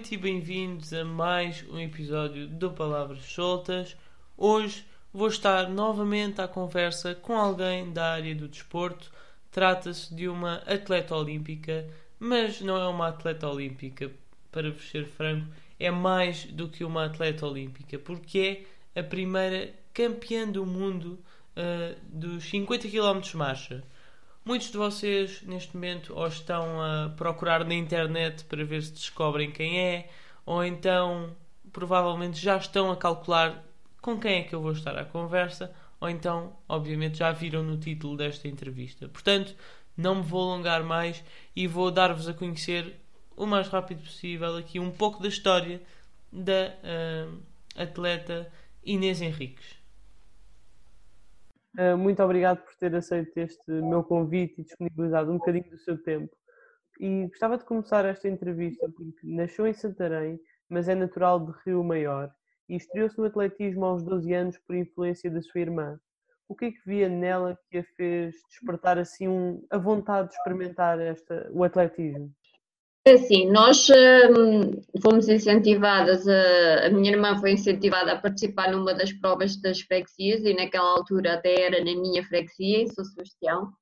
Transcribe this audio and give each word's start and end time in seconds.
noite 0.00 0.14
e 0.14 0.16
bem-vindos 0.16 0.94
a 0.94 1.04
mais 1.04 1.62
um 1.68 1.78
episódio 1.78 2.46
do 2.46 2.70
Palavras 2.70 3.22
Soltas. 3.22 3.94
Hoje 4.34 4.82
vou 5.12 5.28
estar 5.28 5.68
novamente 5.68 6.40
à 6.40 6.48
conversa 6.48 7.14
com 7.14 7.36
alguém 7.36 7.92
da 7.92 8.12
área 8.12 8.34
do 8.34 8.48
desporto. 8.48 9.12
Trata-se 9.50 10.14
de 10.14 10.26
uma 10.26 10.54
atleta 10.66 11.14
olímpica, 11.14 11.86
mas 12.18 12.62
não 12.62 12.78
é 12.78 12.86
uma 12.88 13.08
atleta 13.08 13.46
olímpica, 13.46 14.10
para 14.50 14.70
vos 14.70 14.88
ser 14.88 15.04
franco, 15.06 15.46
é 15.78 15.90
mais 15.90 16.46
do 16.46 16.66
que 16.66 16.82
uma 16.82 17.04
atleta 17.04 17.46
olímpica, 17.46 17.98
porque 17.98 18.64
é 18.94 19.00
a 19.00 19.04
primeira 19.04 19.70
campeã 19.92 20.48
do 20.48 20.64
mundo 20.64 21.18
uh, 21.54 21.94
dos 22.08 22.44
50 22.44 22.88
km 22.88 23.20
marcha. 23.34 23.84
Muitos 24.50 24.72
de 24.72 24.78
vocês 24.78 25.42
neste 25.42 25.76
momento 25.76 26.12
ou 26.12 26.26
estão 26.26 26.82
a 26.82 27.10
procurar 27.10 27.64
na 27.64 27.72
internet 27.72 28.44
para 28.46 28.64
ver 28.64 28.82
se 28.82 28.90
descobrem 28.90 29.48
quem 29.48 29.78
é, 29.78 30.10
ou 30.44 30.64
então 30.64 31.36
provavelmente 31.72 32.36
já 32.36 32.56
estão 32.56 32.90
a 32.90 32.96
calcular 32.96 33.64
com 34.02 34.18
quem 34.18 34.40
é 34.40 34.42
que 34.42 34.52
eu 34.52 34.60
vou 34.60 34.72
estar 34.72 34.98
à 34.98 35.04
conversa, 35.04 35.72
ou 36.00 36.10
então, 36.10 36.56
obviamente, 36.68 37.18
já 37.18 37.30
viram 37.30 37.62
no 37.62 37.76
título 37.76 38.16
desta 38.16 38.48
entrevista. 38.48 39.08
Portanto, 39.08 39.54
não 39.96 40.16
me 40.16 40.22
vou 40.22 40.50
alongar 40.50 40.82
mais 40.82 41.22
e 41.54 41.68
vou 41.68 41.88
dar-vos 41.92 42.28
a 42.28 42.34
conhecer 42.34 42.96
o 43.36 43.46
mais 43.46 43.68
rápido 43.68 44.02
possível 44.02 44.56
aqui 44.56 44.80
um 44.80 44.90
pouco 44.90 45.22
da 45.22 45.28
história 45.28 45.80
da 46.32 46.74
uh, 46.82 47.40
atleta 47.76 48.52
Inês 48.84 49.22
Henriques. 49.22 49.79
Uh, 51.80 51.96
muito 51.96 52.22
obrigado 52.22 52.62
por 52.62 52.76
ter 52.76 52.94
aceito 52.94 53.34
este 53.38 53.72
meu 53.72 54.04
convite 54.04 54.60
e 54.60 54.64
disponibilizado 54.64 55.30
um 55.32 55.38
bocadinho 55.38 55.70
do 55.70 55.78
seu 55.78 55.96
tempo. 56.02 56.30
E 57.00 57.26
gostava 57.28 57.56
de 57.56 57.64
começar 57.64 58.04
esta 58.04 58.28
entrevista 58.28 58.86
porque 58.94 59.26
nasceu 59.26 59.66
em 59.66 59.72
Santarém, 59.72 60.38
mas 60.68 60.90
é 60.90 60.94
natural 60.94 61.40
de 61.40 61.52
Rio 61.64 61.82
Maior 61.82 62.30
e 62.68 62.76
estreou-se 62.76 63.16
no 63.18 63.24
atletismo 63.24 63.86
aos 63.86 64.02
12 64.02 64.30
anos 64.34 64.58
por 64.58 64.76
influência 64.76 65.30
da 65.30 65.40
sua 65.40 65.62
irmã. 65.62 65.98
O 66.46 66.54
que 66.54 66.66
é 66.66 66.70
que 66.70 66.82
via 66.84 67.08
nela 67.08 67.58
que 67.70 67.78
a 67.78 67.84
fez 67.96 68.34
despertar 68.50 68.98
assim 68.98 69.26
um, 69.26 69.66
a 69.70 69.78
vontade 69.78 70.28
de 70.28 70.34
experimentar 70.34 71.00
esta, 71.00 71.48
o 71.50 71.64
atletismo? 71.64 72.30
É 73.02 73.12
assim, 73.14 73.50
nós 73.50 73.88
hum, 73.88 74.82
fomos 75.02 75.26
incentivadas, 75.26 76.28
a, 76.28 76.86
a, 76.86 76.90
minha 76.90 77.12
irmã 77.12 77.38
foi 77.38 77.52
incentivada 77.52 78.12
a 78.12 78.20
participar 78.20 78.70
numa 78.70 78.92
das 78.92 79.10
provas 79.10 79.56
das 79.56 79.80
freguesias 79.80 80.44
e 80.44 80.52
naquela 80.52 80.90
altura 80.98 81.34
até 81.34 81.62
era 81.62 81.78
na 81.78 81.98
minha 81.98 82.22
freguesia, 82.22 82.82
em 82.82 82.88
São 82.88 83.02
Sebastião. 83.04 83.72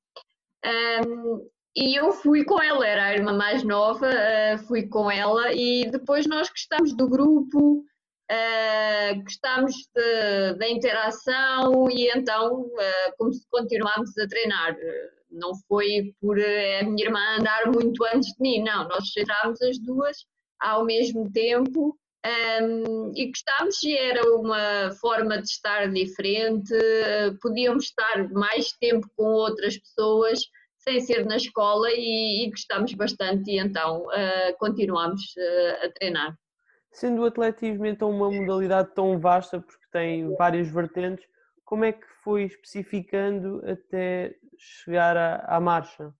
Um, 1.05 1.49
e 1.75 1.99
eu 1.99 2.13
fui 2.13 2.45
com 2.45 2.61
ela, 2.61 2.87
era 2.87 3.05
a 3.05 3.13
irmã 3.13 3.33
mais 3.33 3.61
nova, 3.63 4.07
uh, 4.07 4.57
fui 4.67 4.87
com 4.87 5.11
ela 5.11 5.51
e 5.53 5.89
depois 5.91 6.25
nós 6.25 6.49
gostámos 6.49 6.95
do 6.95 7.07
grupo, 7.09 7.83
uh, 8.31 9.21
gostámos 9.21 9.75
da 10.57 10.69
interação 10.69 11.89
e 11.91 12.09
então 12.09 12.61
uh, 12.61 13.31
continuámos 13.51 14.17
a 14.17 14.27
treinar 14.27 14.77
não 15.31 15.51
foi 15.67 16.13
por 16.21 16.37
eh, 16.39 16.81
a 16.81 16.83
minha 16.83 17.05
irmã 17.05 17.19
andar 17.39 17.71
muito 17.71 18.03
antes 18.05 18.33
de 18.33 18.41
mim, 18.41 18.63
não, 18.63 18.87
nós 18.87 19.05
entrámos 19.17 19.61
as 19.61 19.77
duas 19.79 20.17
ao 20.59 20.85
mesmo 20.85 21.31
tempo 21.31 21.97
um, 22.61 23.13
e 23.15 23.27
gostámos 23.27 23.81
e 23.83 23.95
era 23.95 24.21
uma 24.35 24.91
forma 24.99 25.37
de 25.37 25.47
estar 25.47 25.89
diferente, 25.89 26.73
podíamos 27.41 27.85
estar 27.85 28.29
mais 28.31 28.73
tempo 28.73 29.07
com 29.15 29.23
outras 29.23 29.77
pessoas 29.77 30.39
sem 30.79 30.99
ser 30.99 31.25
na 31.25 31.37
escola 31.37 31.89
e, 31.91 32.45
e 32.45 32.49
gostámos 32.49 32.93
bastante 32.93 33.51
e 33.51 33.59
então 33.59 34.03
uh, 34.03 34.57
continuamos 34.57 35.21
uh, 35.37 35.85
a 35.85 35.91
treinar. 35.91 36.37
Sendo 36.91 37.21
o 37.21 37.25
atletismo 37.25 37.85
então 37.85 38.09
uma 38.09 38.31
modalidade 38.31 38.93
tão 38.95 39.19
vasta, 39.19 39.61
porque 39.61 39.85
tem 39.91 40.35
várias 40.35 40.69
vertentes, 40.69 41.25
como 41.63 41.85
é 41.85 41.91
que 41.91 42.05
foi 42.23 42.43
especificando 42.43 43.61
até 43.65 44.35
chegar 44.59 45.15
à, 45.17 45.57
à 45.57 45.59
marcha? 45.59 46.13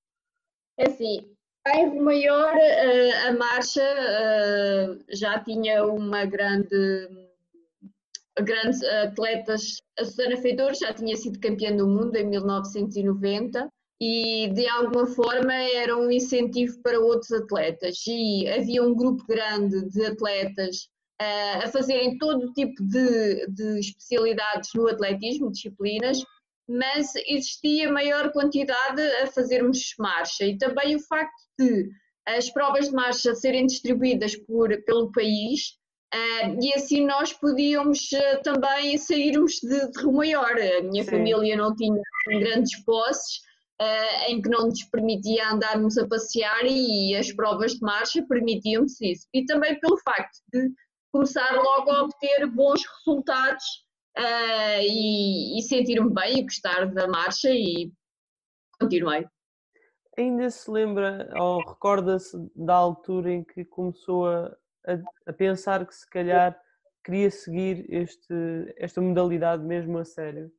É 0.78 0.88
assim, 0.88 1.36
em 1.68 2.00
Maior, 2.00 2.56
eh, 2.56 3.28
a 3.28 3.34
marcha 3.34 3.84
eh, 3.84 4.98
já 5.10 5.40
tinha 5.40 5.86
uma 5.86 6.26
grande 6.26 7.08
grandes 8.42 8.82
atletas. 8.84 9.82
A 10.00 10.06
Susana 10.06 10.38
Feitor 10.38 10.74
já 10.74 10.94
tinha 10.94 11.16
sido 11.16 11.40
campeã 11.40 11.76
do 11.76 11.88
mundo 11.88 12.16
em 12.16 12.26
1990 12.26 13.70
e 14.02 14.50
de 14.54 14.68
alguma 14.68 15.06
forma 15.08 15.54
era 15.54 15.98
um 15.98 16.10
incentivo 16.10 16.82
para 16.82 17.00
outros 17.00 17.32
atletas. 17.32 17.98
E 18.08 18.48
havia 18.48 18.82
um 18.82 18.96
grupo 18.96 19.26
grande 19.28 19.90
de 19.90 20.06
atletas 20.06 20.88
uh, 21.22 21.66
a 21.66 21.68
fazerem 21.68 22.18
todo 22.18 22.54
tipo 22.54 22.82
de, 22.84 23.46
de 23.48 23.80
especialidades 23.80 24.70
no 24.74 24.88
atletismo, 24.88 25.52
disciplinas, 25.52 26.24
mas 26.70 27.14
existia 27.28 27.92
maior 27.92 28.32
quantidade 28.32 29.02
a 29.24 29.28
fazermos 29.28 29.96
marcha 29.98 30.46
e 30.46 30.58
também 30.58 30.96
o 30.96 31.00
facto 31.00 31.42
de 31.58 31.90
as 32.28 32.50
provas 32.52 32.90
de 32.90 32.94
marcha 32.94 33.34
serem 33.34 33.66
distribuídas 33.66 34.36
por, 34.36 34.70
pelo 34.84 35.12
país 35.12 35.72
uh, 36.14 36.64
e 36.64 36.72
assim 36.76 37.06
nós 37.06 37.34
podíamos 37.34 38.00
uh, 38.12 38.44
também 38.44 38.98
sairmos 39.00 39.54
de, 39.54 39.92
de 39.92 40.00
Rio 40.00 40.14
Maior. 40.14 40.52
A 40.52 40.84
minha 40.84 41.04
Sim. 41.04 41.10
família 41.10 41.58
não 41.58 41.76
tinha 41.76 42.00
grandes 42.28 42.84
posses 42.84 43.38
uh, 43.82 44.32
em 44.32 44.40
que 44.40 44.50
não 44.50 44.68
nos 44.68 44.84
permitia 44.84 45.50
andarmos 45.50 45.98
a 45.98 46.08
passear 46.08 46.66
e 46.66 47.16
as 47.16 47.32
provas 47.32 47.74
de 47.74 47.82
marcha 47.82 48.24
permitiam-nos 48.28 49.02
isso. 49.02 49.28
E 49.34 49.44
também 49.46 49.80
pelo 49.80 49.98
facto 49.98 50.38
de 50.54 50.70
começar 51.12 51.52
logo 51.56 51.90
a 51.90 52.04
obter 52.04 52.46
bons 52.46 52.84
resultados 53.00 53.66
uh, 54.18 54.82
e, 54.82 55.60
e 55.60 55.62
sentir-me 55.62 56.14
bem 56.14 56.40
e 56.40 56.44
gostar 56.44 56.86
da 56.88 57.08
marcha 57.08 57.50
e 57.50 57.92
continuei. 58.80 59.26
Ainda 60.18 60.50
se 60.50 60.70
lembra 60.70 61.30
ou 61.40 61.60
recorda-se 61.60 62.38
da 62.56 62.76
altura 62.76 63.32
em 63.32 63.44
que 63.44 63.64
começou 63.64 64.28
a, 64.28 64.48
a, 64.86 65.00
a, 65.28 65.34
pensar 65.34 65.86
que 65.86 65.96
se 65.96 66.10
calhar 66.10 66.60
queria 67.04 67.32
seguir 67.32 67.86
este, 67.90 68.34
esta 68.78 69.00
modalidade 69.00 69.64
mesmo 69.64 69.98
a 69.98 70.04
sério? 70.04 70.52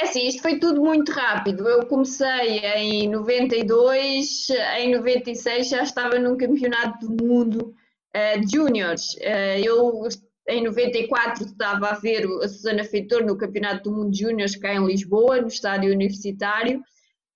É 0.00 0.04
assim, 0.04 0.26
isto 0.26 0.42
foi 0.42 0.58
tudo 0.58 0.82
muito 0.82 1.12
rápido. 1.12 1.68
Eu 1.68 1.86
comecei 1.86 2.58
em 2.76 3.08
92, 3.08 4.48
em 4.78 4.94
96 4.96 5.68
já 5.68 5.82
estava 5.82 6.18
num 6.18 6.36
campeonato 6.36 7.08
do 7.08 7.24
mundo 7.24 7.74
uh, 8.14 8.40
de 8.40 8.56
júniores. 8.56 9.14
Uh, 9.14 9.64
eu 9.64 10.08
em 10.48 10.62
94 10.62 11.44
estava 11.44 11.88
a 11.88 11.94
ver 11.94 12.26
a 12.42 12.48
Susana 12.48 12.84
Feitor 12.84 13.24
no 13.24 13.36
Campeonato 13.36 13.90
do 13.90 13.96
Mundo 13.96 14.10
de 14.10 14.20
Júniors 14.20 14.56
cá 14.56 14.74
em 14.74 14.86
Lisboa, 14.86 15.40
no 15.40 15.48
estádio 15.48 15.92
universitário, 15.92 16.82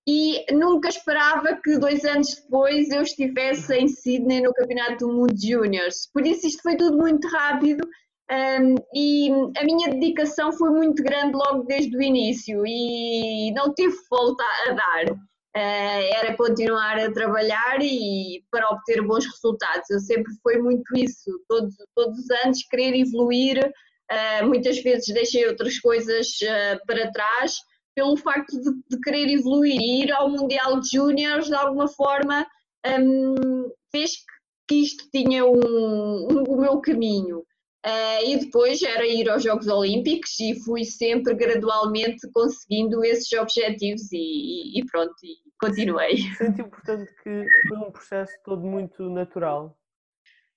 e 0.07 0.45
nunca 0.53 0.89
esperava 0.89 1.59
que 1.63 1.77
dois 1.77 2.03
anos 2.05 2.35
depois 2.35 2.89
eu 2.89 3.01
estivesse 3.01 3.75
em 3.75 3.87
Sydney 3.87 4.41
no 4.41 4.53
Campeonato 4.53 5.05
do 5.05 5.13
Mundo 5.13 5.33
de 5.33 5.51
Júniors. 5.51 6.09
Por 6.13 6.25
isso 6.25 6.47
isto 6.47 6.61
foi 6.63 6.75
tudo 6.75 6.97
muito 6.97 7.27
rápido 7.27 7.87
um, 8.31 8.75
e 8.93 9.31
a 9.57 9.63
minha 9.63 9.89
dedicação 9.89 10.51
foi 10.51 10.69
muito 10.69 11.03
grande 11.03 11.33
logo 11.33 11.63
desde 11.63 11.95
o 11.97 12.01
início 12.01 12.63
e 12.65 13.51
não 13.53 13.73
tive 13.73 13.95
volta 14.09 14.43
a 14.67 14.73
dar. 14.73 15.28
Uh, 15.55 16.05
era 16.15 16.37
continuar 16.37 16.99
a 16.99 17.11
trabalhar 17.11 17.79
e 17.81 18.43
para 18.51 18.69
obter 18.69 19.01
bons 19.01 19.25
resultados. 19.25 19.89
Eu 19.89 19.99
sempre 19.99 20.31
foi 20.43 20.59
muito 20.59 20.85
isso, 20.95 21.41
todos, 21.47 21.75
todos 21.95 22.19
os 22.19 22.29
anos 22.45 22.63
querer 22.69 22.95
evoluir. 22.95 23.71
Uh, 24.11 24.47
muitas 24.47 24.81
vezes 24.81 25.13
deixei 25.13 25.47
outras 25.47 25.79
coisas 25.79 26.27
uh, 26.43 26.85
para 26.85 27.11
trás 27.11 27.57
pelo 27.95 28.15
facto 28.15 28.59
de, 28.59 28.71
de, 28.89 29.01
querer 29.01 29.29
evoluir 29.29 29.79
e 29.79 30.03
ir 30.03 30.11
ao 30.11 30.29
Mundial 30.29 30.79
de 30.79 30.89
Júniores 30.93 31.47
de 31.47 31.55
alguma 31.55 31.87
forma 31.87 32.47
um, 32.85 33.69
fez 33.91 34.11
que 34.67 34.75
isto 34.75 35.09
tinha 35.11 35.45
um, 35.45 36.27
um, 36.31 36.43
o 36.47 36.61
meu 36.61 36.79
caminho. 36.79 37.43
Uh, 37.85 38.27
e 38.27 38.37
depois 38.37 38.81
era 38.81 39.05
ir 39.07 39.29
aos 39.29 39.41
Jogos 39.41 39.67
Olímpicos 39.69 40.37
e 40.41 40.59
fui 40.65 40.83
sempre 40.83 41.33
gradualmente 41.33 42.29
conseguindo 42.33 43.01
esses 43.05 43.31
objetivos 43.31 44.11
e, 44.11 44.77
e 44.77 44.85
pronto, 44.85 45.13
e 45.23 45.37
continuei. 45.57 46.17
Sente 46.37 46.61
portanto 46.63 47.09
que 47.23 47.45
foi 47.69 47.77
um 47.77 47.89
processo 47.89 48.33
todo 48.43 48.61
muito 48.61 49.09
natural? 49.09 49.77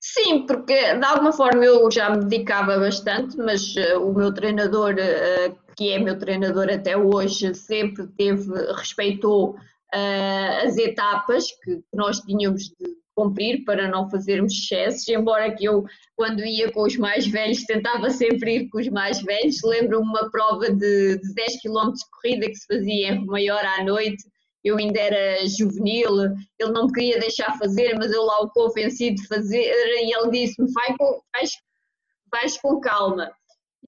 Sim, 0.00 0.46
porque 0.46 0.94
de 0.94 1.04
alguma 1.04 1.32
forma 1.32 1.64
eu 1.64 1.88
já 1.92 2.10
me 2.10 2.24
dedicava 2.24 2.76
bastante, 2.76 3.36
mas 3.36 3.72
uh, 3.76 4.00
o 4.00 4.12
meu 4.12 4.34
treinador, 4.34 4.94
uh, 4.94 5.74
que 5.76 5.92
é 5.92 6.00
meu 6.00 6.19
treinador 6.19 6.69
até 6.72 6.96
hoje, 6.96 7.54
sempre 7.54 8.08
teve, 8.16 8.52
respeitou 8.74 9.56
as 10.64 10.78
etapas 10.78 11.50
que 11.62 11.84
nós 11.92 12.19
tínhamos 12.20 12.62
de 12.62 13.01
cumprir 13.14 13.64
para 13.64 13.88
não 13.88 14.08
fazermos 14.08 14.52
excessos, 14.52 15.08
embora 15.08 15.54
que 15.54 15.64
eu, 15.64 15.84
quando 16.16 16.44
ia 16.44 16.70
com 16.72 16.82
os 16.82 16.96
mais 16.96 17.26
velhos, 17.26 17.64
tentava 17.64 18.10
sempre 18.10 18.56
ir 18.56 18.68
com 18.68 18.78
os 18.78 18.88
mais 18.88 19.22
velhos. 19.22 19.62
Lembro-me 19.64 20.06
uma 20.06 20.30
prova 20.30 20.70
de, 20.70 21.18
de 21.18 21.34
10 21.34 21.62
km 21.62 21.92
de 21.92 22.10
corrida 22.10 22.46
que 22.46 22.56
se 22.56 22.66
fazia 22.66 23.12
em 23.12 23.26
Maior 23.26 23.64
à 23.64 23.84
noite 23.84 24.24
eu 24.64 24.78
ainda 24.78 25.00
era 25.00 25.46
juvenil, 25.46 26.22
ele 26.58 26.72
não 26.72 26.86
me 26.86 26.92
queria 26.92 27.18
deixar 27.18 27.58
fazer, 27.58 27.94
mas 27.96 28.12
eu 28.12 28.22
lá 28.22 28.42
o 28.42 28.50
convenci 28.50 29.12
de 29.12 29.26
fazer 29.26 29.58
e 29.58 30.14
ele 30.14 30.30
disse-me, 30.30 30.70
vai 30.72 30.96
com, 30.96 31.20
vais, 31.34 31.50
vais 32.30 32.58
com 32.58 32.80
calma. 32.80 33.32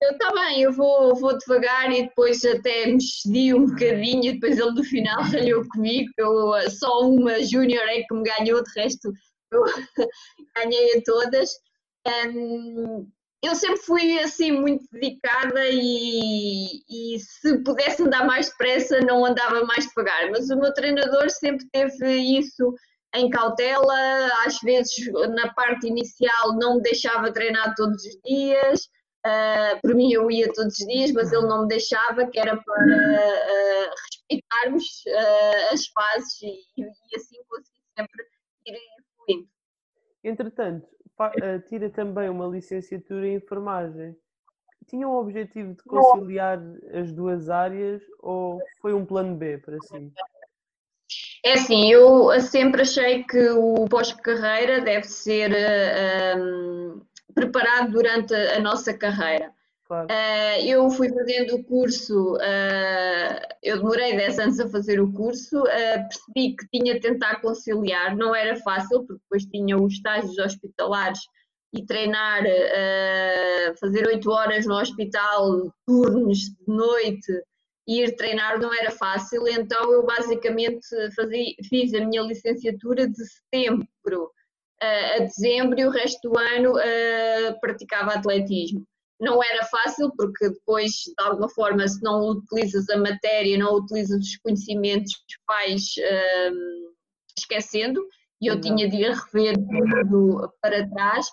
Eu, 0.03 0.11
está 0.11 0.33
bem, 0.33 0.63
eu 0.63 0.73
vou, 0.73 1.15
vou 1.15 1.39
devagar 1.39 1.91
e 1.93 2.03
depois 2.03 2.45
até 2.45 2.87
me 2.87 3.01
cedi 3.01 3.55
um 3.55 3.67
bocadinho 3.67 4.25
e 4.25 4.33
depois 4.33 4.59
ele 4.59 4.73
no 4.73 4.85
final 4.85 5.23
ralhou 5.23 5.67
comigo, 5.69 6.11
eu, 6.19 6.71
só 6.71 7.01
uma 7.03 7.43
júnior 7.45 7.83
é 7.89 8.03
que 8.03 8.15
me 8.15 8.23
ganhou, 8.23 8.63
de 8.63 8.71
resto 8.81 9.13
eu 9.53 9.63
ganhei 10.57 10.99
a 10.99 11.03
todas. 11.05 11.51
Um, 12.27 13.09
eu 13.43 13.55
sempre 13.55 13.81
fui 13.83 14.19
assim 14.21 14.53
muito 14.53 14.85
dedicada 14.91 15.69
e, 15.69 16.83
e, 16.89 17.19
se 17.19 17.63
pudesse 17.63 18.03
andar 18.03 18.27
mais 18.27 18.49
depressa 18.49 19.01
não 19.01 19.25
andava 19.25 19.65
mais 19.65 19.87
devagar, 19.87 20.31
mas 20.31 20.51
o 20.51 20.57
meu 20.57 20.73
treinador 20.73 21.31
sempre 21.31 21.67
teve 21.71 22.17
isso 22.39 22.75
em 23.15 23.31
cautela, 23.31 23.95
às 24.45 24.59
vezes 24.61 24.93
na 25.35 25.53
parte 25.53 25.87
inicial 25.87 26.57
não 26.59 26.77
me 26.77 26.83
deixava 26.83 27.33
treinar 27.33 27.75
todos 27.77 28.03
os 28.05 28.19
dias, 28.25 28.89
uh, 29.27 29.81
por 29.81 29.95
mim 29.95 30.13
eu 30.13 30.31
ia 30.31 30.53
todos 30.53 30.79
os 30.79 30.87
dias, 30.87 31.13
mas 31.13 31.33
ele 31.33 31.47
não 31.47 31.63
me 31.63 31.69
deixava, 31.69 32.27
que 32.27 32.39
era 32.39 32.57
para 32.57 32.85
uh, 32.85 33.95
respeitarmos 34.11 34.85
uh, 35.07 35.75
as 35.75 35.87
fases 35.89 36.43
e, 36.43 36.83
e 36.83 37.17
assim 37.17 37.37
consegui 37.49 37.81
sempre 37.97 38.25
ir 38.67 38.79
fluindo. 39.17 39.49
Entretanto, 40.23 40.89
tira 41.69 41.91
também 41.91 42.29
uma 42.29 42.47
licenciatura 42.47 43.27
em 43.27 43.37
enfermagem. 43.37 44.17
Tinha 44.87 45.09
o 45.09 45.19
objetivo 45.19 45.75
de 45.75 45.83
conciliar 45.85 46.61
as 46.93 47.11
duas 47.13 47.49
áreas 47.49 48.03
ou 48.21 48.61
foi 48.81 48.93
um 48.93 49.05
plano 49.05 49.35
B 49.35 49.59
para 49.59 49.79
si? 49.81 50.13
É 51.45 51.55
assim, 51.55 51.91
eu 51.91 52.41
sempre 52.41 52.83
achei 52.83 53.23
que 53.25 53.51
o 53.51 53.85
pós-carreira 53.87 54.81
deve 54.81 55.07
ser 55.07 55.53
um, 56.39 57.03
preparado 57.33 57.93
durante 57.93 58.35
a 58.35 58.61
nossa 58.61 58.93
carreira. 58.93 59.53
Claro. 59.87 60.07
Uh, 60.11 60.67
eu 60.67 60.91
fui 60.91 61.13
fazendo 61.13 61.57
o 61.57 61.65
curso, 61.65 62.37
uh, 62.37 63.57
eu 63.63 63.77
demorei 63.77 64.17
10 64.17 64.39
anos 64.39 64.61
a 64.61 64.69
fazer 64.69 64.99
o 64.99 65.13
curso, 65.13 65.61
uh, 65.61 66.09
percebi 66.09 66.57
que 66.57 66.67
tinha 66.73 66.95
de 66.95 67.01
tentar 67.01 67.41
conciliar, 67.43 68.17
não 68.17 68.35
era 68.35 68.57
fácil, 68.57 69.05
porque 69.05 69.23
depois 69.23 69.45
tinha 69.45 69.77
os 69.77 69.93
estágios 69.93 70.39
hospitalares 70.39 71.21
e 71.75 71.85
treinar, 71.85 72.45
fazer 73.81 74.07
8 74.07 74.31
horas 74.31 74.65
no 74.65 74.77
hospital, 74.77 75.75
turnos 75.85 76.39
de 76.39 76.65
noite, 76.69 77.33
ir 77.87 78.15
treinar 78.15 78.61
não 78.61 78.73
era 78.73 78.93
fácil, 78.93 79.47
então 79.49 79.93
eu 79.93 80.07
basicamente 80.07 80.87
fazia, 81.17 81.53
fiz 81.69 81.93
a 81.95 82.07
minha 82.07 82.23
licenciatura 82.23 83.09
de 83.09 83.25
setembro 83.27 84.31
a 85.17 85.19
dezembro 85.21 85.79
e 85.79 85.87
o 85.87 85.91
resto 85.91 86.29
do 86.29 86.39
ano 86.39 86.75
praticava 87.61 88.13
atletismo. 88.13 88.87
Não 89.21 89.43
era 89.43 89.65
fácil, 89.67 90.13
porque 90.17 90.51
depois, 90.51 90.91
de 90.91 91.25
alguma 91.25 91.49
forma, 91.49 91.87
se 91.87 92.03
não 92.03 92.29
utilizas 92.31 92.91
a 92.91 92.97
matéria, 92.97 93.57
não 93.57 93.75
utilizas 93.77 94.21
os 94.21 94.37
conhecimentos, 94.39 95.13
vais 95.47 95.95
um, 96.53 96.93
esquecendo, 97.39 98.05
e 98.43 98.49
eu 98.49 98.61
tinha 98.61 98.89
de 98.89 98.97
ir 98.97 99.13
rever 99.13 99.55
tudo 99.57 100.53
para 100.61 100.89
trás. 100.91 101.27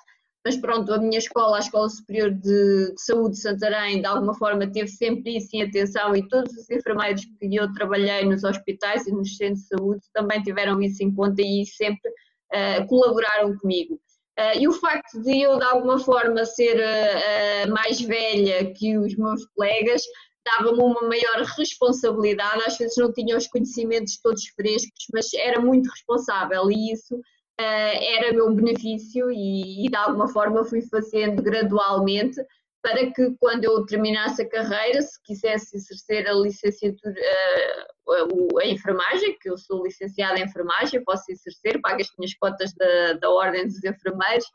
Mas 0.46 0.58
pronto, 0.58 0.92
a 0.94 0.98
minha 0.98 1.20
escola, 1.20 1.58
a 1.58 1.60
Escola 1.60 1.88
Superior 1.90 2.32
de 2.32 2.94
Saúde 2.98 3.36
de 3.36 3.42
Santarém, 3.42 4.00
de 4.00 4.08
alguma 4.08 4.34
forma 4.34 4.72
teve 4.72 4.88
sempre 4.88 5.38
isso 5.38 5.50
em 5.54 5.64
atenção. 5.64 6.16
E 6.16 6.28
todos 6.28 6.52
os 6.54 6.70
enfermeiros 6.70 7.26
que 7.40 7.56
eu 7.56 7.72
trabalhei 7.74 8.26
nos 8.26 8.44
hospitais 8.44 9.06
e 9.06 9.12
nos 9.12 9.38
centros 9.38 9.62
de 9.62 9.68
saúde 9.68 10.02
também 10.14 10.42
tiveram 10.42 10.82
isso 10.82 11.04
em 11.04 11.14
conta. 11.14 11.42
E 11.42 11.64
sempre 11.66 12.12
uh, 12.54 12.88
colaboraram 12.88 13.58
comigo. 13.58 14.00
Uh, 14.40 14.60
e 14.60 14.68
o 14.68 14.72
facto 14.72 15.22
de 15.22 15.42
eu, 15.42 15.58
de 15.58 15.66
alguma 15.66 16.00
forma, 16.00 16.46
ser 16.46 16.78
uh, 16.78 17.72
mais 17.72 18.00
velha 18.02 18.74
que 18.74 18.98
os 18.98 19.16
meus 19.16 19.46
colegas 19.56 20.02
dava-me 20.46 20.82
uma 20.82 21.02
maior 21.02 21.44
responsabilidade. 21.58 22.64
Às 22.66 22.78
vezes 22.78 22.98
não 22.98 23.12
tinha 23.12 23.38
os 23.38 23.48
conhecimentos 23.48 24.20
todos 24.22 24.48
frescos, 24.56 25.06
mas 25.14 25.34
era 25.34 25.60
muito 25.60 25.90
responsável 25.90 26.72
e 26.72 26.94
isso 26.94 27.16
uh, 27.16 27.22
era 27.60 28.34
meu 28.34 28.54
benefício 28.54 29.32
e, 29.32 29.86
e, 29.86 29.90
de 29.90 29.96
alguma 29.96 30.28
forma, 30.28 30.66
fui 30.66 30.82
fazendo 30.82 31.42
gradualmente 31.42 32.42
para 32.82 33.12
que 33.12 33.36
quando 33.40 33.64
eu 33.64 33.86
terminasse 33.86 34.42
a 34.42 34.50
carreira, 34.50 35.02
se 35.02 35.22
quisesse 35.24 35.78
exercer 35.78 36.28
a 36.28 36.34
licenciatura, 36.34 37.14
uh, 37.14 38.12
a, 38.58 38.64
a, 38.64 38.68
enfermagem, 38.68 39.38
que 39.40 39.50
eu 39.50 39.58
sou 39.58 39.84
licenciada 39.84 40.40
em 40.40 40.44
enfermagem, 40.44 41.04
posso 41.04 41.24
exercer, 41.30 41.80
pago 41.82 42.02
as 42.02 42.08
minhas 42.18 42.34
cotas 42.36 42.74
da, 42.74 43.14
da 43.14 43.30
Ordem 43.30 43.68
dos 43.68 43.84
Enfermeiros, 43.84 44.46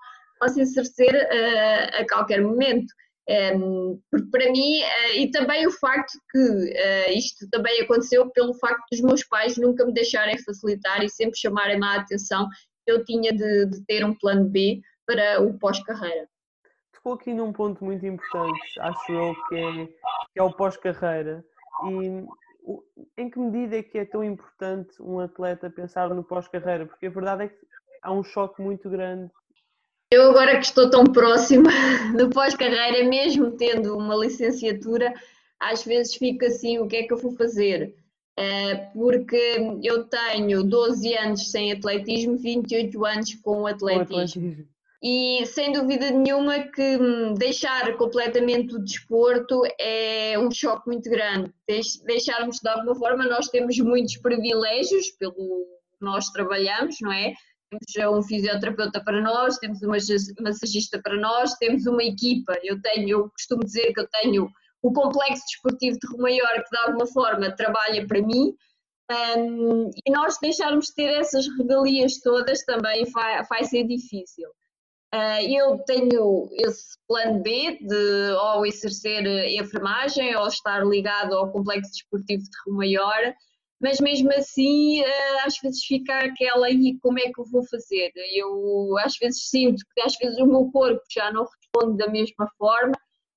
posso 0.40 0.60
exercer 0.60 1.14
uh, 1.14 2.00
a 2.00 2.06
qualquer 2.08 2.42
momento. 2.42 2.86
Porque 4.10 4.30
para 4.30 4.50
mim, 4.52 4.82
uh, 4.82 5.16
e 5.16 5.30
também 5.30 5.66
o 5.66 5.72
facto 5.72 6.12
que 6.30 7.16
isto 7.16 7.48
também 7.50 7.80
aconteceu 7.80 8.30
pelo 8.30 8.54
facto 8.54 8.84
dos 8.90 9.00
meus 9.00 9.24
pais 9.24 9.56
nunca 9.56 9.84
me 9.84 9.92
deixarem 9.92 10.38
facilitar 10.42 11.02
e 11.02 11.08
sempre 11.08 11.38
chamarem-me 11.38 11.84
a 11.86 12.00
atenção 12.00 12.48
que 12.84 12.92
eu 12.92 13.04
tinha 13.04 13.32
de, 13.32 13.66
de 13.66 13.84
ter 13.84 14.04
um 14.04 14.16
plano 14.16 14.48
B 14.48 14.80
para 15.06 15.42
o 15.42 15.58
pós-carreira 15.58 16.28
tocou 17.06 17.12
aqui 17.12 17.32
num 17.32 17.52
ponto 17.52 17.84
muito 17.84 18.04
importante, 18.04 18.80
acho 18.80 19.12
eu, 19.12 19.34
que 19.48 19.54
é, 19.54 19.86
que 20.32 20.38
é 20.40 20.42
o 20.42 20.52
pós-carreira. 20.52 21.44
E 21.84 22.26
em 23.16 23.30
que 23.30 23.38
medida 23.38 23.78
é 23.78 23.82
que 23.82 23.98
é 23.98 24.04
tão 24.04 24.24
importante 24.24 25.00
um 25.00 25.20
atleta 25.20 25.70
pensar 25.70 26.08
no 26.10 26.24
pós-carreira? 26.24 26.84
Porque 26.84 27.06
a 27.06 27.10
verdade 27.10 27.44
é 27.44 27.48
que 27.48 27.56
há 28.02 28.12
um 28.12 28.24
choque 28.24 28.60
muito 28.60 28.90
grande. 28.90 29.30
Eu 30.10 30.30
agora 30.30 30.56
que 30.56 30.64
estou 30.64 30.90
tão 30.90 31.04
próxima 31.04 31.70
do 32.18 32.28
pós-carreira, 32.30 33.08
mesmo 33.08 33.52
tendo 33.52 33.96
uma 33.96 34.16
licenciatura, 34.16 35.14
às 35.60 35.84
vezes 35.84 36.16
fico 36.16 36.44
assim, 36.44 36.78
o 36.78 36.88
que 36.88 36.96
é 36.96 37.02
que 37.04 37.12
eu 37.12 37.18
vou 37.18 37.36
fazer? 37.36 37.94
Eh, 38.36 38.74
porque 38.92 39.78
eu 39.82 40.04
tenho 40.04 40.64
12 40.64 41.14
anos 41.16 41.50
sem 41.50 41.72
atletismo, 41.72 42.36
28 42.36 43.04
anos 43.04 43.34
com 43.36 43.66
atletismo. 43.66 44.06
Com 44.06 44.14
atletismo. 44.14 44.75
E 45.02 45.44
sem 45.46 45.72
dúvida 45.72 46.10
nenhuma 46.10 46.60
que 46.60 46.96
hum, 46.96 47.34
deixar 47.34 47.96
completamente 47.96 48.74
o 48.74 48.82
desporto 48.82 49.62
é 49.78 50.38
um 50.38 50.50
choque 50.50 50.88
muito 50.88 51.08
grande. 51.10 51.52
Deixarmos 52.04 52.58
de 52.60 52.68
alguma 52.68 52.94
forma, 52.94 53.26
nós 53.26 53.48
temos 53.48 53.78
muitos 53.78 54.16
privilégios 54.16 55.10
pelo 55.10 55.66
nós 56.00 56.28
trabalhamos, 56.30 56.96
não 57.00 57.12
é? 57.12 57.32
Temos 57.70 58.18
um 58.18 58.22
fisioterapeuta 58.22 59.02
para 59.02 59.20
nós, 59.20 59.58
temos 59.58 59.82
uma 59.82 59.96
massagista 60.40 61.00
para 61.02 61.16
nós, 61.16 61.54
temos 61.54 61.86
uma 61.86 62.02
equipa. 62.02 62.54
Eu 62.62 62.80
tenho, 62.80 63.08
eu 63.08 63.30
costumo 63.30 63.64
dizer 63.64 63.92
que 63.92 64.00
eu 64.00 64.08
tenho 64.08 64.50
o 64.82 64.92
complexo 64.92 65.42
desportivo 65.46 65.98
de 65.98 66.08
Rio 66.08 66.22
Maior 66.22 66.62
que 66.62 66.70
de 66.70 66.78
alguma 66.84 67.06
forma 67.06 67.54
trabalha 67.54 68.06
para 68.06 68.22
mim. 68.22 68.54
Um, 69.38 69.90
e 70.04 70.10
nós 70.10 70.36
deixarmos 70.40 70.86
de 70.86 70.94
ter 70.94 71.20
essas 71.20 71.46
regalias 71.56 72.18
todas 72.20 72.64
também 72.64 73.04
vai, 73.10 73.44
vai 73.44 73.64
ser 73.64 73.84
difícil. 73.84 74.48
Uh, 75.16 75.40
eu 75.48 75.78
tenho 75.86 76.46
esse 76.52 76.98
plano 77.08 77.42
B 77.42 77.78
de 77.80 78.32
ou 78.32 78.66
exercer 78.66 79.24
enfermagem 79.58 80.36
ou 80.36 80.46
estar 80.46 80.84
ligado 80.84 81.34
ao 81.34 81.50
complexo 81.50 81.90
desportivo 81.90 82.42
de 82.42 82.50
Rio 82.66 82.76
Maior, 82.76 83.34
mas 83.80 83.98
mesmo 83.98 84.30
assim 84.34 85.00
uh, 85.00 85.46
às 85.46 85.58
vezes 85.62 85.82
fica 85.84 86.12
aquela 86.18 86.68
e 86.70 86.98
como 87.00 87.18
é 87.18 87.32
que 87.32 87.40
eu 87.40 87.46
vou 87.50 87.66
fazer? 87.66 88.12
Eu 88.34 88.94
às 88.98 89.16
vezes 89.16 89.48
sinto 89.48 89.82
que 89.94 90.02
às 90.02 90.14
vezes 90.16 90.38
o 90.38 90.44
meu 90.44 90.70
corpo 90.70 91.00
já 91.10 91.32
não 91.32 91.46
responde 91.46 91.96
da 91.96 92.10
mesma 92.10 92.46
forma 92.58 92.92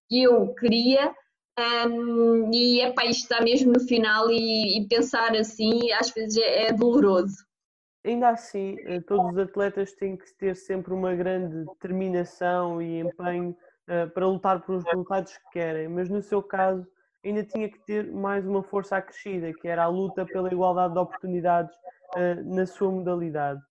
que 0.10 0.24
eu 0.24 0.54
queria 0.56 1.14
um, 1.88 2.52
e 2.54 2.82
é 2.82 2.92
para 2.92 3.06
isto 3.06 3.24
está 3.24 3.42
mesmo 3.42 3.72
no 3.72 3.80
final 3.80 4.30
e, 4.30 4.80
e 4.80 4.88
pensar 4.90 5.34
assim 5.34 5.94
às 5.94 6.10
vezes 6.12 6.38
é, 6.38 6.68
é 6.68 6.74
doloroso 6.74 7.38
ainda 8.04 8.30
assim, 8.30 8.76
eh, 8.86 9.02
todos 9.02 9.32
os 9.34 9.38
atletas 9.38 9.94
têm 9.94 10.18
que 10.18 10.32
ter 10.36 10.56
sempre 10.56 10.94
uma 10.94 11.14
grande 11.16 11.66
determinação 11.66 12.82
e 12.82 13.00
empenho 13.00 13.56
eh, 13.88 14.06
para 14.08 14.28
lutar 14.28 14.62
por 14.62 14.76
os 14.76 14.84
resultados 14.86 15.38
que 15.38 15.50
querem, 15.52 15.88
mas 15.88 16.10
no 16.10 16.22
seu 16.22 16.42
caso 16.42 16.88
ainda 17.24 17.44
tinha 17.44 17.70
que 17.70 17.80
ter 17.86 18.12
mais 18.12 18.46
uma 18.46 18.64
força 18.64 18.98
acrescida, 18.98 19.54
que 19.54 19.68
era 19.68 19.84
a 19.84 19.88
luta 19.88 20.26
pela 20.26 20.52
igualdade 20.52 20.94
de 20.94 21.00
oportunidades 21.00 21.76
eh, 22.16 22.36
na 22.36 22.66
sua 22.66 22.92
modalidade. 22.92 23.62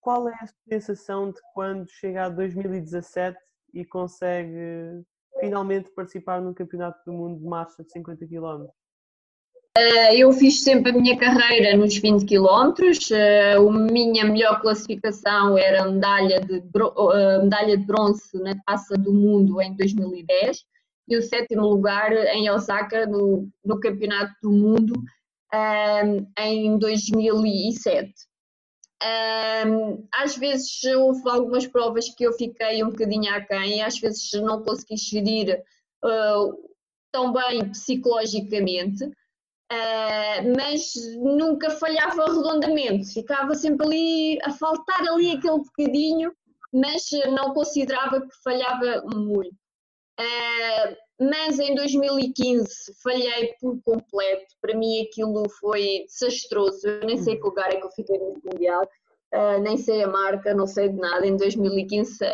Qual 0.00 0.28
é 0.28 0.34
a 0.34 0.46
sensação 0.68 1.30
de 1.30 1.40
quando 1.52 1.88
chega 1.90 2.24
a 2.24 2.28
2017 2.28 3.38
e 3.74 3.84
consegue 3.84 5.04
finalmente 5.38 5.90
participar 5.90 6.40
no 6.40 6.54
Campeonato 6.54 6.98
do 7.04 7.12
Mundo 7.12 7.38
de 7.38 7.44
Marcha 7.44 7.82
de 7.84 7.92
50 7.92 8.26
km? 8.26 8.66
Eh, 9.76 10.16
eu 10.16 10.32
fiz 10.32 10.64
sempre 10.64 10.90
a 10.90 10.94
minha 10.94 11.16
carreira 11.16 11.76
nos 11.76 11.96
20 11.96 12.26
km. 12.26 12.74
Eh, 13.12 13.54
a 13.54 13.60
minha 13.60 14.24
melhor 14.24 14.60
classificação 14.60 15.56
era 15.56 15.82
a 15.82 15.90
medalha 15.90 16.40
de, 16.40 16.56
eh, 16.56 17.38
medalha 17.42 17.76
de 17.76 17.86
bronze 17.86 18.36
na 18.42 18.56
Taça 18.66 18.96
do 18.96 19.12
Mundo 19.12 19.60
em 19.60 19.74
2010 19.76 20.64
e 21.08 21.16
o 21.16 21.22
sétimo 21.22 21.66
lugar 21.66 22.12
em 22.34 22.50
Osaka 22.50 23.06
no, 23.06 23.48
no 23.64 23.78
Campeonato 23.80 24.32
do 24.42 24.50
Mundo 24.50 24.92
um, 25.54 26.26
em 26.38 26.78
2007. 26.78 28.12
Um, 29.66 30.06
às 30.12 30.36
vezes 30.36 30.82
houve 30.84 31.28
algumas 31.28 31.66
provas 31.66 32.08
que 32.08 32.24
eu 32.24 32.32
fiquei 32.32 32.84
um 32.84 32.90
bocadinho 32.90 33.32
aquém, 33.34 33.82
às 33.82 33.98
vezes 33.98 34.30
não 34.34 34.62
consegui 34.62 34.96
gerir 34.96 35.62
tão 37.10 37.32
bem 37.32 37.70
psicologicamente, 37.70 39.10
uh, 39.72 40.56
mas 40.56 40.92
nunca 41.18 41.70
falhava 41.70 42.26
redondamente, 42.26 43.12
ficava 43.12 43.54
sempre 43.54 43.86
ali 43.86 44.38
a 44.42 44.50
faltar 44.52 45.00
ali 45.08 45.32
aquele 45.32 45.58
bocadinho, 45.58 46.32
mas 46.72 47.08
não 47.32 47.52
considerava 47.52 48.20
que 48.20 48.42
falhava 48.42 49.02
muito. 49.14 49.54
Uh, 50.20 50.96
mas 51.20 51.58
em 51.58 51.74
2015 51.74 52.68
falhei 53.02 53.54
por 53.60 53.80
completo. 53.82 54.54
Para 54.60 54.76
mim 54.76 55.02
aquilo 55.02 55.48
foi 55.60 56.04
desastroso. 56.06 56.86
Eu 56.86 57.06
nem 57.06 57.18
sei 57.18 57.36
que 57.36 57.42
lugar 57.42 57.72
é 57.72 57.76
que 57.76 57.86
eu 57.86 57.90
fiquei 57.90 58.18
no 58.18 58.40
Mundial, 58.44 58.82
uh, 59.34 59.60
nem 59.60 59.76
sei 59.76 60.02
a 60.02 60.08
marca, 60.08 60.54
não 60.54 60.66
sei 60.66 60.88
de 60.88 60.96
nada. 60.96 61.26
Em 61.26 61.36
2015 61.36 62.24
uh, 62.24 62.26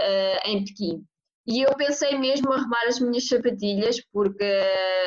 em 0.44 0.64
Pequim. 0.64 1.04
E 1.46 1.62
eu 1.62 1.76
pensei 1.76 2.18
mesmo 2.18 2.52
arrumar 2.52 2.86
as 2.88 2.98
minhas 2.98 3.28
sapatilhas 3.28 4.00
porque 4.12 4.44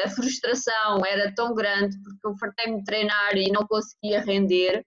a 0.05 0.09
frustração 0.09 1.05
era 1.05 1.33
tão 1.35 1.53
grande 1.53 1.97
porque 2.01 2.27
eu 2.27 2.37
fartei-me 2.37 2.77
de 2.77 2.85
treinar 2.85 3.35
e 3.35 3.51
não 3.51 3.67
conseguia 3.67 4.21
render. 4.21 4.85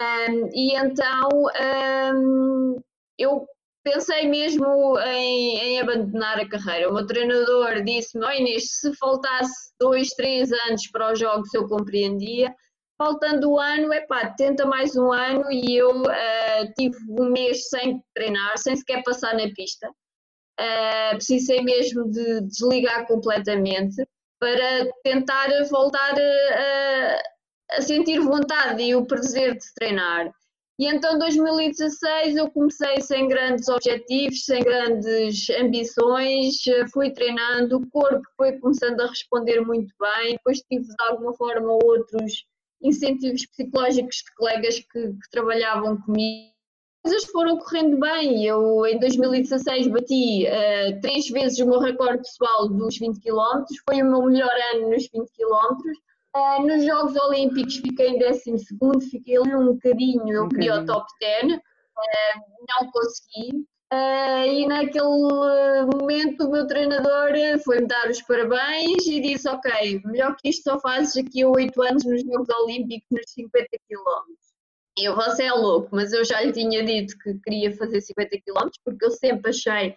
Um, 0.00 0.48
e 0.54 0.74
então 0.74 1.28
um, 2.14 2.80
eu 3.18 3.46
pensei 3.84 4.28
mesmo 4.28 4.98
em, 5.00 5.58
em, 5.58 5.80
abandonar 5.80 6.40
a 6.40 6.48
carreira. 6.48 6.88
O 6.88 6.94
meu 6.94 7.06
treinador 7.06 7.82
disse-me: 7.84 8.24
oh 8.24 8.30
Inês, 8.30 8.78
se 8.80 8.94
faltasse 8.96 9.72
dois, 9.78 10.08
três 10.10 10.50
anos 10.52 10.88
para 10.90 11.12
os 11.12 11.18
jogos, 11.18 11.52
eu 11.52 11.68
compreendia. 11.68 12.54
Faltando 12.96 13.52
um 13.52 13.58
ano, 13.58 13.92
é 13.92 14.00
pá, 14.06 14.30
tenta 14.30 14.64
mais 14.64 14.96
um 14.96 15.12
ano. 15.12 15.52
E 15.52 15.76
eu 15.76 16.02
uh, 16.02 16.72
tive 16.78 16.96
um 17.10 17.30
mês 17.30 17.68
sem 17.68 18.02
treinar, 18.14 18.56
sem 18.56 18.74
sequer 18.74 19.02
passar 19.04 19.34
na 19.34 19.52
pista 19.54 19.88
uh, 20.58 21.14
precisei 21.16 21.62
mesmo 21.62 22.10
de 22.10 22.42
desligar 22.42 23.06
completamente 23.06 24.06
para 24.38 24.90
tentar 25.02 25.48
voltar 25.70 26.14
a, 26.14 27.76
a 27.76 27.82
sentir 27.82 28.20
vontade 28.20 28.82
e 28.82 28.94
o 28.94 29.06
prazer 29.06 29.54
de 29.54 29.74
treinar. 29.74 30.32
E 30.78 30.86
então, 30.86 31.16
em 31.16 31.18
2016, 31.18 32.36
eu 32.36 32.48
comecei 32.50 33.00
sem 33.00 33.26
grandes 33.26 33.68
objetivos, 33.68 34.44
sem 34.44 34.62
grandes 34.62 35.50
ambições, 35.50 36.54
fui 36.92 37.10
treinando, 37.10 37.78
o 37.78 37.90
corpo 37.90 38.22
foi 38.36 38.52
começando 38.60 39.00
a 39.00 39.08
responder 39.08 39.60
muito 39.60 39.92
bem, 40.00 40.34
depois 40.34 40.60
tive 40.70 40.84
de 40.84 40.94
alguma 41.08 41.34
forma 41.34 41.72
outros 41.72 42.44
incentivos 42.80 43.44
psicológicos 43.46 44.16
de 44.18 44.34
colegas 44.36 44.78
que, 44.78 45.08
que 45.08 45.30
trabalhavam 45.32 46.00
comigo 46.00 46.57
coisas 47.02 47.24
foram 47.26 47.58
correndo 47.58 47.98
bem. 47.98 48.44
Eu, 48.44 48.86
em 48.86 48.98
2016, 48.98 49.88
bati 49.88 50.46
uh, 50.46 51.00
três 51.00 51.28
vezes 51.28 51.58
o 51.58 51.66
meu 51.66 51.80
recorde 51.80 52.22
pessoal 52.22 52.68
dos 52.68 52.98
20 52.98 53.20
km, 53.20 53.64
foi 53.88 54.02
o 54.02 54.10
meu 54.10 54.22
melhor 54.24 54.54
ano 54.74 54.90
nos 54.90 55.08
20 55.08 55.30
km. 55.30 55.78
Uh, 56.36 56.66
nos 56.66 56.84
Jogos 56.84 57.16
Olímpicos 57.16 57.76
fiquei 57.76 58.08
em 58.08 58.18
12, 58.18 59.10
fiquei 59.10 59.36
ali 59.38 59.54
um 59.54 59.72
bocadinho, 59.72 60.28
eu 60.28 60.48
queria 60.48 60.80
o 60.80 60.86
top 60.86 61.06
10, 61.20 61.54
uh, 61.54 61.58
não 62.68 62.90
consegui. 62.90 63.66
Uh, 63.90 64.44
e 64.44 64.66
naquele 64.66 65.86
momento 65.96 66.44
o 66.44 66.50
meu 66.50 66.66
treinador 66.66 67.32
foi-me 67.64 67.86
dar 67.86 68.10
os 68.10 68.20
parabéns 68.22 69.06
e 69.06 69.20
disse: 69.20 69.48
Ok, 69.48 70.02
melhor 70.04 70.36
que 70.36 70.50
isto 70.50 70.64
só 70.64 70.78
fazes 70.78 71.16
aqui 71.16 71.42
a 71.42 71.48
8 71.48 71.82
anos 71.82 72.04
nos 72.04 72.22
Jogos 72.22 72.48
Olímpicos 72.50 73.08
nos 73.10 73.30
50 73.32 73.66
km. 73.88 74.47
Eu, 75.00 75.14
você 75.14 75.44
é 75.44 75.52
louco, 75.52 75.88
mas 75.92 76.12
eu 76.12 76.24
já 76.24 76.40
lhe 76.40 76.52
tinha 76.52 76.84
dito 76.84 77.16
que 77.18 77.34
queria 77.40 77.76
fazer 77.76 78.00
50 78.00 78.30
km, 78.30 78.68
porque 78.84 79.04
eu 79.04 79.10
sempre 79.10 79.50
achei 79.50 79.94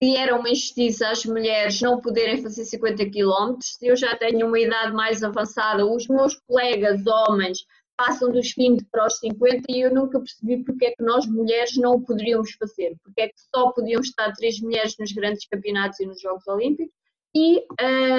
que 0.00 0.16
era 0.16 0.36
uma 0.36 0.48
injustiça 0.48 1.08
as 1.08 1.24
mulheres 1.24 1.80
não 1.80 2.00
poderem 2.00 2.40
fazer 2.42 2.64
50 2.64 3.10
km. 3.10 3.58
Eu 3.82 3.96
já 3.96 4.16
tenho 4.16 4.46
uma 4.46 4.58
idade 4.58 4.92
mais 4.92 5.22
avançada, 5.22 5.84
os 5.84 6.06
meus 6.06 6.36
colegas 6.46 7.06
homens 7.06 7.58
passam 7.96 8.30
dos 8.30 8.54
20 8.56 8.84
para 8.92 9.06
os 9.06 9.18
50 9.18 9.64
e 9.68 9.80
eu 9.80 9.92
nunca 9.92 10.20
percebi 10.20 10.62
porque 10.62 10.86
é 10.86 10.90
que 10.92 11.02
nós 11.02 11.26
mulheres 11.26 11.76
não 11.76 11.94
o 11.94 12.00
poderíamos 12.00 12.52
fazer, 12.52 12.96
porque 13.02 13.22
é 13.22 13.28
que 13.28 13.40
só 13.52 13.72
podiam 13.72 14.00
estar 14.00 14.32
três 14.34 14.60
mulheres 14.60 14.94
nos 14.98 15.10
grandes 15.10 15.48
campeonatos 15.48 15.98
e 15.98 16.06
nos 16.06 16.20
Jogos 16.20 16.46
Olímpicos 16.46 16.94
e 17.34 17.64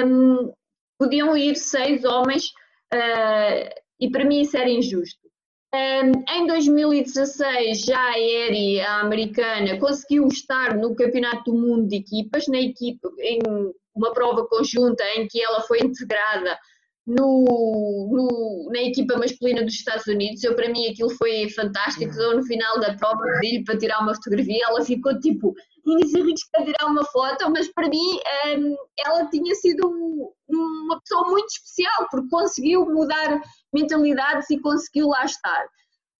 um, 0.04 0.52
podiam 0.98 1.34
ir 1.34 1.56
seis 1.56 2.04
homens 2.04 2.48
uh, 2.92 3.74
e 3.98 4.10
para 4.10 4.24
mim 4.26 4.42
isso 4.42 4.56
era 4.56 4.68
injusto. 4.68 5.19
Em 5.72 6.46
2016, 6.48 7.84
já 7.84 8.00
a 8.00 8.18
Eri, 8.18 8.80
a 8.80 9.00
americana, 9.00 9.78
conseguiu 9.78 10.26
estar 10.26 10.76
no 10.76 10.96
Campeonato 10.96 11.52
do 11.52 11.56
Mundo 11.56 11.86
de 11.86 11.96
Equipas, 11.96 12.48
na 12.48 12.60
equipa, 12.60 13.08
em 13.20 13.38
uma 13.94 14.12
prova 14.12 14.46
conjunta 14.46 15.04
em 15.16 15.28
que 15.28 15.40
ela 15.40 15.60
foi 15.60 15.78
integrada 15.80 16.58
no, 17.06 18.08
no, 18.10 18.70
na 18.72 18.82
equipa 18.82 19.16
masculina 19.16 19.62
dos 19.62 19.74
Estados 19.74 20.06
Unidos. 20.06 20.42
Eu, 20.42 20.54
para 20.54 20.68
mim, 20.68 20.88
aquilo 20.88 21.10
foi 21.10 21.48
fantástico. 21.50 22.12
No 22.14 22.42
final 22.44 22.80
da 22.80 22.94
prova, 22.94 23.22
pedi 23.40 23.64
para 23.64 23.78
tirar 23.78 24.00
uma 24.00 24.14
fotografia. 24.14 24.64
Ela 24.68 24.84
ficou 24.84 25.18
tipo, 25.20 25.54
Inês 25.86 26.14
Henriques 26.14 26.48
para 26.50 26.64
tirar 26.64 26.86
uma 26.86 27.04
foto, 27.04 27.50
mas 27.50 27.72
para 27.72 27.88
mim 27.88 28.18
ela 28.98 29.28
tinha 29.30 29.54
sido 29.54 30.32
uma 30.56 31.00
pessoa 31.00 31.28
muito 31.30 31.48
especial, 31.48 32.08
porque 32.10 32.28
conseguiu 32.28 32.86
mudar 32.86 33.40
mentalidades 33.72 34.50
e 34.50 34.58
conseguiu 34.58 35.08
lá 35.08 35.24
estar. 35.24 35.66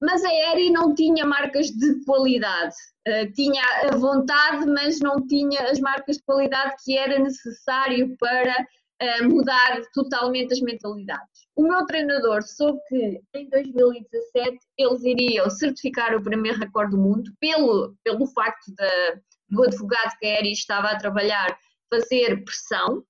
Mas 0.00 0.24
a 0.24 0.32
Eri 0.32 0.70
não 0.70 0.94
tinha 0.94 1.26
marcas 1.26 1.66
de 1.66 2.04
qualidade, 2.04 2.74
uh, 3.06 3.32
tinha 3.34 3.62
a 3.90 3.96
vontade, 3.96 4.64
mas 4.66 4.98
não 5.00 5.26
tinha 5.26 5.70
as 5.70 5.78
marcas 5.78 6.16
de 6.16 6.22
qualidade 6.22 6.74
que 6.82 6.96
era 6.96 7.18
necessário 7.18 8.16
para 8.18 8.66
uh, 9.02 9.28
mudar 9.28 9.82
totalmente 9.92 10.54
as 10.54 10.60
mentalidades. 10.60 11.48
O 11.54 11.64
meu 11.64 11.84
treinador 11.84 12.42
soube 12.42 12.80
que 12.88 13.20
em 13.34 13.50
2017 13.50 14.58
eles 14.78 15.04
iriam 15.04 15.50
certificar 15.50 16.16
o 16.16 16.22
primeiro 16.22 16.58
recorde 16.58 16.92
do 16.92 16.98
mundo, 16.98 17.30
pelo, 17.38 17.94
pelo 18.02 18.26
facto 18.28 18.68
de, 18.68 19.20
do 19.50 19.64
advogado 19.64 20.16
que 20.18 20.26
a 20.26 20.38
Eri 20.38 20.52
estava 20.52 20.88
a 20.88 20.98
trabalhar 20.98 21.58
fazer 21.92 22.42
pressão, 22.44 23.04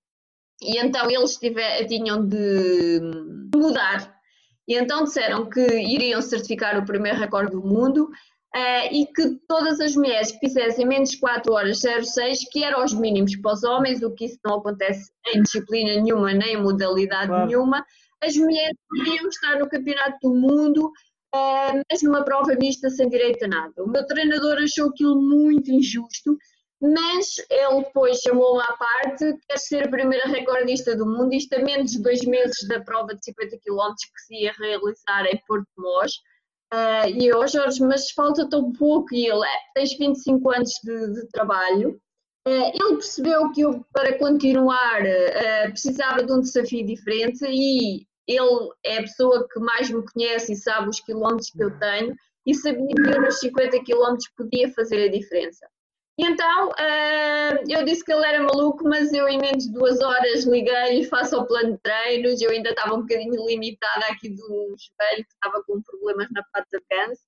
e 0.63 0.79
então 0.79 1.11
eles 1.11 1.37
tiver, 1.37 1.85
tinham 1.87 2.27
de 2.27 3.01
mudar 3.55 4.21
e 4.69 4.77
então 4.77 5.05
disseram 5.05 5.49
que 5.49 5.61
iriam 5.61 6.23
certificar 6.23 6.79
o 6.79 6.85
primeiro 6.85 7.19
recorde 7.19 7.53
do 7.53 7.61
mundo 7.61 8.11
uh, 8.55 8.95
e 8.95 9.07
que 9.07 9.39
todas 9.49 9.81
as 9.81 9.95
mulheres 9.95 10.33
que 10.33 10.39
fizessem 10.39 10.87
menos 10.87 11.11
de 11.11 11.19
4 11.19 11.53
horas 11.53 11.81
06, 11.81 12.49
que 12.51 12.63
eram 12.63 12.85
os 12.85 12.95
mínimos 12.95 13.35
para 13.37 13.53
os 13.53 13.65
homens, 13.65 14.03
o 14.03 14.13
que 14.13 14.27
isso 14.27 14.39
não 14.45 14.59
acontece 14.59 15.11
em 15.35 15.43
disciplina 15.43 16.01
nenhuma, 16.01 16.33
nem 16.33 16.55
em 16.55 16.63
modalidade 16.63 17.29
claro. 17.29 17.47
nenhuma, 17.47 17.85
as 18.23 18.37
mulheres 18.37 18.77
iriam 18.97 19.29
estar 19.29 19.59
no 19.59 19.69
campeonato 19.69 20.19
do 20.23 20.35
mundo, 20.35 20.87
uh, 21.35 21.83
mas 21.91 22.03
numa 22.03 22.23
prova 22.23 22.55
mista 22.55 22.91
sem 22.91 23.09
direito 23.09 23.45
a 23.45 23.49
nada. 23.49 23.73
O 23.83 23.89
meu 23.89 24.07
treinador 24.07 24.59
achou 24.59 24.91
aquilo 24.91 25.21
muito 25.21 25.71
injusto 25.71 26.37
mas 26.81 27.35
ele 27.51 27.85
depois 27.85 28.19
chamou-me 28.19 28.63
à 28.63 28.73
parte, 28.73 29.37
quer 29.47 29.59
ser 29.59 29.87
a 29.87 29.91
primeira 29.91 30.27
recordista 30.27 30.97
do 30.97 31.05
mundo, 31.05 31.35
isto 31.35 31.55
a 31.55 31.59
menos 31.59 31.93
de 31.93 32.03
dois 32.03 32.23
meses 32.23 32.67
da 32.67 32.81
prova 32.81 33.15
de 33.15 33.23
50 33.23 33.59
km 33.59 33.95
que 33.95 34.23
se 34.23 34.35
ia 34.45 34.53
realizar 34.53 35.27
em 35.27 35.39
Porto 35.47 35.69
Mós. 35.77 36.13
Uh, 36.73 37.09
e 37.09 37.27
eu, 37.27 37.47
Jorge, 37.49 37.83
mas 37.83 38.11
falta 38.13 38.49
tão 38.49 38.73
pouco. 38.73 39.15
E 39.15 39.27
ele, 39.27 39.45
é, 39.45 39.59
tens 39.75 39.97
25 39.99 40.51
anos 40.51 40.71
de, 40.83 41.13
de 41.15 41.29
trabalho. 41.29 42.01
Uh, 42.49 42.71
ele 42.73 42.95
percebeu 42.95 43.51
que 43.53 43.61
eu, 43.61 43.85
para 43.93 44.17
continuar, 44.19 45.03
uh, 45.03 45.71
precisava 45.71 46.23
de 46.25 46.33
um 46.33 46.41
desafio 46.41 46.87
diferente 46.87 47.45
e 47.45 48.07
ele 48.27 48.71
é 48.87 48.99
a 48.99 49.03
pessoa 49.03 49.47
que 49.53 49.61
mais 49.61 49.91
me 49.91 50.03
conhece 50.13 50.53
e 50.53 50.57
sabe 50.57 50.89
os 50.89 51.01
quilómetros 51.01 51.51
que 51.51 51.63
eu 51.63 51.79
tenho 51.79 52.15
e 52.47 52.55
sabia 52.55 52.87
que 52.87 53.11
eu 53.11 53.21
nos 53.21 53.41
50 53.41 53.85
quilómetros 53.85 54.31
podia 54.37 54.73
fazer 54.73 55.09
a 55.09 55.11
diferença. 55.11 55.67
E 56.21 56.23
então 56.23 56.69
uh, 56.69 57.65
eu 57.67 57.83
disse 57.83 58.05
que 58.05 58.13
ele 58.13 58.27
era 58.27 58.43
maluco, 58.43 58.85
mas 58.85 59.11
eu 59.11 59.27
em 59.27 59.39
menos 59.39 59.65
de 59.65 59.73
duas 59.73 60.03
horas 60.03 60.45
liguei-lhe, 60.45 61.07
faço 61.07 61.39
o 61.39 61.47
plano 61.47 61.73
de 61.73 61.79
treinos. 61.79 62.43
Eu 62.43 62.51
ainda 62.51 62.69
estava 62.69 62.95
um 62.95 63.01
bocadinho 63.01 63.47
limitada 63.47 64.05
aqui 64.11 64.29
do 64.29 64.37
joelho, 64.45 65.25
que 65.25 65.33
estava 65.33 65.65
com 65.65 65.81
problemas 65.81 66.29
na 66.31 66.43
pata 66.53 66.67
de 66.79 66.85
canso. 66.91 67.23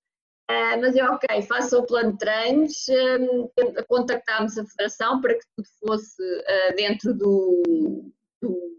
Uh, 0.50 0.76
mas 0.78 0.94
eu, 0.94 1.06
ok, 1.06 1.40
faço 1.40 1.78
o 1.78 1.87
plano 1.87 2.12
de 2.12 2.18
treinos, 2.18 2.87
um, 2.90 3.49
contactámos 3.88 4.58
a 4.58 4.66
federação 4.66 5.22
para 5.22 5.34
que 5.37 5.44
tudo 5.56 5.68
fosse 5.80 6.22
uh, 6.22 6.76
dentro 6.76 7.14
do, 7.14 8.12
do, 8.42 8.78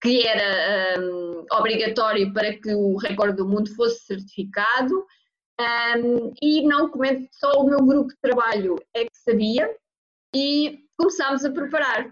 que 0.00 0.26
era 0.26 0.98
um, 0.98 1.44
obrigatório 1.52 2.32
para 2.32 2.56
que 2.56 2.74
o 2.74 2.96
recorde 2.96 3.36
do 3.36 3.46
mundo 3.46 3.74
fosse 3.74 4.00
certificado. 4.06 5.04
Um, 5.62 6.32
e 6.42 6.66
não 6.66 6.88
comento, 6.90 7.28
só 7.32 7.52
o 7.60 7.66
meu 7.68 7.84
grupo 7.84 8.08
de 8.08 8.20
trabalho 8.20 8.76
é 8.94 9.04
que 9.04 9.16
sabia 9.16 9.72
e 10.34 10.80
começámos 10.96 11.44
a 11.44 11.50
preparar. 11.50 12.10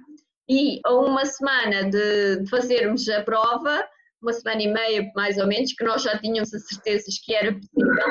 E 0.49 0.81
a 0.85 0.93
uma 0.95 1.25
semana 1.25 1.85
de, 1.91 2.47
fazermos 2.49 3.09
a 3.09 3.23
prova, 3.23 3.87
uma 4.23 4.33
semana 4.33 4.63
e 4.63 4.69
meia, 4.69 5.11
mais 5.15 5.39
ou 5.39 5.47
menos, 5.47 5.73
que 5.73 5.85
nós 5.85 6.03
já 6.03 6.19
tínhamos 6.19 6.53
a 6.53 6.59
certezas 6.59 7.19
que 7.19 7.35
era 7.35 7.53
possível, 7.53 8.05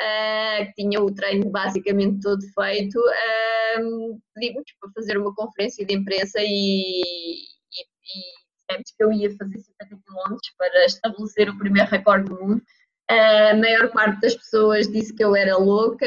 uh, 0.00 0.66
que 0.66 0.72
tinha 0.74 1.00
o 1.02 1.12
treino 1.12 1.50
basicamente 1.50 2.20
todo 2.20 2.42
feito, 2.54 2.98
uh, 2.98 4.20
pedimos 4.34 4.64
para 4.80 4.90
fazer 4.94 5.18
uma 5.18 5.34
conferência 5.34 5.84
de 5.84 5.94
imprensa 5.94 6.38
e, 6.40 7.00
e, 7.00 7.80
e 7.80 8.82
que 8.84 9.04
eu 9.04 9.12
ia 9.12 9.30
fazer 9.36 9.58
50 9.58 9.96
km 9.96 10.36
para 10.56 10.84
estabelecer 10.84 11.48
o 11.50 11.58
primeiro 11.58 11.90
recorde 11.90 12.28
do 12.28 12.38
mundo. 12.38 12.62
A 13.10 13.54
maior 13.54 13.90
parte 13.90 14.20
das 14.20 14.36
pessoas 14.36 14.86
disse 14.86 15.14
que 15.14 15.24
eu 15.24 15.34
era 15.34 15.56
louca. 15.56 16.06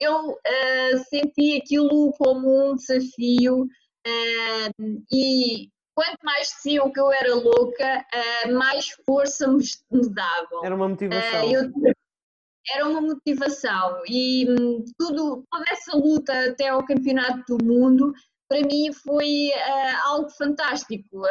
eu 0.00 0.30
uh, 0.30 0.98
senti 1.08 1.58
aquilo 1.58 2.12
como 2.12 2.70
um 2.70 2.76
desafio 2.76 3.66
e 5.12 5.68
quanto 5.94 6.18
mais 6.22 6.48
diziam 6.56 6.90
que 6.90 7.00
eu 7.00 7.10
era 7.12 7.34
louca, 7.34 8.06
uh, 8.14 8.52
mais 8.54 8.90
força 9.04 9.48
me, 9.48 9.64
davam. 10.10 10.64
Era 10.64 10.74
uma 10.74 10.88
motivação. 10.88 11.50
Eu, 11.50 11.70
era 12.74 12.88
uma 12.88 13.00
motivação 13.00 14.02
e 14.06 14.48
um, 14.48 14.84
tudo, 14.96 15.44
toda 15.50 15.64
essa 15.68 15.96
luta 15.96 16.50
até 16.50 16.68
ao 16.68 16.86
campeonato 16.86 17.56
do 17.56 17.64
mundo, 17.64 18.12
para 18.48 18.60
mim 18.60 18.92
foi 18.92 19.50
algo 20.04 20.30
fantástico. 20.30 21.22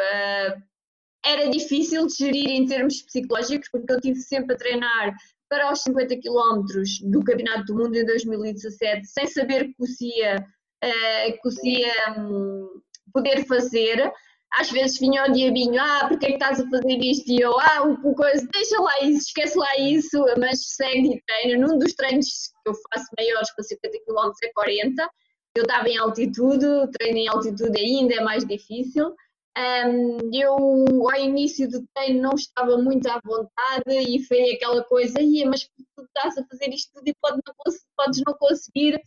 Era 1.24 1.48
difícil 1.50 2.06
de 2.06 2.14
gerir 2.14 2.50
em 2.50 2.66
termos 2.66 3.02
psicológicos, 3.02 3.68
porque 3.70 3.92
eu 3.92 4.00
tive 4.00 4.20
sempre 4.20 4.54
a 4.54 4.58
treinar 4.58 5.14
para 5.48 5.70
os 5.70 5.82
50 5.82 6.16
km 6.16 6.64
do 7.10 7.22
Campeonato 7.22 7.66
do 7.66 7.76
Mundo 7.76 7.94
em 7.94 8.04
2017, 8.04 9.06
sem 9.06 9.26
saber 9.26 9.66
que 9.66 10.18
ia, 10.18 10.36
que 10.80 11.68
ia 11.68 12.14
um, 12.18 12.80
poder 13.12 13.46
fazer 13.46 14.12
às 14.54 14.70
vezes 14.70 14.98
vinha 14.98 15.24
o 15.24 15.32
diabinho, 15.32 15.80
ah, 15.80 16.06
porque 16.08 16.26
é 16.26 16.28
que 16.28 16.34
estás 16.34 16.60
a 16.60 16.68
fazer 16.68 16.98
isto? 16.98 17.30
E 17.30 17.40
eu, 17.40 17.58
ah, 17.58 17.84
o 17.84 18.14
coisa, 18.14 18.46
deixa 18.52 18.80
lá 18.80 19.00
isso, 19.00 19.28
esquece 19.28 19.58
lá 19.58 19.78
isso, 19.78 20.22
mas 20.38 20.74
segue 20.74 21.14
e 21.14 21.22
treina. 21.22 21.66
Num 21.66 21.78
dos 21.78 21.94
treinos 21.94 22.26
que 22.62 22.70
eu 22.70 22.74
faço 22.74 23.06
maiores 23.18 23.50
para 23.54 23.64
50 23.64 23.98
km 24.06 24.30
é 24.42 24.52
40, 24.52 25.10
eu 25.56 25.62
estava 25.62 25.88
em 25.88 25.96
altitude, 25.96 26.66
treino 26.98 27.18
em 27.18 27.28
altitude 27.28 27.78
ainda 27.78 28.14
é 28.14 28.20
mais 28.20 28.44
difícil. 28.44 29.14
Um, 29.56 30.30
eu, 30.32 30.54
ao 30.54 31.20
início 31.20 31.68
do 31.68 31.86
treino, 31.94 32.22
não 32.22 32.34
estava 32.34 32.78
muito 32.78 33.06
à 33.08 33.20
vontade 33.22 33.90
e 34.08 34.24
foi 34.24 34.52
aquela 34.52 34.82
coisa, 34.84 35.14
mas 35.46 35.68
tu 35.94 36.04
estás 36.04 36.38
a 36.38 36.44
fazer 36.46 36.70
isto 36.70 36.90
tudo 36.94 37.08
e 37.08 37.14
pode 37.20 37.40
não, 37.46 37.74
podes 37.96 38.22
não 38.26 38.34
conseguir. 38.34 39.00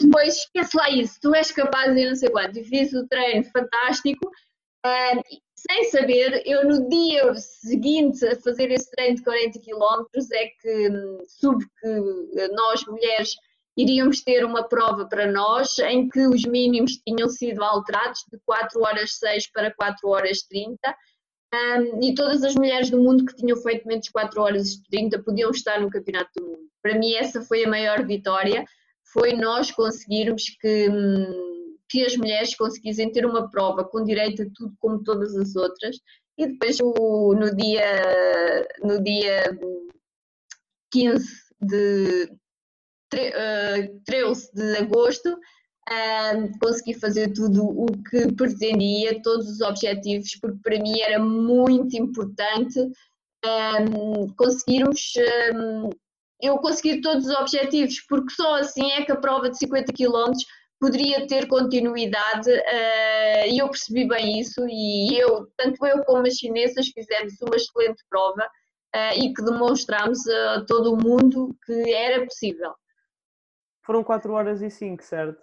Depois, 0.00 0.36
esquece 0.38 0.76
lá 0.76 0.88
isso, 0.90 1.18
tu 1.20 1.34
és 1.34 1.52
capaz 1.52 1.94
de 1.94 2.08
não 2.08 2.16
sei 2.16 2.30
quanto. 2.30 2.58
E 2.58 2.64
fiz 2.64 2.92
o 2.94 3.06
treino 3.06 3.44
fantástico 3.44 4.30
Uh, 4.86 5.22
sem 5.54 5.84
saber, 5.90 6.42
eu 6.46 6.66
no 6.66 6.88
dia 6.88 7.34
seguinte 7.34 8.26
a 8.26 8.34
fazer 8.40 8.70
esse 8.70 8.90
treino 8.90 9.16
de 9.16 9.22
40 9.22 9.60
km 9.60 10.06
é 10.32 10.46
que 10.46 10.88
hum, 10.88 11.18
soube 11.28 11.66
que 11.78 12.48
nós 12.54 12.86
mulheres 12.86 13.36
iríamos 13.76 14.22
ter 14.22 14.44
uma 14.44 14.68
prova 14.68 15.06
para 15.06 15.30
nós 15.30 15.78
em 15.78 16.08
que 16.08 16.26
os 16.26 16.44
mínimos 16.44 17.00
tinham 17.06 17.28
sido 17.28 17.62
alterados 17.62 18.24
de 18.30 18.38
4 18.44 18.80
horas 18.80 19.18
6 19.18 19.50
para 19.52 19.72
4 19.74 20.08
horas 20.08 20.42
30 20.42 20.76
um, 21.52 22.02
e 22.02 22.14
todas 22.14 22.42
as 22.44 22.54
mulheres 22.54 22.90
do 22.90 23.00
mundo 23.00 23.24
que 23.24 23.36
tinham 23.36 23.56
feito 23.56 23.86
menos 23.86 24.06
de 24.06 24.12
4 24.12 24.40
horas 24.40 24.80
30 24.90 25.22
podiam 25.22 25.50
estar 25.50 25.80
no 25.80 25.90
Campeonato 25.90 26.30
do 26.36 26.46
Mundo. 26.46 26.68
Para 26.82 26.98
mim 26.98 27.14
essa 27.14 27.42
foi 27.42 27.64
a 27.64 27.68
maior 27.68 28.06
vitória, 28.06 28.64
foi 29.12 29.32
nós 29.34 29.70
conseguirmos 29.70 30.44
que 30.60 30.88
hum, 30.88 31.50
que 31.90 32.04
as 32.04 32.16
mulheres 32.16 32.54
conseguissem 32.54 33.10
ter 33.10 33.26
uma 33.26 33.50
prova 33.50 33.84
com 33.84 34.04
direito 34.04 34.42
a 34.42 34.46
tudo 34.54 34.72
como 34.78 35.02
todas 35.02 35.36
as 35.36 35.56
outras. 35.56 35.96
E 36.38 36.46
depois 36.46 36.78
no 36.78 37.54
dia 37.54 38.66
no 38.82 39.02
dia 39.02 39.58
15 40.92 41.26
de 41.60 42.28
uh, 42.30 42.39
13 43.10 44.50
de 44.54 44.76
agosto 44.78 45.36
uh, 45.90 46.58
consegui 46.60 46.94
fazer 46.94 47.32
tudo 47.32 47.64
o 47.64 47.86
que 47.86 48.32
pretendia, 48.32 49.20
todos 49.22 49.48
os 49.48 49.60
objetivos, 49.60 50.36
porque 50.40 50.58
para 50.62 50.78
mim 50.78 51.00
era 51.00 51.18
muito 51.18 51.96
importante 51.96 52.78
um, 53.44 54.28
conseguirmos 54.36 55.12
um, 55.54 55.90
eu 56.40 56.56
conseguir 56.58 57.00
todos 57.00 57.26
os 57.26 57.34
objetivos, 57.34 58.00
porque 58.08 58.32
só 58.32 58.56
assim 58.56 58.90
é 58.92 59.04
que 59.04 59.12
a 59.12 59.16
prova 59.16 59.50
de 59.50 59.58
50 59.58 59.92
km 59.92 60.32
poderia 60.78 61.26
ter 61.26 61.46
continuidade 61.46 62.48
e 63.46 63.58
eu 63.58 63.68
percebi 63.68 64.08
bem 64.08 64.40
isso 64.40 64.66
e 64.66 65.18
eu, 65.18 65.46
tanto 65.54 65.84
eu 65.84 66.02
como 66.04 66.26
as 66.26 66.36
chinesas 66.36 66.88
fizemos 66.88 67.34
uma 67.42 67.56
excelente 67.56 68.02
prova 68.08 68.48
e 69.16 69.34
que 69.34 69.44
demonstramos 69.44 70.26
a 70.26 70.64
todo 70.64 70.94
o 70.94 70.96
mundo 70.96 71.54
que 71.66 71.92
era 71.92 72.24
possível. 72.24 72.72
Foram 73.90 74.04
4 74.04 74.32
horas 74.32 74.62
e 74.62 74.70
5, 74.70 75.02
certo? 75.02 75.42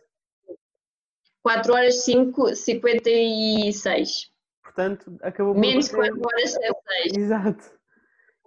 4 1.43 1.73
horas 1.73 2.05
5, 2.05 2.55
56. 2.55 4.31
Portanto, 4.63 5.17
acabou 5.21 5.53
por 5.53 5.59
Menos 5.59 5.89
4 5.89 6.17
horas 6.17 6.51
6. 6.53 7.17
Exato. 7.17 7.71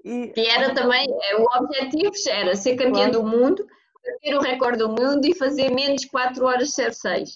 E... 0.03 0.29
Que 0.29 0.41
era 0.41 0.73
também, 0.73 1.07
eh, 1.07 1.37
o 1.37 1.45
objetivo 1.55 2.13
era 2.31 2.57
ser 2.57 2.77
campeão 2.77 3.11
claro. 3.11 3.13
do 3.13 3.25
mundo 3.25 3.67
bater 4.03 4.37
o 4.39 4.41
recorde 4.41 4.79
do 4.79 4.89
mundo 4.89 5.27
e 5.27 5.35
fazer 5.35 5.71
menos 5.71 6.07
4 6.07 6.47
horas 6.47 6.71
06. 6.71 7.35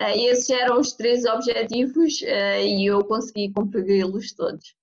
Uh, 0.00 0.14
esses 0.14 0.48
eram 0.50 0.78
os 0.78 0.92
três 0.92 1.24
objetivos 1.24 2.20
uh, 2.22 2.62
e 2.62 2.86
eu 2.86 3.04
consegui 3.04 3.52
cumpri-los 3.52 4.32
todos. 4.34 4.76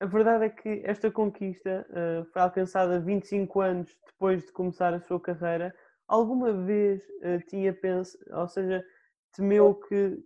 A 0.00 0.06
verdade 0.06 0.46
é 0.46 0.48
que 0.48 0.80
esta 0.86 1.10
conquista 1.10 1.86
uh, 1.90 2.24
foi 2.32 2.40
alcançada 2.40 2.98
25 2.98 3.60
anos 3.60 3.94
depois 4.06 4.46
de 4.46 4.52
começar 4.52 4.94
a 4.94 5.00
sua 5.00 5.20
carreira. 5.20 5.74
Alguma 6.10 6.52
vez 6.52 7.00
uh, 7.22 7.40
tinha 7.46 7.72
pensado, 7.72 8.24
ou 8.32 8.48
seja, 8.48 8.84
temeu 9.32 9.72
que 9.76 10.18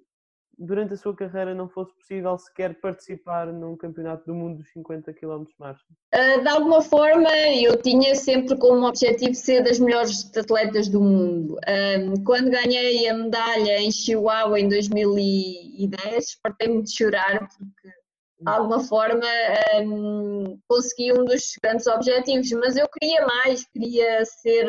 durante 0.56 0.94
a 0.94 0.96
sua 0.96 1.14
carreira 1.14 1.54
não 1.54 1.68
fosse 1.68 1.94
possível 1.94 2.38
sequer 2.38 2.80
participar 2.80 3.52
num 3.52 3.76
campeonato 3.76 4.24
do 4.24 4.34
mundo 4.34 4.62
dos 4.62 4.72
50 4.72 5.12
km 5.12 5.44
marcha? 5.58 5.84
Uh, 6.14 6.40
de 6.40 6.48
alguma 6.48 6.80
forma, 6.80 7.28
eu 7.62 7.76
tinha 7.82 8.14
sempre 8.14 8.56
como 8.56 8.86
objetivo 8.86 9.34
ser 9.34 9.62
das 9.62 9.78
melhores 9.78 10.34
atletas 10.34 10.88
do 10.88 11.02
mundo. 11.02 11.58
Quando 12.24 12.50
ganhei 12.50 13.06
a 13.06 13.14
medalha 13.14 13.78
em 13.78 13.92
Chihuahua 13.92 14.58
em 14.58 14.70
2010, 14.70 16.40
partei-me 16.42 16.82
de 16.82 16.96
chorar 16.96 17.46
porque 17.58 17.88
de 17.88 18.50
alguma 18.50 18.80
forma 18.80 19.26
um, 19.82 20.58
consegui 20.66 21.12
um 21.12 21.26
dos 21.26 21.42
grandes 21.62 21.86
objetivos, 21.86 22.50
mas 22.52 22.76
eu 22.76 22.88
queria 22.88 23.26
mais, 23.26 23.66
queria 23.66 24.24
ser 24.24 24.66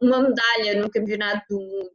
uma 0.00 0.22
medalha 0.22 0.80
no 0.80 0.90
campeonato 0.90 1.44
do 1.50 1.60
mundo. 1.60 1.90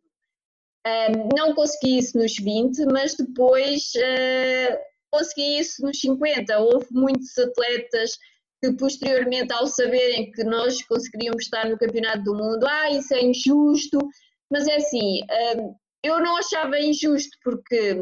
Um, 0.88 1.30
não 1.38 1.54
consegui 1.54 2.00
isso 2.00 2.18
nos 2.18 2.36
20, 2.36 2.86
mas 2.86 3.16
depois 3.16 3.92
uh, 3.96 4.78
consegui 5.12 5.60
isso 5.60 5.84
nos 5.84 6.00
50. 6.00 6.60
Houve 6.60 6.88
muitos 6.92 7.38
atletas 7.38 8.18
que 8.64 8.72
posteriormente, 8.74 9.52
ao 9.54 9.68
saberem 9.68 10.32
que 10.32 10.44
nós 10.44 10.82
conseguiríamos 10.84 11.44
estar 11.44 11.68
no 11.68 11.78
Campeonato 11.78 12.24
do 12.24 12.36
Mundo, 12.36 12.66
ah, 12.68 12.92
isso 12.92 13.14
é 13.14 13.24
injusto, 13.24 13.98
mas 14.52 14.68
é 14.68 14.76
assim, 14.76 15.22
eu 16.04 16.20
não 16.20 16.38
achava 16.38 16.80
injusto 16.80 17.36
porque 17.44 17.98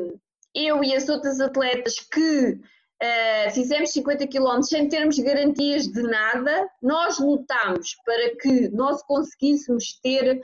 eu 0.53 0.83
e 0.83 0.93
as 0.93 1.07
outras 1.07 1.39
atletas 1.39 1.95
que 2.11 2.59
uh, 3.03 3.51
fizemos 3.51 3.91
50 3.91 4.27
km 4.27 4.61
sem 4.61 4.89
termos 4.89 5.17
garantias 5.19 5.87
de 5.87 6.01
nada, 6.03 6.69
nós 6.81 7.19
lutámos 7.19 7.95
para 8.05 8.35
que 8.37 8.69
nós 8.69 9.01
conseguíssemos 9.03 9.99
ter 10.01 10.39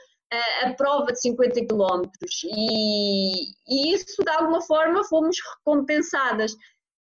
a, 0.63 0.73
prova 0.73 1.11
de 1.11 1.21
50 1.21 1.65
km 1.65 2.09
e, 2.45 3.51
e, 3.67 3.93
isso 3.93 4.23
de 4.23 4.29
alguma 4.31 4.61
forma 4.61 5.03
fomos 5.03 5.37
recompensadas. 5.57 6.53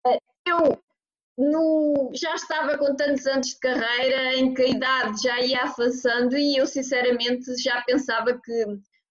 Eh, 0.07 0.19
eu 0.47 0.79
no, 1.39 2.11
já 2.15 2.35
estava 2.35 2.77
com 2.79 2.95
tantos 2.97 3.27
anos 3.27 3.49
de 3.49 3.59
carreira 3.61 4.35
em 4.35 4.53
que 4.55 4.63
a 4.63 4.69
idade 4.69 5.23
já 5.23 5.41
ia 5.41 5.63
avançando 5.63 6.37
e 6.37 6.57
eu 6.57 6.67
sinceramente 6.67 7.57
já 7.63 7.83
pensava 7.83 8.39
que 8.43 8.65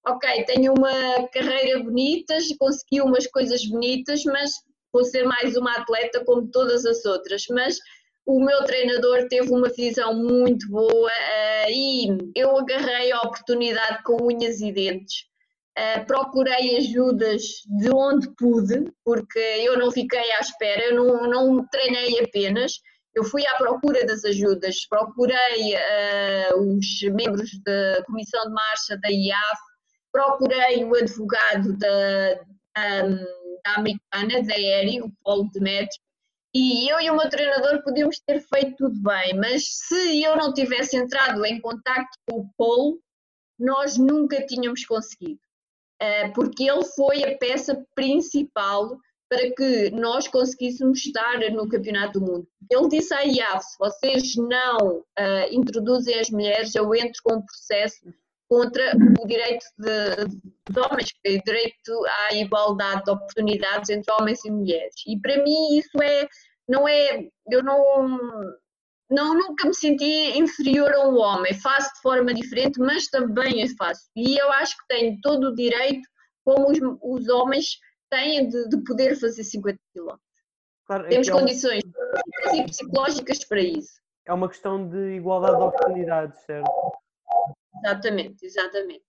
ok, 0.05 0.45
tenho 0.45 0.73
uma 0.73 1.27
carreira 1.29 1.83
bonita, 1.83 2.37
consegui 2.57 3.01
umas 3.01 3.27
coisas 3.27 3.65
bonitas, 3.65 4.23
mas 4.25 4.51
vou 4.91 5.03
ser 5.03 5.23
mais 5.23 5.55
uma 5.55 5.71
atleta 5.73 6.23
como 6.25 6.49
todas 6.49 6.85
as 6.85 7.05
outras, 7.05 7.45
mas 7.49 7.77
o 8.25 8.39
meu 8.39 8.63
treinador 8.63 9.27
teve 9.27 9.51
uma 9.51 9.69
visão 9.69 10.13
muito 10.13 10.69
boa 10.69 11.09
uh, 11.09 11.69
e 11.69 12.31
eu 12.35 12.55
agarrei 12.57 13.11
a 13.11 13.21
oportunidade 13.21 14.03
com 14.03 14.23
unhas 14.23 14.61
e 14.61 14.71
dentes. 14.71 15.25
Uh, 15.77 16.05
procurei 16.05 16.77
ajudas 16.77 17.41
de 17.79 17.89
onde 17.89 18.29
pude, 18.35 18.91
porque 19.03 19.39
eu 19.39 19.77
não 19.77 19.91
fiquei 19.91 20.31
à 20.33 20.39
espera, 20.39 20.83
eu 20.83 20.95
não, 20.95 21.27
não 21.27 21.67
treinei 21.69 22.19
apenas, 22.19 22.73
eu 23.15 23.23
fui 23.23 23.45
à 23.47 23.55
procura 23.55 24.05
das 24.05 24.23
ajudas, 24.23 24.85
procurei 24.87 25.73
uh, 25.73 26.77
os 26.77 27.01
membros 27.13 27.51
da 27.63 28.03
Comissão 28.05 28.43
de 28.45 28.53
Marcha 28.53 28.97
da 28.97 29.09
IAF, 29.09 29.59
procurei 30.11 30.83
o 30.83 30.95
advogado 30.95 31.77
da, 31.77 32.33
da, 32.75 33.07
da 33.63 33.75
americana, 33.75 34.43
da 34.43 34.53
Aéreo, 34.53 35.05
o 35.05 35.11
Paulo 35.23 35.49
Demetrio, 35.51 36.01
e 36.53 36.91
eu 36.91 36.99
e 36.99 37.09
o 37.11 37.15
meu 37.15 37.29
treinador 37.29 37.83
podíamos 37.83 38.19
ter 38.19 38.41
feito 38.41 38.75
tudo 38.77 38.99
bem, 39.01 39.35
mas 39.35 39.65
se 39.67 40.23
eu 40.23 40.35
não 40.35 40.51
tivesse 40.51 40.97
entrado 40.97 41.45
em 41.45 41.61
contato 41.61 42.09
com 42.27 42.39
o 42.39 42.49
Paulo, 42.57 42.99
nós 43.59 43.97
nunca 43.97 44.43
tínhamos 44.45 44.83
conseguido, 44.85 45.39
uh, 46.01 46.33
porque 46.33 46.63
ele 46.63 46.83
foi 46.85 47.23
a 47.23 47.37
peça 47.37 47.85
principal 47.93 48.97
para 49.29 49.51
que 49.51 49.91
nós 49.91 50.27
conseguíssemos 50.27 51.05
estar 51.05 51.37
no 51.51 51.69
Campeonato 51.69 52.19
do 52.19 52.25
Mundo. 52.25 52.47
Ele 52.67 52.87
disse 52.87 53.13
à 53.13 53.21
IAF, 53.21 53.63
se 53.63 53.77
vocês 53.77 54.35
não 54.35 54.97
uh, 54.97 55.51
introduzem 55.51 56.19
as 56.19 56.31
mulheres, 56.31 56.73
eu 56.73 56.95
entro 56.95 57.21
com 57.23 57.35
um 57.35 57.45
processo 57.45 58.11
contra 58.49 58.93
o 59.21 59.27
direito 59.27 59.63
de, 59.77 60.25
de 60.73 60.79
homens, 60.79 61.13
o 61.25 61.43
direito 61.43 62.05
à 62.27 62.33
igualdade 62.33 63.03
de 63.03 63.11
oportunidades 63.11 63.91
entre 63.91 64.11
homens 64.11 64.43
e 64.43 64.49
mulheres. 64.49 64.95
E 65.05 65.19
para 65.19 65.41
mim 65.43 65.77
isso 65.77 66.01
é, 66.01 66.27
não 66.67 66.87
é, 66.87 67.29
eu 67.51 67.63
não, 67.63 68.09
não 69.09 69.35
nunca 69.35 69.67
me 69.67 69.73
senti 69.73 70.35
inferior 70.35 70.91
a 70.95 71.07
um 71.07 71.17
homem, 71.19 71.53
faço 71.53 71.93
de 71.93 72.01
forma 72.01 72.33
diferente, 72.33 72.79
mas 72.79 73.07
também 73.07 73.61
eu 73.61 73.67
faço. 73.77 74.09
E 74.15 74.35
eu 74.35 74.51
acho 74.53 74.75
que 74.77 74.87
tenho 74.87 75.19
todo 75.21 75.49
o 75.49 75.55
direito, 75.55 76.07
como 76.43 76.71
os, 76.71 76.79
os 77.03 77.29
homens 77.29 77.77
têm, 78.09 78.49
de, 78.49 78.67
de, 78.67 78.83
poder 78.83 79.15
fazer 79.15 79.43
50 79.43 79.77
km. 79.93 80.15
Claro, 80.87 81.05
é 81.05 81.09
Temos 81.09 81.27
é 81.27 81.31
condições 81.31 81.83
um... 81.85 82.55
e 82.55 82.65
psicológicas 82.65 83.45
para 83.45 83.61
isso. 83.61 83.99
É 84.25 84.33
uma 84.33 84.49
questão 84.49 84.87
de 84.87 85.17
igualdade 85.17 85.57
de 85.57 85.63
oportunidades, 85.63 86.39
certo? 86.45 86.67
Exatamente, 87.83 88.45
exatamente. 88.45 89.03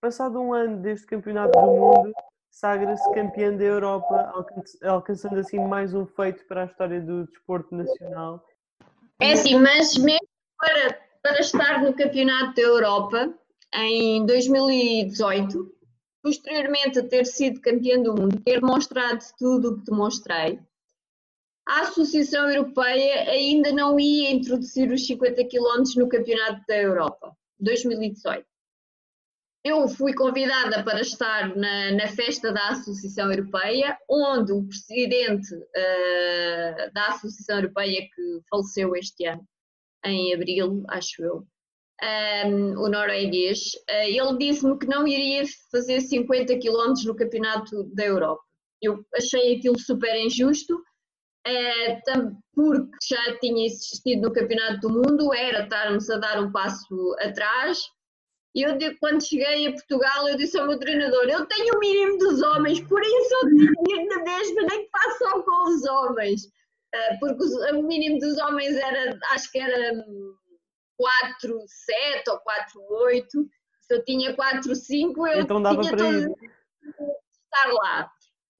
Passado 0.00 0.40
um 0.40 0.52
ano 0.52 0.82
desde 0.82 1.04
o 1.04 1.08
Campeonato 1.08 1.58
do 1.58 1.66
Mundo, 1.66 2.12
sagra-se 2.50 3.14
campeã 3.14 3.56
da 3.56 3.64
Europa, 3.64 4.32
alcançando 4.82 5.38
assim 5.38 5.58
mais 5.58 5.94
um 5.94 6.06
feito 6.06 6.44
para 6.46 6.62
a 6.62 6.66
história 6.66 7.00
do 7.00 7.26
desporto 7.26 7.74
nacional. 7.74 8.44
É 9.20 9.36
sim, 9.36 9.56
mas 9.58 9.96
mesmo 9.96 10.26
para, 10.58 11.00
para 11.22 11.40
estar 11.40 11.82
no 11.82 11.94
Campeonato 11.94 12.54
da 12.54 12.62
Europa 12.62 13.34
em 13.74 14.26
2018, 14.26 15.72
posteriormente 16.22 16.98
a 16.98 17.08
ter 17.08 17.24
sido 17.24 17.60
campeã 17.60 18.00
do 18.00 18.14
mundo, 18.14 18.40
ter 18.44 18.60
demonstrado 18.60 19.24
tudo 19.38 19.70
o 19.70 19.78
que 19.78 19.90
demonstrei, 19.90 20.60
a 21.66 21.82
Associação 21.82 22.50
Europeia 22.50 23.30
ainda 23.30 23.72
não 23.72 23.98
ia 23.98 24.32
introduzir 24.32 24.90
os 24.90 25.06
50 25.06 25.44
km 25.48 25.84
no 25.96 26.08
Campeonato 26.08 26.62
da 26.66 26.76
Europa. 26.76 27.36
2018. 27.62 28.44
Eu 29.64 29.88
fui 29.88 30.12
convidada 30.12 30.82
para 30.82 31.00
estar 31.00 31.54
na, 31.56 31.92
na 31.92 32.08
festa 32.08 32.52
da 32.52 32.70
Associação 32.70 33.30
Europeia, 33.30 33.96
onde 34.10 34.52
o 34.52 34.66
presidente 34.66 35.54
uh, 35.54 36.92
da 36.92 37.08
Associação 37.10 37.58
Europeia, 37.58 38.00
que 38.12 38.40
faleceu 38.50 38.96
este 38.96 39.24
ano, 39.24 39.46
em 40.04 40.34
abril, 40.34 40.82
acho 40.88 41.22
eu, 41.22 41.36
um, 41.36 41.46
ehm, 42.02 42.76
o 42.76 42.88
norueguês, 42.88 43.60
uh, 43.88 44.08
ele 44.08 44.36
disse-me 44.36 44.76
que 44.76 44.86
não 44.86 45.06
iria 45.06 45.44
fazer 45.70 46.00
50 46.00 46.58
km 46.58 46.94
no 47.06 47.14
Campeonato 47.14 47.84
da 47.94 48.04
Europa. 48.04 48.42
Eu 48.80 49.06
achei 49.14 49.56
aquilo 49.56 49.78
super 49.78 50.12
injusto, 50.16 50.82
uh, 51.46 52.36
porque 52.54 52.96
já 53.08 53.38
tinha 53.38 53.66
existido 53.66 54.28
no 54.28 54.32
Campeonato 54.32 54.80
do 54.80 54.90
Mundo, 54.90 55.34
era 55.34 55.64
estarmos 55.64 56.08
a 56.10 56.18
dar 56.18 56.40
um 56.40 56.52
passo 56.52 57.16
atrás. 57.20 57.78
E 58.54 58.62
eu, 58.62 58.76
quando 59.00 59.26
cheguei 59.26 59.66
a 59.66 59.72
Portugal, 59.72 60.28
eu 60.28 60.36
disse 60.36 60.58
ao 60.58 60.66
meu 60.66 60.78
treinador: 60.78 61.24
Eu 61.24 61.46
tenho 61.46 61.74
o 61.74 61.78
mínimo 61.78 62.18
dos 62.18 62.42
homens, 62.42 62.80
por 62.80 63.00
isso 63.02 63.34
eu 63.34 63.48
tenho 63.84 64.08
na 64.08 64.22
mesma, 64.22 64.62
nem 64.62 64.84
que 64.84 64.90
façam 64.90 65.42
com 65.42 65.70
os 65.70 65.84
homens. 65.84 66.42
Uh, 66.94 67.18
porque 67.18 67.44
o 67.74 67.82
mínimo 67.82 68.18
dos 68.18 68.36
homens 68.38 68.76
era, 68.76 69.18
acho 69.30 69.50
que 69.50 69.58
era 69.58 70.04
4, 70.98 71.64
7 71.66 72.30
ou 72.30 72.38
4, 72.40 72.80
8. 72.90 73.28
Se 73.80 73.94
eu 73.94 74.04
tinha 74.04 74.34
4, 74.36 74.74
5, 74.74 75.26
eu 75.28 75.40
então 75.40 75.62
tinha 75.62 75.96
todo 75.96 76.36
estar 77.52 77.72
lá. 77.72 78.10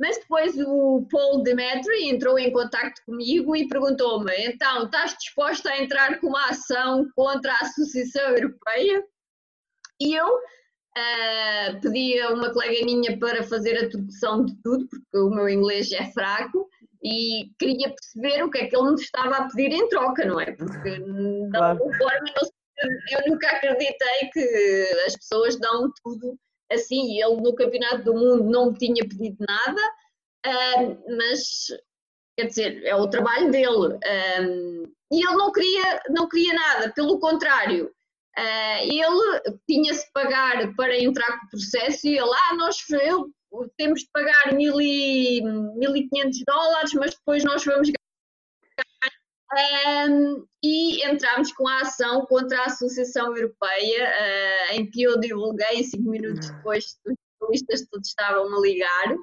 Mas 0.03 0.19
depois 0.19 0.59
o 0.59 1.07
Paul 1.09 1.45
Demetri 1.45 2.09
entrou 2.09 2.37
em 2.37 2.51
contato 2.51 3.01
comigo 3.07 3.55
e 3.55 3.69
perguntou-me: 3.69 4.33
então, 4.49 4.87
estás 4.87 5.17
disposta 5.17 5.71
a 5.71 5.81
entrar 5.81 6.19
com 6.19 6.27
uma 6.27 6.49
ação 6.49 7.09
contra 7.15 7.53
a 7.53 7.61
Associação 7.61 8.31
Europeia? 8.31 9.05
E 10.01 10.13
eu 10.13 10.27
uh, 10.27 11.81
pedi 11.81 12.21
a 12.21 12.31
uma 12.31 12.53
colega 12.53 12.85
minha 12.85 13.17
para 13.17 13.45
fazer 13.45 13.77
a 13.77 13.89
tradução 13.89 14.45
de 14.45 14.61
tudo, 14.61 14.89
porque 14.89 15.19
o 15.19 15.31
meu 15.31 15.49
inglês 15.49 15.93
é 15.93 16.11
fraco, 16.11 16.69
e 17.01 17.53
queria 17.57 17.95
perceber 17.95 18.43
o 18.43 18.51
que 18.51 18.59
é 18.59 18.67
que 18.67 18.77
ele 18.77 18.91
me 18.91 19.01
estava 19.01 19.37
a 19.37 19.49
pedir 19.49 19.71
em 19.71 19.89
troca, 19.89 20.25
não 20.25 20.41
é? 20.41 20.51
Porque 20.51 20.99
de 20.99 21.57
alguma 21.57 21.97
forma 21.97 22.27
eu 23.13 23.21
nunca 23.29 23.47
acreditei 23.51 24.31
que 24.33 25.05
as 25.07 25.15
pessoas 25.15 25.57
dão 25.61 25.93
tudo 26.03 26.37
assim, 26.73 27.21
ele 27.21 27.41
no 27.41 27.55
Campeonato 27.55 28.05
do 28.05 28.15
Mundo 28.15 28.45
não 28.45 28.71
me 28.71 28.79
tinha 28.79 29.07
pedido 29.07 29.37
nada, 29.47 29.81
uh, 30.47 31.17
mas 31.17 31.69
quer 32.37 32.47
dizer, 32.47 32.85
é 32.85 32.95
o 32.95 33.09
trabalho 33.09 33.51
dele. 33.51 33.99
Um, 34.41 34.93
e 35.13 35.27
ele 35.27 35.37
não 35.37 35.53
queria, 35.53 36.03
não 36.11 36.29
queria 36.29 36.55
nada, 36.55 36.93
pelo 36.93 37.19
contrário. 37.19 37.93
Uh, 38.39 38.83
ele 38.83 39.59
tinha-se 39.69 40.11
pagar 40.13 40.75
para 40.75 40.99
entrar 40.99 41.39
com 41.39 41.47
o 41.47 41.51
processo 41.51 42.07
e 42.07 42.17
ele, 42.17 42.31
ah, 42.49 42.55
nós 42.55 42.77
eu, 42.91 43.31
temos 43.77 44.01
de 44.01 44.09
pagar 44.11 44.55
1.500 44.55 46.31
dólares, 46.47 46.95
mas 46.95 47.15
depois 47.15 47.45
nós 47.45 47.63
vamos 47.65 47.91
um, 49.53 50.47
e 50.63 51.05
entramos 51.07 51.53
com 51.53 51.69
a 51.69 51.81
ação 51.81 52.25
contra 52.27 52.63
a 52.63 52.67
Associação 52.67 53.37
Europeia, 53.37 54.09
uh, 54.09 54.75
em 54.75 54.91
que 54.91 55.03
eu 55.03 55.19
divulguei 55.21 55.85
cinco 55.85 56.11
minutos 56.11 56.49
hum. 56.49 56.57
depois, 56.57 56.85
os 57.07 57.15
jornalistas 57.41 57.87
todos 57.91 58.09
estavam 58.09 58.57
a 58.57 58.61
ligar. 58.61 59.17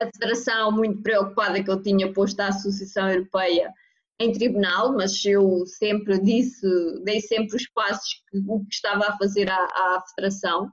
A 0.00 0.06
Federação, 0.06 0.72
muito 0.72 1.02
preocupada 1.02 1.62
que 1.62 1.70
eu 1.70 1.82
tinha 1.82 2.12
posto 2.12 2.38
a 2.40 2.48
Associação 2.48 3.10
Europeia 3.10 3.72
em 4.20 4.32
tribunal, 4.32 4.92
mas 4.92 5.24
eu 5.24 5.64
sempre 5.66 6.18
disse, 6.20 6.66
dei 7.04 7.20
sempre 7.20 7.56
os 7.56 7.68
passos 7.70 8.22
que 8.28 8.38
o 8.46 8.60
que 8.60 8.74
estava 8.74 9.06
a 9.06 9.16
fazer 9.16 9.48
à, 9.48 9.56
à 9.56 10.04
Federação. 10.08 10.70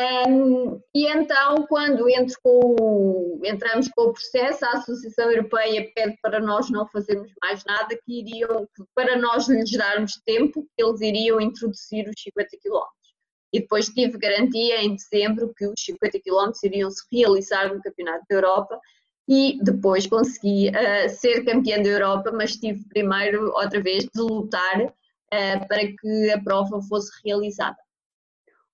Um, 0.00 0.80
e 0.92 1.06
então, 1.06 1.66
quando 1.68 2.04
com, 2.42 3.40
entramos 3.44 3.88
com 3.88 4.02
o 4.02 4.12
processo, 4.12 4.64
a 4.64 4.70
Associação 4.70 5.30
Europeia 5.30 5.88
pede 5.94 6.18
para 6.20 6.40
nós 6.40 6.68
não 6.68 6.88
fazermos 6.88 7.30
mais 7.40 7.64
nada, 7.64 7.96
que 8.04 8.20
iriam, 8.20 8.68
para 8.92 9.16
nós 9.16 9.48
lhes 9.48 9.70
darmos 9.70 10.20
tempo, 10.26 10.66
eles 10.76 11.00
iriam 11.00 11.40
introduzir 11.40 12.08
os 12.08 12.20
50 12.20 12.48
km. 12.60 12.80
E 13.52 13.60
depois 13.60 13.88
tive 13.88 14.18
garantia 14.18 14.82
em 14.82 14.96
dezembro 14.96 15.54
que 15.56 15.64
os 15.64 15.80
50 15.80 16.18
km 16.20 16.50
iriam 16.64 16.90
se 16.90 17.04
realizar 17.12 17.72
no 17.72 17.80
Campeonato 17.80 18.24
da 18.28 18.34
Europa 18.34 18.80
e 19.28 19.60
depois 19.62 20.08
consegui 20.08 20.70
uh, 20.70 21.08
ser 21.08 21.44
campeã 21.44 21.80
da 21.80 21.88
Europa, 21.88 22.32
mas 22.32 22.56
tive 22.56 22.84
primeiro, 22.88 23.52
outra 23.52 23.80
vez, 23.80 24.04
de 24.12 24.20
lutar 24.20 24.86
uh, 24.86 25.68
para 25.68 25.86
que 25.86 26.30
a 26.32 26.42
prova 26.42 26.82
fosse 26.82 27.12
realizada 27.24 27.76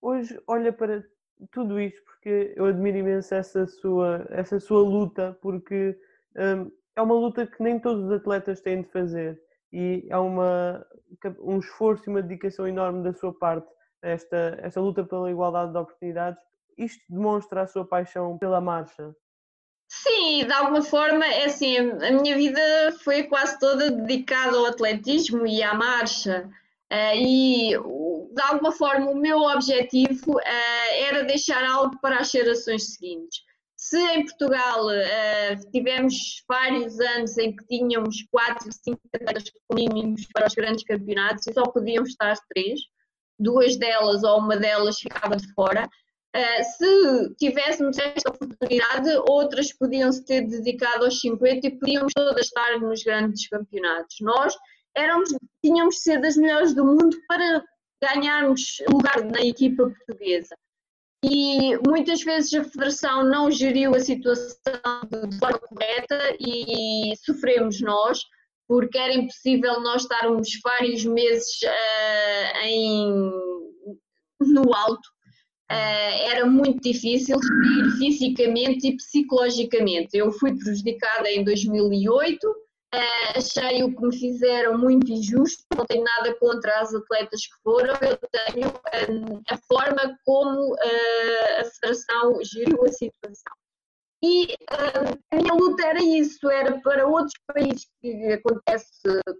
hoje 0.00 0.40
olha 0.46 0.72
para 0.72 1.04
tudo 1.52 1.80
isto 1.80 2.02
porque 2.04 2.52
eu 2.54 2.66
admiro 2.66 2.98
imenso 2.98 3.34
essa 3.34 3.66
sua, 3.66 4.26
essa 4.30 4.60
sua 4.60 4.82
luta, 4.82 5.38
porque 5.40 5.98
um, 6.36 6.70
é 6.94 7.02
uma 7.02 7.14
luta 7.14 7.46
que 7.46 7.62
nem 7.62 7.78
todos 7.78 8.04
os 8.04 8.12
atletas 8.12 8.60
têm 8.60 8.82
de 8.82 8.88
fazer 8.88 9.40
e 9.72 10.06
é 10.10 10.18
uma, 10.18 10.84
um 11.40 11.58
esforço 11.58 12.04
e 12.06 12.10
uma 12.10 12.22
dedicação 12.22 12.66
enorme 12.66 13.02
da 13.02 13.14
sua 13.14 13.32
parte 13.32 13.68
esta, 14.02 14.58
esta 14.62 14.80
luta 14.80 15.04
pela 15.04 15.30
igualdade 15.30 15.72
de 15.72 15.78
oportunidades. 15.78 16.42
Isto 16.76 17.02
demonstra 17.08 17.62
a 17.62 17.66
sua 17.66 17.86
paixão 17.86 18.38
pela 18.38 18.60
marcha. 18.60 19.14
Sim, 19.88 20.46
de 20.46 20.52
alguma 20.52 20.82
forma, 20.82 21.24
é 21.26 21.46
assim, 21.46 21.76
a 21.78 22.12
minha 22.12 22.36
vida 22.36 22.60
foi 23.02 23.24
quase 23.24 23.58
toda 23.58 23.90
dedicada 23.90 24.56
ao 24.56 24.66
atletismo 24.66 25.46
e 25.46 25.62
à 25.62 25.74
marcha. 25.74 26.48
Uh, 26.92 27.16
e 27.16 27.76
de 28.30 28.42
alguma 28.42 28.72
forma 28.72 29.10
o 29.10 29.16
meu 29.16 29.38
objetivo 29.38 30.36
uh, 30.36 30.40
era 31.08 31.24
deixar 31.24 31.64
algo 31.64 31.98
para 32.00 32.18
as 32.18 32.30
gerações 32.30 32.94
seguintes. 32.94 33.40
Se 33.76 33.98
em 33.98 34.24
Portugal 34.24 34.86
uh, 34.86 35.70
tivemos 35.72 36.14
vários 36.48 36.98
anos 37.00 37.36
em 37.38 37.56
que 37.56 37.64
tínhamos 37.66 38.24
quatro, 38.30 38.68
cinco 38.72 39.00
cadeiras 39.12 39.44
mínimos 39.72 40.26
para 40.32 40.46
os 40.46 40.54
grandes 40.54 40.84
campeonatos 40.84 41.46
e 41.46 41.52
só 41.52 41.62
podiam 41.62 42.04
estar 42.04 42.36
três, 42.54 42.80
duas 43.38 43.76
delas 43.76 44.22
ou 44.22 44.38
uma 44.38 44.56
delas 44.56 44.98
ficava 44.98 45.36
de 45.36 45.52
fora, 45.54 45.88
Uh, 46.36 46.62
se 46.62 47.34
tivéssemos 47.38 47.98
esta 47.98 48.30
oportunidade, 48.30 49.10
outras 49.28 49.72
podiam 49.72 50.12
se 50.12 50.24
ter 50.24 50.42
dedicado 50.42 51.04
aos 51.04 51.20
50 51.20 51.66
e 51.66 51.76
podíamos 51.76 52.12
todas 52.14 52.46
estar 52.46 52.78
nos 52.78 53.02
grandes 53.02 53.48
campeonatos. 53.48 54.16
Nós 54.20 54.54
éramos, 54.96 55.28
tínhamos 55.60 55.96
de 55.96 56.02
ser 56.02 56.20
das 56.20 56.36
melhores 56.36 56.72
do 56.72 56.84
mundo 56.84 57.16
para 57.26 57.64
ganharmos 58.02 58.82
lugar 58.90 59.24
na 59.24 59.40
equipa 59.40 59.90
portuguesa. 59.90 60.56
e 61.22 61.76
muitas 61.86 62.22
vezes 62.22 62.54
a 62.54 62.64
Federação 62.64 63.24
não 63.24 63.50
geriu 63.50 63.94
a 63.94 64.00
situação 64.00 64.56
de 65.28 65.38
forma 65.38 65.58
correta 65.58 66.36
e 66.40 67.14
sofremos 67.24 67.80
nós, 67.80 68.24
porque 68.66 68.96
era 68.96 69.12
impossível 69.12 69.80
nós 69.80 70.02
estarmos 70.02 70.48
vários 70.62 71.04
meses 71.04 71.60
uh, 71.64 72.58
em, 72.64 73.32
no 74.40 74.74
alto. 74.74 75.06
Uh, 75.70 76.30
era 76.32 76.46
muito 76.46 76.80
difícil 76.80 77.36
fisicamente 77.98 78.88
e 78.88 78.96
psicologicamente. 78.96 80.16
Eu 80.16 80.32
fui 80.32 80.56
prejudicada 80.56 81.30
em 81.30 81.44
2008 81.44 82.48
Uh, 82.92 83.38
achei 83.38 83.84
o 83.84 83.94
que 83.94 84.02
me 84.02 84.18
fizeram 84.18 84.76
muito 84.76 85.12
injusto, 85.12 85.62
não 85.76 85.86
tenho 85.86 86.02
nada 86.02 86.34
contra 86.34 86.80
as 86.80 86.92
atletas 86.92 87.46
que 87.46 87.62
foram, 87.62 87.94
eu 88.02 88.18
tenho 88.32 88.68
um, 88.68 89.40
a 89.48 89.56
forma 89.58 90.18
como 90.24 90.74
uh, 90.74 91.60
a 91.60 91.64
Federação 91.66 92.42
geriu 92.42 92.84
a 92.84 92.88
situação. 92.88 93.52
E 94.24 94.46
uh, 94.46 95.18
a 95.30 95.36
minha 95.36 95.54
luta 95.54 95.86
era 95.86 96.02
isso, 96.02 96.50
era 96.50 96.80
para 96.80 97.06
outros 97.06 97.34
países 97.46 97.86
que 98.02 98.32
acontece 98.32 98.90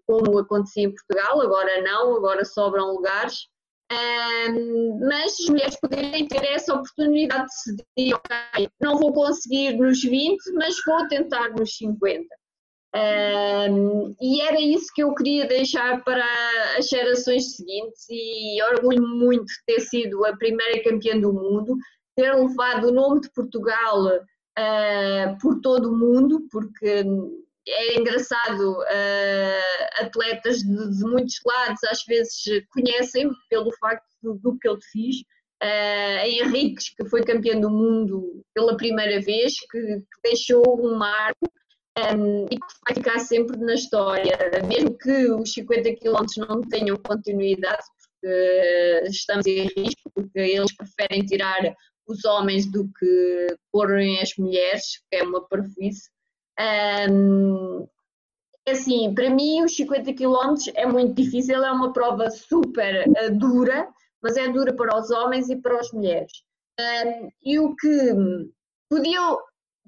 como 0.06 0.38
acontecia 0.38 0.84
em 0.84 0.94
Portugal, 0.94 1.40
agora 1.40 1.82
não, 1.82 2.14
agora 2.14 2.44
sobram 2.44 2.92
lugares, 2.92 3.48
mas 5.00 5.40
as 5.40 5.48
mulheres 5.48 5.80
poderem 5.80 6.28
ter 6.28 6.44
essa 6.44 6.72
oportunidade 6.72 7.48
de 7.66 7.76
decidir, 7.76 8.14
ok, 8.14 8.68
não 8.80 8.96
vou 8.96 9.12
conseguir 9.12 9.76
nos 9.76 10.00
20, 10.00 10.52
mas 10.52 10.76
vou 10.86 11.08
tentar 11.08 11.50
nos 11.50 11.76
50. 11.76 12.39
Um, 12.92 14.16
e 14.20 14.40
era 14.42 14.60
isso 14.60 14.86
que 14.92 15.02
eu 15.02 15.14
queria 15.14 15.46
deixar 15.46 16.02
para 16.02 16.26
as 16.76 16.88
gerações 16.88 17.54
seguintes 17.54 18.06
e 18.10 18.60
orgulho 18.74 19.06
muito 19.06 19.46
de 19.46 19.64
ter 19.64 19.80
sido 19.80 20.24
a 20.26 20.36
primeira 20.36 20.82
campeã 20.82 21.18
do 21.18 21.32
mundo, 21.32 21.76
ter 22.16 22.34
levado 22.34 22.88
o 22.88 22.92
nome 22.92 23.20
de 23.20 23.30
Portugal 23.32 24.06
uh, 24.06 25.38
por 25.40 25.60
todo 25.60 25.90
o 25.90 25.96
mundo, 25.96 26.48
porque 26.50 27.04
é 27.68 27.96
engraçado, 27.96 28.80
uh, 28.80 30.04
atletas 30.04 30.58
de, 30.58 30.96
de, 30.96 31.04
muitos 31.04 31.38
lados 31.46 31.84
às 31.84 32.04
vezes 32.04 32.42
conhecem 32.70 33.30
pelo 33.48 33.70
facto 33.78 34.08
do, 34.20 34.34
do 34.34 34.58
que 34.58 34.68
eu 34.68 34.76
fiz. 34.90 35.20
Uh, 35.62 36.26
Henriques, 36.26 36.88
que 36.96 37.06
foi 37.08 37.22
campeão 37.22 37.60
do 37.60 37.70
mundo 37.70 38.42
pela 38.54 38.76
primeira 38.76 39.20
vez, 39.20 39.54
que, 39.70 39.78
que 39.78 40.20
deixou 40.24 40.62
um 40.66 40.96
marco 40.96 41.46
e 41.98 42.56
que 42.56 42.66
vai 42.86 42.94
ficar 42.94 43.18
sempre 43.18 43.56
na 43.58 43.74
história, 43.74 44.36
mesmo 44.66 44.96
que 44.96 45.30
os 45.32 45.52
50 45.52 45.96
km 45.96 46.26
não 46.48 46.62
tenham 46.62 46.96
continuidade, 46.96 47.82
porque 47.98 49.08
estamos 49.08 49.46
em 49.46 49.66
risco, 49.76 50.10
porque 50.14 50.38
eles 50.38 50.74
preferem 50.74 51.24
tirar 51.26 51.74
os 52.06 52.24
homens 52.24 52.70
do 52.70 52.88
que 52.98 53.56
porem 53.72 54.20
as 54.20 54.34
mulheres, 54.36 55.00
que 55.10 55.16
é 55.16 55.22
uma 55.22 55.46
parvoíce. 55.46 56.10
Um, 57.10 57.86
assim, 58.68 59.14
para 59.14 59.30
mim 59.30 59.62
os 59.62 59.74
50 59.76 60.12
km 60.14 60.54
é 60.74 60.86
muito 60.86 61.14
difícil, 61.14 61.64
é 61.64 61.70
uma 61.70 61.92
prova 61.92 62.30
super 62.30 63.08
uh, 63.08 63.38
dura, 63.38 63.88
mas 64.22 64.36
é 64.36 64.48
dura 64.48 64.74
para 64.74 64.98
os 64.98 65.10
homens 65.10 65.48
e 65.48 65.56
para 65.56 65.78
as 65.78 65.90
mulheres. 65.92 66.32
Um, 66.78 67.28
e 67.42 67.58
o 67.58 67.74
que 67.76 68.14
podia 68.88 69.20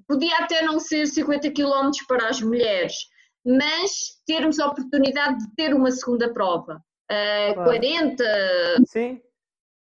podia 0.07 0.37
até 0.39 0.61
não 0.61 0.79
ser 0.79 1.07
50 1.07 1.51
km 1.51 1.91
para 2.07 2.29
as 2.29 2.41
mulheres, 2.41 2.93
mas 3.45 3.91
termos 4.25 4.59
a 4.59 4.67
oportunidade 4.67 5.39
de 5.39 5.55
ter 5.55 5.73
uma 5.73 5.91
segunda 5.91 6.33
prova. 6.33 6.81
Uh, 7.11 7.53
claro. 7.53 7.69
40. 7.69 8.23
Sim. 8.87 9.21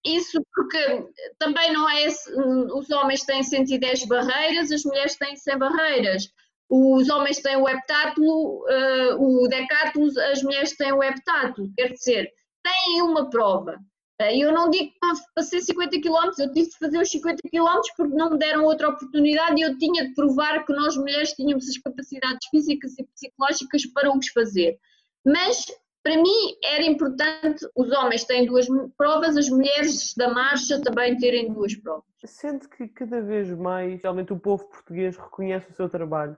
Isso 0.06 0.44
porque 0.54 1.06
também 1.38 1.72
não 1.72 1.88
é. 1.88 2.08
Os 2.08 2.90
homens 2.90 3.24
têm 3.24 3.44
110 3.44 4.06
barreiras, 4.06 4.72
as 4.72 4.84
mulheres 4.84 5.16
têm 5.16 5.36
100 5.36 5.58
barreiras. 5.58 6.28
Os 6.70 7.10
homens 7.10 7.40
têm 7.40 7.58
o 7.58 7.68
heptátulo, 7.68 8.66
uh, 8.66 9.44
o 9.44 9.48
decátulo, 9.48 10.08
as 10.32 10.42
mulheres 10.42 10.76
têm 10.76 10.92
o 10.94 11.04
heptátulo. 11.04 11.72
Quer 11.78 11.94
dizer, 11.94 12.32
têm 12.64 13.02
uma 13.02 13.30
prova. 13.30 13.78
Eh, 14.22 14.38
eu 14.38 14.52
não 14.54 14.70
digo 14.70 14.92
para 15.34 15.44
ser 15.44 15.62
50 15.62 16.00
km, 16.00 16.32
eu 16.40 16.52
tive 16.52 16.70
de 16.70 16.78
fazer 16.78 17.00
os 17.00 17.10
50 17.10 17.42
km 17.50 17.82
porque 17.98 18.16
não 18.16 18.32
me 18.32 18.38
deram 18.38 18.64
outra 18.64 18.90
oportunidade 18.90 19.60
e 19.60 19.64
eu 19.64 19.78
tinha 19.78 20.08
de 20.08 20.14
provar 20.14 20.64
que 20.66 20.74
nós 20.74 20.96
mulheres 20.96 21.34
tínhamos 21.34 21.68
as 21.68 21.78
capacidades 21.78 22.48
físicas 22.50 22.98
e 23.00 23.04
psicológicas 23.04 23.86
para 23.88 24.16
os 24.16 24.28
fazer. 24.30 24.78
Mas 25.26 25.66
para 26.04 26.18
mim 26.18 26.56
era 26.64 26.84
importante 26.84 27.68
os 27.76 27.92
homens 27.92 28.24
terem 28.24 28.46
duas 28.46 28.68
provas, 28.98 29.38
as 29.38 29.50
mulheres 29.50 30.14
da 30.16 30.30
marcha 30.34 30.82
também 30.82 31.18
terem 31.18 31.52
duas 31.52 31.76
provas. 31.76 32.04
Sente 32.26 32.68
que 32.70 32.88
cada 32.88 33.22
vez 33.22 33.50
mais 33.50 34.02
realmente 34.02 34.34
o 34.34 34.40
povo 34.40 34.66
português 34.66 35.18
reconhece 35.18 35.72
o 35.72 35.76
seu 35.76 35.90
trabalho? 35.90 36.38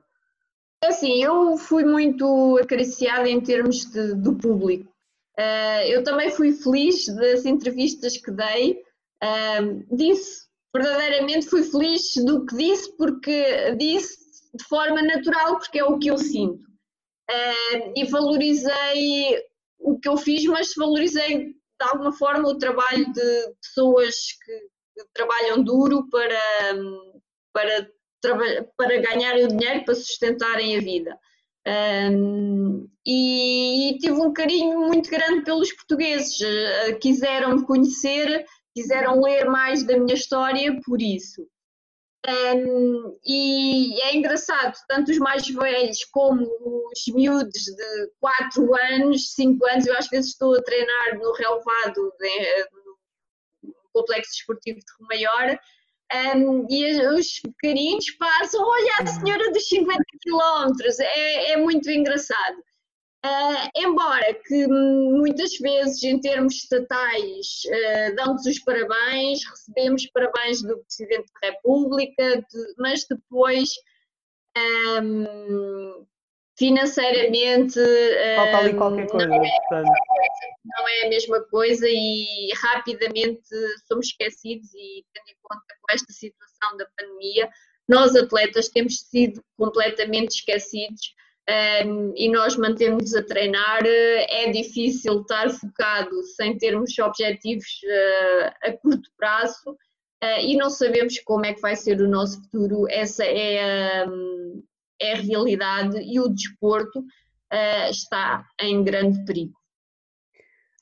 É 0.83 0.87
assim, 0.87 1.23
eu 1.23 1.57
fui 1.57 1.85
muito 1.85 2.57
acariciada 2.61 3.29
em 3.29 3.39
termos 3.39 3.85
de, 3.85 4.15
do 4.15 4.35
público. 4.35 4.92
Uh, 5.39 5.81
eu 5.87 6.03
também 6.03 6.29
fui 6.29 6.53
feliz 6.53 7.05
das 7.07 7.45
entrevistas 7.45 8.17
que 8.17 8.31
dei. 8.31 8.83
Uh, 9.23 9.95
disse, 9.95 10.47
verdadeiramente 10.75 11.47
fui 11.47 11.63
feliz 11.63 12.15
do 12.17 12.45
que 12.45 12.55
disse, 12.55 12.95
porque 12.97 13.75
disse 13.75 14.17
de 14.53 14.63
forma 14.65 15.01
natural, 15.01 15.57
porque 15.57 15.79
é 15.79 15.83
o 15.83 15.97
que 15.97 16.09
eu 16.09 16.17
sinto. 16.17 16.63
Uh, 17.29 17.93
e 17.95 18.05
valorizei 18.05 19.41
o 19.79 19.99
que 19.99 20.07
eu 20.07 20.17
fiz, 20.17 20.45
mas 20.45 20.73
valorizei 20.77 21.47
de 21.47 21.89
alguma 21.89 22.13
forma 22.13 22.49
o 22.49 22.57
trabalho 22.57 23.11
de 23.11 23.53
pessoas 23.61 24.15
que, 24.43 24.59
que 24.95 25.09
trabalham 25.13 25.63
duro 25.63 26.07
para, 26.09 26.75
para, 27.51 27.89
para 28.77 29.01
ganhar 29.01 29.35
o 29.35 29.47
dinheiro, 29.47 29.83
para 29.83 29.95
sustentarem 29.95 30.77
a 30.77 30.79
vida. 30.79 31.17
Um, 31.65 32.89
e, 33.05 33.97
tive 33.99 34.13
um 34.13 34.33
carinho 34.33 34.79
muito 34.79 35.09
grande 35.09 35.45
pelos 35.45 35.71
portugueses, 35.73 36.37
uh, 36.39 36.99
quiseram 36.99 37.55
me 37.55 37.65
conhecer, 37.65 38.45
quiseram 38.73 39.21
ler 39.21 39.45
mais 39.45 39.83
da 39.83 39.97
minha 39.97 40.13
história 40.13 40.77
por 40.85 41.01
isso. 41.01 41.47
Um, 42.25 43.17
e 43.25 44.01
é 44.01 44.15
engraçado, 44.15 44.73
tanto 44.87 45.11
os 45.11 45.17
mais 45.17 45.45
velhos 45.47 46.05
como 46.05 46.45
os 46.91 47.13
miúdos 47.13 47.63
de 47.63 48.11
4 48.19 48.75
anos, 48.93 49.33
5 49.33 49.65
anos, 49.67 49.85
eu 49.85 49.97
às 49.97 50.07
vezes 50.07 50.31
estou 50.31 50.55
a 50.55 50.61
treinar 50.61 51.17
no 51.17 51.33
relevado 51.33 52.13
de, 52.17 52.67
no 53.63 53.75
Complexo 53.91 54.31
Esportivo 54.35 54.79
de 54.79 54.85
Romaior 55.01 55.59
um, 56.35 56.67
e 56.69 57.07
os 57.07 57.39
pequeninos 57.39 58.11
passam, 58.11 58.61
olha 58.63 58.93
a 58.99 59.07
senhora 59.07 59.51
dos 59.51 59.67
50 59.67 60.03
km, 60.21 60.71
é, 60.99 61.51
é 61.51 61.57
muito 61.57 61.89
engraçado. 61.89 62.57
Uh, 63.25 63.69
embora 63.77 64.33
que 64.33 64.67
muitas 64.67 65.57
vezes, 65.57 66.03
em 66.03 66.19
termos 66.19 66.55
estatais, 66.55 67.61
uh, 67.67 68.49
os 68.49 68.59
parabéns, 68.59 69.39
recebemos 69.49 70.05
parabéns 70.07 70.61
do 70.61 70.77
Presidente 70.79 71.31
da 71.41 71.49
República, 71.51 72.41
de, 72.41 72.73
mas 72.77 73.05
depois 73.09 73.69
um, 75.01 76.05
financeiramente 76.57 77.79
falta 78.35 78.57
ali 78.57 78.73
qualquer 78.75 79.07
coisa, 79.07 79.27
não 79.27 79.43
é, 79.43 79.49
não 80.65 80.87
é 80.87 81.05
a 81.05 81.09
mesma 81.09 81.41
coisa 81.41 81.85
e 81.87 82.51
rapidamente 82.61 83.41
somos 83.87 84.07
esquecidos 84.07 84.73
e 84.73 85.03
tendo 85.13 85.29
em 85.29 85.37
conta 85.41 85.63
com 85.81 85.93
esta 85.93 86.13
situação 86.13 86.77
da 86.77 86.85
pandemia, 86.97 87.49
nós 87.87 88.15
atletas 88.15 88.69
temos 88.69 88.99
sido 89.01 89.43
completamente 89.57 90.35
esquecidos 90.35 91.13
um, 91.85 92.13
e 92.15 92.29
nós 92.29 92.55
mantemos 92.55 93.13
a 93.13 93.23
treinar. 93.23 93.81
É 93.85 94.49
difícil 94.49 95.21
estar 95.21 95.49
focado 95.49 96.23
sem 96.35 96.57
termos 96.57 96.97
objetivos 96.99 97.81
uh, 97.83 98.69
a 98.69 98.71
curto 98.77 99.09
prazo 99.17 99.71
uh, 99.71 100.39
e 100.41 100.55
não 100.55 100.69
sabemos 100.69 101.19
como 101.19 101.45
é 101.45 101.53
que 101.53 101.61
vai 101.61 101.75
ser 101.75 101.99
o 102.01 102.07
nosso 102.07 102.41
futuro. 102.43 102.85
Essa 102.89 103.25
é 103.25 104.03
a, 104.03 104.05
é 105.01 105.13
a 105.13 105.21
realidade 105.21 105.97
e 105.99 106.19
o 106.19 106.29
desporto 106.29 106.99
uh, 106.99 107.89
está 107.89 108.45
em 108.59 108.83
grande 108.83 109.23
perigo 109.25 109.63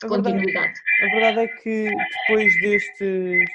a 0.04 0.08
continuidade. 0.08 0.46
Verdade, 0.54 0.80
a 1.02 1.10
verdade 1.10 1.40
é 1.40 1.48
que 1.48 1.90
depois 2.28 2.62
destes, 2.62 3.50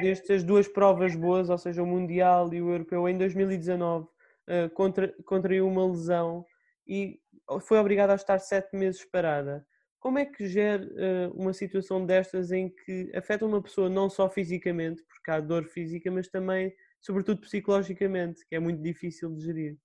destas 0.00 0.44
duas 0.44 0.68
provas 0.68 1.14
boas, 1.16 1.48
ou 1.48 1.58
seja, 1.58 1.82
o 1.82 1.86
Mundial 1.86 2.52
e 2.52 2.60
o 2.60 2.70
Europeu, 2.70 3.08
em 3.08 3.16
2019, 3.16 4.06
uh, 4.06 4.70
contra, 4.74 5.14
contraiu 5.24 5.66
uma 5.66 5.86
lesão 5.86 6.44
e 6.86 7.20
foi 7.62 7.78
obrigada 7.78 8.12
a 8.12 8.16
estar 8.16 8.38
sete 8.38 8.76
meses 8.76 9.04
parada. 9.04 9.66
Como 9.98 10.18
é 10.18 10.24
que 10.24 10.46
gera 10.46 10.84
uh, 10.84 11.40
uma 11.40 11.52
situação 11.52 12.04
destas 12.04 12.52
em 12.52 12.68
que 12.68 13.10
afeta 13.14 13.44
uma 13.44 13.62
pessoa 13.62 13.88
não 13.88 14.08
só 14.08 14.28
fisicamente, 14.28 15.02
porque 15.04 15.30
há 15.30 15.40
dor 15.40 15.64
física, 15.64 16.10
mas 16.10 16.28
também, 16.28 16.72
sobretudo 17.00 17.40
psicologicamente, 17.40 18.46
que 18.46 18.54
é 18.54 18.60
muito 18.60 18.80
difícil 18.80 19.34
de 19.34 19.44
gerir? 19.44 19.78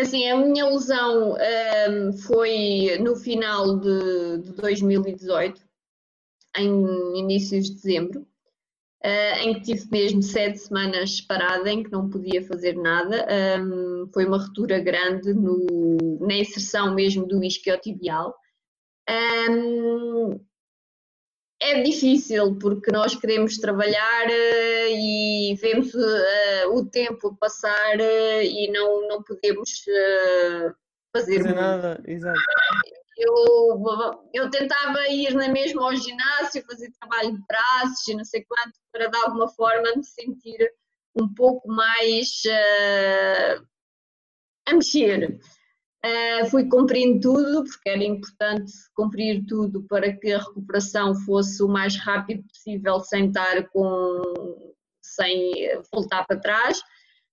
Assim, 0.00 0.28
a 0.28 0.36
minha 0.36 0.66
lesão 0.66 1.34
um, 1.34 2.12
foi 2.12 2.98
no 3.00 3.14
final 3.16 3.78
de, 3.78 4.38
de 4.38 4.52
2018, 4.52 5.60
em 6.56 7.18
inícios 7.18 7.66
de 7.66 7.74
dezembro. 7.74 8.26
uh, 9.04 9.38
em 9.40 9.54
que 9.54 9.62
tive 9.62 9.88
mesmo 9.90 10.22
sete 10.22 10.58
semanas 10.58 11.20
parada, 11.20 11.70
em 11.70 11.82
que 11.82 11.90
não 11.90 12.08
podia 12.08 12.42
fazer 12.46 12.76
nada. 12.76 13.26
Um, 13.60 14.08
foi 14.12 14.24
uma 14.24 14.38
ruptura 14.38 14.78
grande 14.80 15.34
no, 15.34 16.18
na 16.20 16.34
inserção 16.34 16.94
mesmo 16.94 17.26
do 17.26 17.42
isquiotibial. 17.42 18.34
Um, 19.50 19.91
é 21.62 21.80
difícil 21.80 22.58
porque 22.58 22.90
nós 22.90 23.14
queremos 23.14 23.56
trabalhar 23.56 24.26
uh, 24.26 24.88
e 24.90 25.56
vemos 25.60 25.94
uh, 25.94 26.72
o 26.72 26.84
tempo 26.84 27.36
passar 27.36 27.96
uh, 27.98 28.42
e 28.42 28.70
não, 28.72 29.06
não 29.08 29.22
podemos 29.22 29.84
fazer, 31.12 31.38
fazer 31.38 31.54
nada. 31.54 32.02
Exato. 32.04 32.40
Eu, 33.16 33.80
eu 34.34 34.50
tentava 34.50 35.06
ir 35.08 35.34
na 35.34 35.48
mesma 35.48 35.84
ao 35.84 35.94
ginásio, 35.94 36.64
fazer 36.68 36.90
trabalho 36.98 37.32
de 37.32 37.46
braços 37.46 38.08
e 38.08 38.14
não 38.14 38.24
sei 38.24 38.44
quanto, 38.44 38.72
para 38.90 39.06
de 39.06 39.16
alguma 39.18 39.48
forma 39.48 39.94
me 39.94 40.02
sentir 40.02 40.72
um 41.14 41.32
pouco 41.32 41.68
mais 41.68 42.42
a 44.66 44.74
mexer. 44.74 45.38
Uh, 46.04 46.44
fui 46.50 46.68
cumprindo 46.68 47.20
tudo, 47.20 47.62
porque 47.62 47.88
era 47.88 48.02
importante 48.02 48.72
cumprir 48.92 49.44
tudo 49.46 49.84
para 49.84 50.12
que 50.12 50.32
a 50.32 50.38
recuperação 50.38 51.14
fosse 51.14 51.62
o 51.62 51.68
mais 51.68 51.96
rápido 51.96 52.42
possível, 52.48 52.98
sem 53.00 53.28
estar 53.28 53.68
com. 53.68 54.72
sem 55.00 55.52
voltar 55.92 56.26
para 56.26 56.40
trás. 56.40 56.80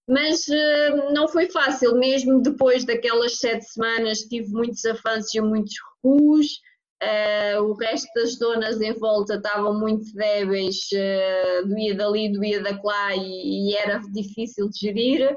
Mas 0.08 0.48
uh, 0.48 1.14
não 1.14 1.28
foi 1.28 1.50
fácil, 1.50 1.96
mesmo 1.96 2.42
depois 2.44 2.86
daquelas 2.86 3.40
sete 3.40 3.66
semanas, 3.66 4.20
tive 4.20 4.50
muitos 4.50 4.86
avanços 4.86 5.34
e 5.34 5.42
muitos 5.42 5.74
recuos. 5.96 6.48
Uh, 7.02 7.64
o 7.64 7.74
resto 7.74 8.08
das 8.14 8.36
zonas 8.36 8.80
em 8.82 8.94
volta 8.94 9.36
estavam 9.36 9.80
muito 9.80 10.14
débeis, 10.14 10.90
doía 11.66 11.96
dali, 11.96 12.32
doía 12.32 12.62
da 12.62 12.80
lá 12.84 13.16
e, 13.16 13.72
e 13.72 13.76
era 13.76 14.00
difícil 14.12 14.70
de 14.70 14.80
gerir. 14.80 15.36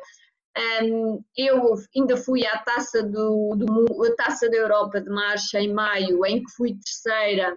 Um, 0.82 1.24
eu 1.36 1.74
ainda 1.96 2.16
fui 2.16 2.46
à 2.46 2.58
taça, 2.58 3.02
do, 3.02 3.54
do, 3.56 4.16
taça 4.16 4.50
da 4.50 4.56
Europa 4.56 5.00
de 5.00 5.08
marcha 5.08 5.58
em 5.58 5.72
maio, 5.72 6.24
em 6.26 6.42
que 6.42 6.50
fui 6.52 6.76
terceira, 6.76 7.56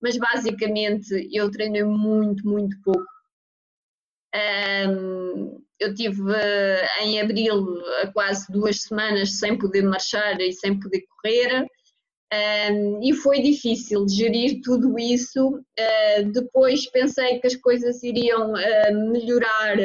mas 0.00 0.16
basicamente 0.16 1.28
eu 1.32 1.50
treinei 1.50 1.84
muito, 1.84 2.46
muito 2.46 2.76
pouco. 2.82 3.06
Um, 4.34 5.62
eu 5.78 5.94
tive 5.94 6.22
em 7.00 7.20
abril 7.20 7.64
quase 8.12 8.50
duas 8.50 8.82
semanas 8.82 9.38
sem 9.38 9.56
poder 9.56 9.82
marchar 9.82 10.40
e 10.40 10.52
sem 10.52 10.78
poder 10.80 11.04
correr. 11.08 11.66
Um, 12.32 13.00
e 13.02 13.12
foi 13.12 13.42
difícil 13.42 14.08
gerir 14.08 14.62
tudo 14.62 14.98
isso. 14.98 15.48
Uh, 15.48 16.32
depois 16.32 16.90
pensei 16.90 17.38
que 17.38 17.46
as 17.46 17.56
coisas 17.56 18.02
iriam 18.02 18.52
uh, 18.52 19.10
melhorar 19.12 19.76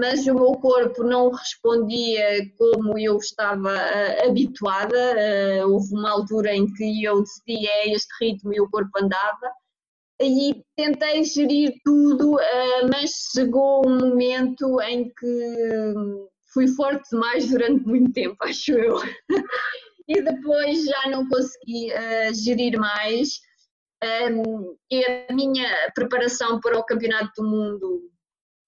mas 0.00 0.26
o 0.26 0.34
meu 0.34 0.52
corpo 0.54 1.04
não 1.04 1.30
respondia 1.30 2.50
como 2.58 2.98
eu 2.98 3.16
estava 3.16 3.72
uh, 3.74 4.28
habituada. 4.28 5.14
Uh, 5.64 5.72
houve 5.72 5.94
uma 5.94 6.10
altura 6.10 6.54
em 6.54 6.66
que 6.72 7.04
eu 7.04 7.22
decidi 7.22 7.66
é 7.66 7.92
este 7.92 8.08
ritmo 8.20 8.52
e 8.52 8.60
o 8.60 8.68
corpo 8.68 8.90
andava. 8.96 9.52
E 10.20 10.62
tentei 10.76 11.24
gerir 11.24 11.72
tudo, 11.82 12.36
mas 12.92 13.30
chegou 13.32 13.88
um 13.88 13.96
momento 13.96 14.78
em 14.82 15.08
que 15.08 15.94
fui 16.52 16.68
forte 16.68 17.08
demais 17.10 17.48
durante 17.48 17.86
muito 17.86 18.12
tempo, 18.12 18.36
acho 18.44 18.72
eu. 18.72 18.98
e 20.06 20.20
depois 20.20 20.84
já 20.84 21.08
não 21.08 21.26
consegui 21.26 21.88
gerir 22.34 22.78
mais. 22.78 23.40
Um, 24.02 24.76
e 24.90 25.04
a 25.06 25.32
minha 25.32 25.90
preparação 25.94 26.60
para 26.60 26.78
o 26.78 26.84
Campeonato 26.84 27.30
do 27.38 27.48
Mundo 27.48 28.10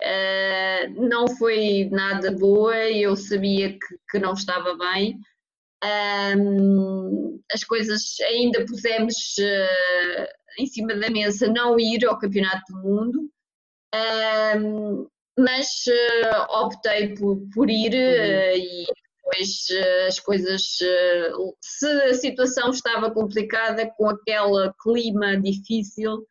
Uh, 0.03 1.09
não 1.09 1.29
foi 1.29 1.89
nada 1.93 2.33
boa, 2.33 2.77
eu 2.91 3.15
sabia 3.15 3.71
que, 3.71 3.97
que 4.11 4.19
não 4.19 4.33
estava 4.33 4.77
bem. 4.77 5.17
Um, 6.37 7.41
as 7.53 7.63
coisas 7.63 8.03
ainda 8.21 8.65
pusemos 8.65 9.15
uh, 9.39 10.27
em 10.59 10.67
cima 10.67 10.95
da 10.97 11.09
mesa 11.09 11.47
não 11.47 11.79
ir 11.79 12.05
ao 12.05 12.19
Campeonato 12.19 12.73
do 12.73 12.79
Mundo, 12.81 13.31
um, 14.57 15.07
mas 15.39 15.69
uh, 15.87 16.65
optei 16.65 17.15
por, 17.15 17.41
por 17.55 17.71
ir 17.71 17.95
e 17.95 18.85
depois 19.25 19.67
as 20.09 20.19
coisas, 20.19 20.63
se 21.61 21.87
a 21.87 22.15
situação 22.15 22.71
estava 22.71 23.09
complicada 23.11 23.89
com 23.97 24.09
aquele 24.09 24.73
clima 24.83 25.41
difícil, 25.41 26.27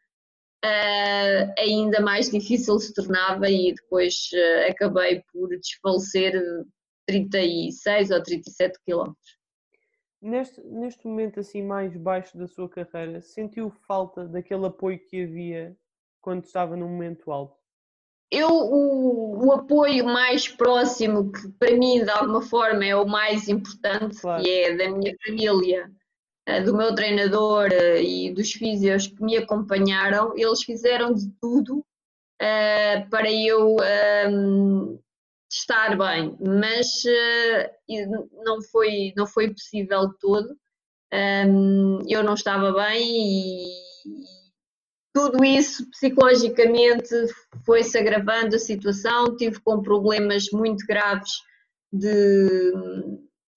uh, 0.65 1.54
ainda 1.58 2.02
mais 2.02 2.30
difícil 2.30 2.80
se 2.80 2.93
tornava 2.93 3.50
e 3.50 3.74
depois 3.74 4.30
uh, 4.34 4.71
acabei 4.71 5.24
por 5.32 5.50
desfalecer 5.50 6.34
36 7.06 8.12
ou 8.12 8.24
37 8.24 8.80
quilómetros. 8.86 9.41
Neste, 10.21 10.62
neste 10.62 11.08
momento 11.08 11.39
assim 11.39 11.63
mais 11.63 11.97
baixo 11.97 12.38
da 12.38 12.47
sua 12.47 12.69
carreira, 12.69 13.21
sentiu 13.21 13.71
falta 13.88 14.28
daquele 14.28 14.67
apoio 14.67 15.00
que 15.00 15.24
havia 15.24 15.76
quando 16.21 16.45
estava 16.45 16.78
no 16.78 16.88
momento 16.88 17.32
alto? 17.32 17.60
Eu, 18.30 18.50
o, 18.50 19.47
o, 19.47 19.52
apoio 19.52 20.06
mais 20.06 20.47
próximo, 20.47 21.32
que 21.34 21.50
para 21.60 21.76
mim 21.76 22.02
de 22.02 22.10
alguma 22.10 22.41
forma 22.41 22.86
é 22.86 22.95
o 22.95 23.06
mais 23.06 23.50
importante, 23.50 24.21
claro. 24.21 24.41
que 24.41 24.50
é 24.50 24.78
da 24.78 24.89
minha 24.89 25.13
família, 25.26 25.91
do 26.66 26.76
meu 26.76 26.94
treinador 26.96 27.72
eh, 27.72 28.02
e 28.02 28.34
dos 28.34 28.52
físios 28.52 29.08
que 29.08 29.24
me 29.24 29.38
acompanharam, 29.38 30.34
eles 30.36 30.64
fizeram 30.64 31.14
de 31.14 31.30
tudo 31.40 31.80
uh, 31.80 33.10
para 33.10 33.32
eu 33.32 33.78
ehm, 33.80 35.00
estar 35.52 35.98
bem, 35.98 36.36
mas 36.40 37.04
não, 38.44 38.62
foi, 38.64 39.14
não 39.16 39.28
foi 39.28 39.50
possível 39.54 40.12
todo. 40.20 40.58
Ehm, 41.12 42.00
eu 42.08 42.24
não 42.24 42.34
estava 42.34 42.72
bem 42.72 43.04
e, 43.04 43.66
e 44.06 44.42
tudo 45.14 45.44
isso 45.44 45.90
psicologicamente 45.92 47.10
foi-se 47.66 47.98
agravando 47.98 48.56
a 48.56 48.60
situação, 48.60 49.36
tive 49.36 49.60
com 49.60 49.82
problemas 49.82 50.46
muito 50.52 50.86
graves 50.88 51.32
de 51.92 52.72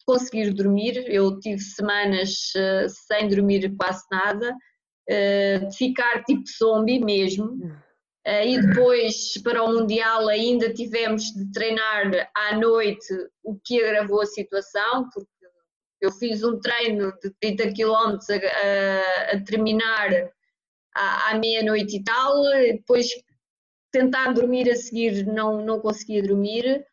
conseguir 0.07 0.53
dormir. 0.53 1.05
Eu 1.09 1.39
tive 1.39 1.61
semanas 1.61 2.53
uh, 2.57 2.89
sem 2.89 3.29
dormir 3.29 3.75
quase 3.77 4.05
nada, 4.11 4.53
uh, 4.53 5.69
de 5.69 5.77
ficar 5.77 6.23
tipo 6.25 6.45
zombie 6.59 7.01
mesmo. 7.01 7.47
Uh, 8.27 8.47
e 8.47 8.61
depois, 8.61 9.35
para 9.43 9.63
o 9.63 9.73
Mundial, 9.73 10.29
ainda 10.29 10.73
tivemos 10.73 11.25
de 11.25 11.53
treinar 11.53 12.31
à 12.35 12.57
noite, 12.57 13.07
o 13.43 13.59
que 13.63 13.83
agravou 13.83 14.23
a 14.23 14.27
situação, 14.27 15.09
porque 15.13 15.29
eu 16.01 16.11
fiz 16.13 16.43
um 16.43 16.59
treino 16.59 17.13
de 17.23 17.31
30 17.41 17.73
km 17.73 18.19
a, 18.31 19.37
a, 19.37 19.45
terminar 19.45 20.11
à, 20.95 21.31
à 21.31 21.39
meia-noite 21.39 21.97
e 21.97 22.05
tal, 22.05 22.43
depois 22.43 23.09
tentar 23.95 24.33
dormir 24.33 24.69
a 24.71 24.77
seguir 24.77 25.25
não, 25.25 25.65
não 25.65 25.81
conseguia 25.81 26.23
dormir. 26.23 26.85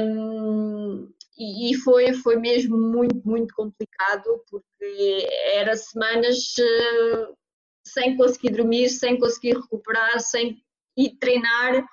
Um, 0.00 1.12
e, 1.36 1.70
e, 1.70 1.74
foi, 1.76 2.12
foi 2.12 2.36
mesmo 2.36 2.76
muito, 2.76 3.20
muito 3.26 3.54
complicado, 3.54 4.42
porque 4.48 5.28
era 5.52 5.76
semanas 5.76 6.54
uh, 6.58 7.36
sem 7.86 8.16
conseguir 8.16 8.50
dormir, 8.50 8.88
sem 8.88 9.18
conseguir 9.18 9.56
recuperar, 9.56 10.20
sem 10.20 10.62
ir 10.96 11.16
treinar, 11.18 11.84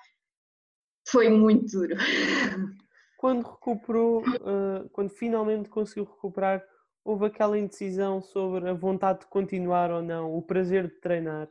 foi 1.08 1.30
muito 1.30 1.66
duro. 1.72 1.96
Quando 3.18 3.44
recuperou, 3.44 4.22
uh, 4.22 4.90
quando 4.92 5.10
finalmente 5.10 5.70
conseguiu 5.70 6.06
recuperar, 6.06 6.64
houve 7.04 7.26
aquela 7.26 7.58
indecisão 7.58 8.22
sobre 8.22 8.70
a 8.70 8.74
vontade 8.74 9.22
de 9.22 9.28
continuar 9.28 9.92
ou 9.92 10.02
não, 10.02 10.36
o 10.36 10.42
prazer 10.42 10.88
de 10.88 11.00
treinar? 11.00 11.50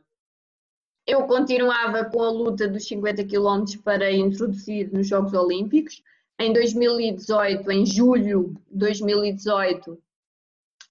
Eu 1.05 1.25
continuava 1.27 2.05
com 2.05 2.21
a 2.21 2.29
luta 2.29 2.67
dos 2.67 2.87
50 2.87 3.25
km 3.25 3.65
para 3.83 4.11
introduzir 4.11 4.91
nos 4.93 5.07
Jogos 5.07 5.33
Olímpicos 5.33 6.01
em 6.41 6.53
2018, 6.53 7.71
em 7.71 7.85
julho 7.85 8.55
de 8.69 8.77
2018, 8.77 10.01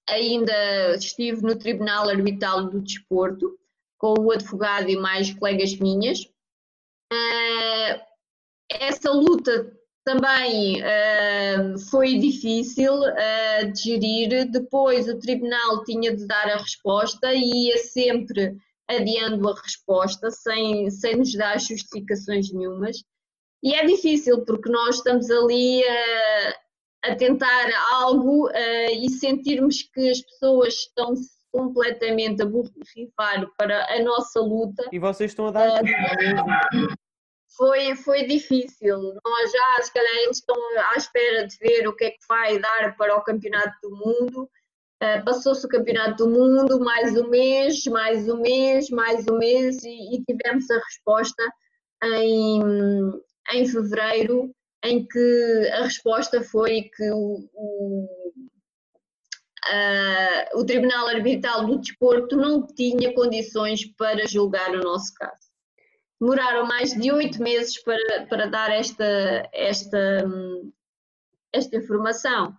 ainda 0.09 0.95
estive 0.95 1.41
no 1.41 1.55
Tribunal 1.55 2.09
Arbitral 2.09 2.65
do 2.69 2.81
Desporto, 2.81 3.57
com 3.97 4.13
o 4.19 4.31
advogado 4.31 4.89
e 4.89 4.95
mais 4.95 5.33
colegas 5.33 5.75
minhas. 5.77 6.21
Uh, 7.13 8.01
essa 8.69 9.11
luta 9.11 9.77
também 10.03 10.81
uh, 10.81 11.77
foi 11.89 12.17
difícil 12.17 12.93
uh, 12.93 13.71
de 13.73 13.81
gerir. 13.81 14.49
Depois 14.49 15.07
o 15.07 15.19
tribunal 15.19 15.83
tinha 15.83 16.15
de 16.15 16.25
dar 16.25 16.49
a 16.49 16.57
resposta 16.57 17.33
e 17.33 17.67
ia 17.67 17.77
sempre 17.77 18.57
adiando 18.87 19.49
a 19.49 19.61
resposta, 19.61 20.31
sem, 20.31 20.89
sem 20.89 21.17
nos 21.17 21.33
dar 21.33 21.59
justificações 21.59 22.51
nenhumas. 22.51 23.03
E 23.63 23.75
é 23.75 23.85
difícil 23.85 24.43
porque 24.45 24.69
nós 24.69 24.95
estamos 24.95 25.29
ali 25.29 25.83
a, 25.85 27.11
a 27.11 27.15
tentar 27.15 27.69
algo 27.91 28.47
uh, 28.47 28.91
e 28.91 29.09
sentirmos 29.09 29.83
que 29.93 30.09
as 30.09 30.21
pessoas 30.21 30.73
estão 30.73 31.13
completamente 31.51 32.41
a 32.41 32.45
borrifar 32.45 33.45
para 33.57 33.85
a 33.93 34.01
nossa 34.01 34.39
luta. 34.39 34.87
E 34.91 34.97
vocês 34.97 35.31
estão 35.31 35.47
a 35.47 35.51
dar 35.51 35.81
uh, 35.83 36.95
foi, 37.55 37.95
foi 37.95 38.23
difícil. 38.25 38.97
Nós 38.97 39.51
já, 39.51 39.83
se 39.83 39.93
calhar, 39.93 40.15
eles 40.23 40.37
estão 40.37 40.55
à 40.93 40.97
espera 40.97 41.45
de 41.45 41.55
ver 41.57 41.87
o 41.87 41.95
que 41.95 42.05
é 42.05 42.11
que 42.11 42.25
vai 42.27 42.57
dar 42.57 42.95
para 42.97 43.15
o 43.15 43.23
Campeonato 43.23 43.75
do 43.83 43.91
Mundo. 43.91 44.49
Uh, 45.03 45.23
Passou-se 45.25 45.65
o 45.65 45.69
Campeonato 45.69 46.25
do 46.25 46.29
Mundo, 46.29 46.79
mais 46.79 47.15
um 47.17 47.27
mês, 47.27 47.83
mais 47.85 48.27
um 48.29 48.37
mês, 48.37 48.89
mais 48.89 49.25
um 49.27 49.37
mês, 49.37 49.83
e, 49.83 50.15
e 50.15 50.23
tivemos 50.23 50.69
a 50.71 50.77
resposta 50.77 51.43
em, 52.03 52.61
em 53.53 53.67
fevereiro, 53.67 54.53
em 54.83 55.05
que 55.05 55.69
a 55.73 55.83
resposta 55.83 56.41
foi 56.43 56.89
que 56.95 57.11
o, 57.11 57.49
o, 57.53 58.09
uh, 59.67 60.59
o 60.59 60.65
Tribunal 60.65 61.07
Arbitral 61.07 61.65
do 61.65 61.79
Desporto 61.79 62.35
não 62.35 62.65
tinha 62.65 63.13
condições 63.13 63.85
para 63.95 64.27
julgar 64.27 64.71
o 64.71 64.83
nosso 64.83 65.13
caso. 65.13 65.51
Demoraram 66.19 66.65
mais 66.67 66.93
de 66.93 67.11
oito 67.11 67.41
meses 67.41 67.81
para, 67.83 68.25
para 68.27 68.45
dar 68.47 68.71
esta, 68.71 69.49
esta, 69.53 70.25
esta 71.51 71.77
informação. 71.77 72.55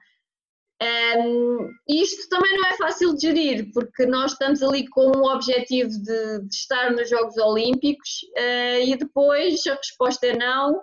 Um, 0.82 1.70
isto 1.88 2.28
também 2.28 2.56
não 2.56 2.68
é 2.68 2.76
fácil 2.76 3.14
de 3.14 3.22
gerir, 3.22 3.70
porque 3.72 4.04
nós 4.04 4.32
estamos 4.32 4.62
ali 4.62 4.88
com 4.88 5.12
o 5.16 5.32
objetivo 5.32 5.90
de, 5.90 6.40
de 6.40 6.54
estar 6.54 6.90
nos 6.90 7.08
Jogos 7.08 7.36
Olímpicos 7.36 8.22
uh, 8.36 8.82
e 8.84 8.96
depois 8.96 9.64
a 9.66 9.74
resposta 9.74 10.26
é 10.26 10.36
não. 10.36 10.82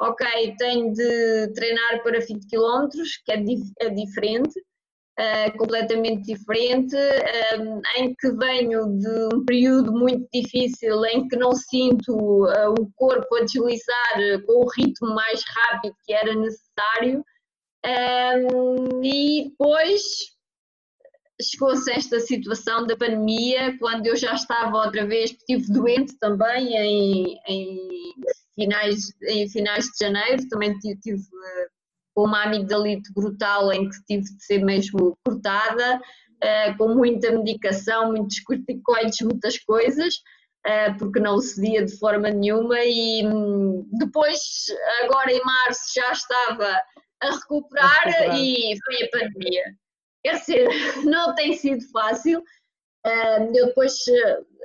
Ok, 0.00 0.26
tenho 0.58 0.92
de 0.92 1.52
treinar 1.54 2.02
para 2.02 2.18
20 2.18 2.48
km, 2.48 2.88
que 3.24 3.32
é, 3.32 3.36
dif 3.36 3.62
é 3.80 3.90
diferente, 3.90 4.58
uh, 5.20 5.56
completamente 5.56 6.22
diferente, 6.22 6.96
um, 7.58 7.80
em 7.96 8.14
que 8.14 8.32
venho 8.32 8.98
de 8.98 9.36
um 9.36 9.44
período 9.44 9.92
muito 9.92 10.26
difícil 10.32 11.04
em 11.06 11.28
que 11.28 11.36
não 11.36 11.52
sinto 11.52 12.12
uh, 12.12 12.72
o 12.78 12.90
corpo 12.96 13.36
a 13.36 13.44
deslizar 13.44 14.42
com 14.46 14.64
o 14.64 14.70
ritmo 14.70 15.14
mais 15.14 15.44
rápido 15.44 15.94
que 16.04 16.12
era 16.12 16.34
necessário. 16.34 17.24
Um, 17.84 19.04
e 19.04 19.50
depois 19.50 20.02
chegou-se 21.42 21.90
esta 21.92 22.20
situação 22.20 22.86
da 22.86 22.96
pandemia, 22.96 23.76
quando 23.78 24.06
eu 24.06 24.16
já 24.16 24.34
estava 24.34 24.84
outra 24.84 25.06
vez, 25.06 25.32
estive 25.32 25.72
doente 25.72 26.16
também 26.18 26.74
em, 26.76 27.38
em, 27.46 28.14
finais, 28.54 29.12
em 29.28 29.48
finais 29.50 29.84
de 29.86 30.04
janeiro, 30.04 30.48
também 30.48 30.78
tive, 30.78 31.00
tive 31.00 31.22
com 32.14 32.24
uma 32.24 32.44
amigdalite 32.44 33.12
brutal 33.12 33.72
em 33.72 33.88
que 33.88 33.96
tive 34.06 34.22
de 34.22 34.44
ser 34.44 34.64
mesmo 34.64 35.18
cortada, 35.24 35.96
uh, 35.98 36.78
com 36.78 36.88
muita 36.94 37.32
medicação, 37.32 38.12
muitos 38.12 38.40
corticoides, 38.40 39.20
muitas 39.20 39.58
coisas, 39.58 40.14
uh, 40.66 40.96
porque 40.98 41.18
não 41.18 41.40
cedia 41.40 41.84
de 41.84 41.98
forma 41.98 42.30
nenhuma 42.30 42.78
e 42.80 43.26
um, 43.26 43.86
depois, 43.98 44.38
agora 45.02 45.32
em 45.32 45.42
março, 45.44 45.92
já 45.94 46.12
estava 46.12 46.80
a 47.28 47.34
recuperar, 47.34 47.90
a 47.90 48.10
recuperar. 48.10 48.38
e 48.38 48.78
foi 48.84 49.02
a 49.02 49.10
pandemia. 49.10 49.64
Quer 50.24 50.40
dizer, 50.40 50.68
não 51.04 51.34
tem 51.34 51.54
sido 51.54 51.82
fácil. 51.90 52.42
Eu 53.54 53.66
depois 53.66 53.94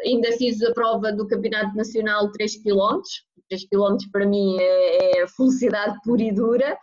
ainda 0.06 0.32
fiz 0.38 0.64
a 0.64 0.74
prova 0.74 1.12
do 1.12 1.28
Campeonato 1.28 1.76
Nacional 1.76 2.32
3 2.32 2.64
km. 2.64 3.02
3 3.50 3.68
km 3.68 3.98
para 4.12 4.26
mim 4.26 4.58
é, 4.60 5.22
é 5.22 5.28
felicidade 5.36 5.98
pura 6.04 6.22
e 6.22 6.32
dura. 6.32 6.78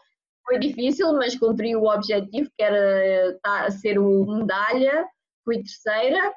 Foi 0.45 0.59
difícil, 0.59 1.13
mas 1.15 1.37
cumpri 1.37 1.75
o 1.75 1.87
objetivo, 1.87 2.49
que 2.57 2.63
era 2.63 3.37
tá, 3.43 3.71
ser 3.71 3.99
o 3.99 4.27
medalha. 4.27 5.07
Fui 5.45 5.63
terceira. 5.63 6.33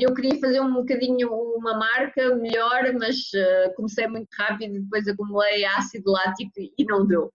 Eu 0.00 0.14
queria 0.14 0.40
fazer 0.40 0.60
um 0.60 0.72
bocadinho 0.72 1.30
uma 1.56 1.76
marca 1.76 2.34
melhor, 2.36 2.92
mas 2.94 3.30
comecei 3.76 4.08
muito 4.08 4.28
rápido 4.36 4.76
e 4.76 4.80
depois 4.80 5.06
acumulei 5.06 5.64
ácido 5.64 6.10
lático 6.10 6.52
e 6.56 6.84
não 6.84 7.06
deu. 7.06 7.30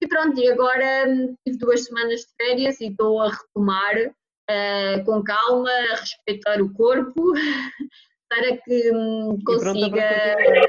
E 0.00 0.06
pronto, 0.06 0.38
e 0.38 0.50
agora 0.50 1.08
hum, 1.08 1.34
tive 1.44 1.58
duas 1.58 1.84
semanas 1.84 2.20
de 2.20 2.34
férias 2.36 2.80
e 2.80 2.88
estou 2.88 3.20
a 3.20 3.30
retomar 3.30 4.14
uh, 4.50 5.04
com 5.04 5.22
calma, 5.22 5.70
a 5.70 5.96
respeitar 5.96 6.60
o 6.60 6.72
corpo, 6.74 7.32
para 8.28 8.56
que 8.58 8.92
um, 8.92 9.38
consiga. 9.44 10.68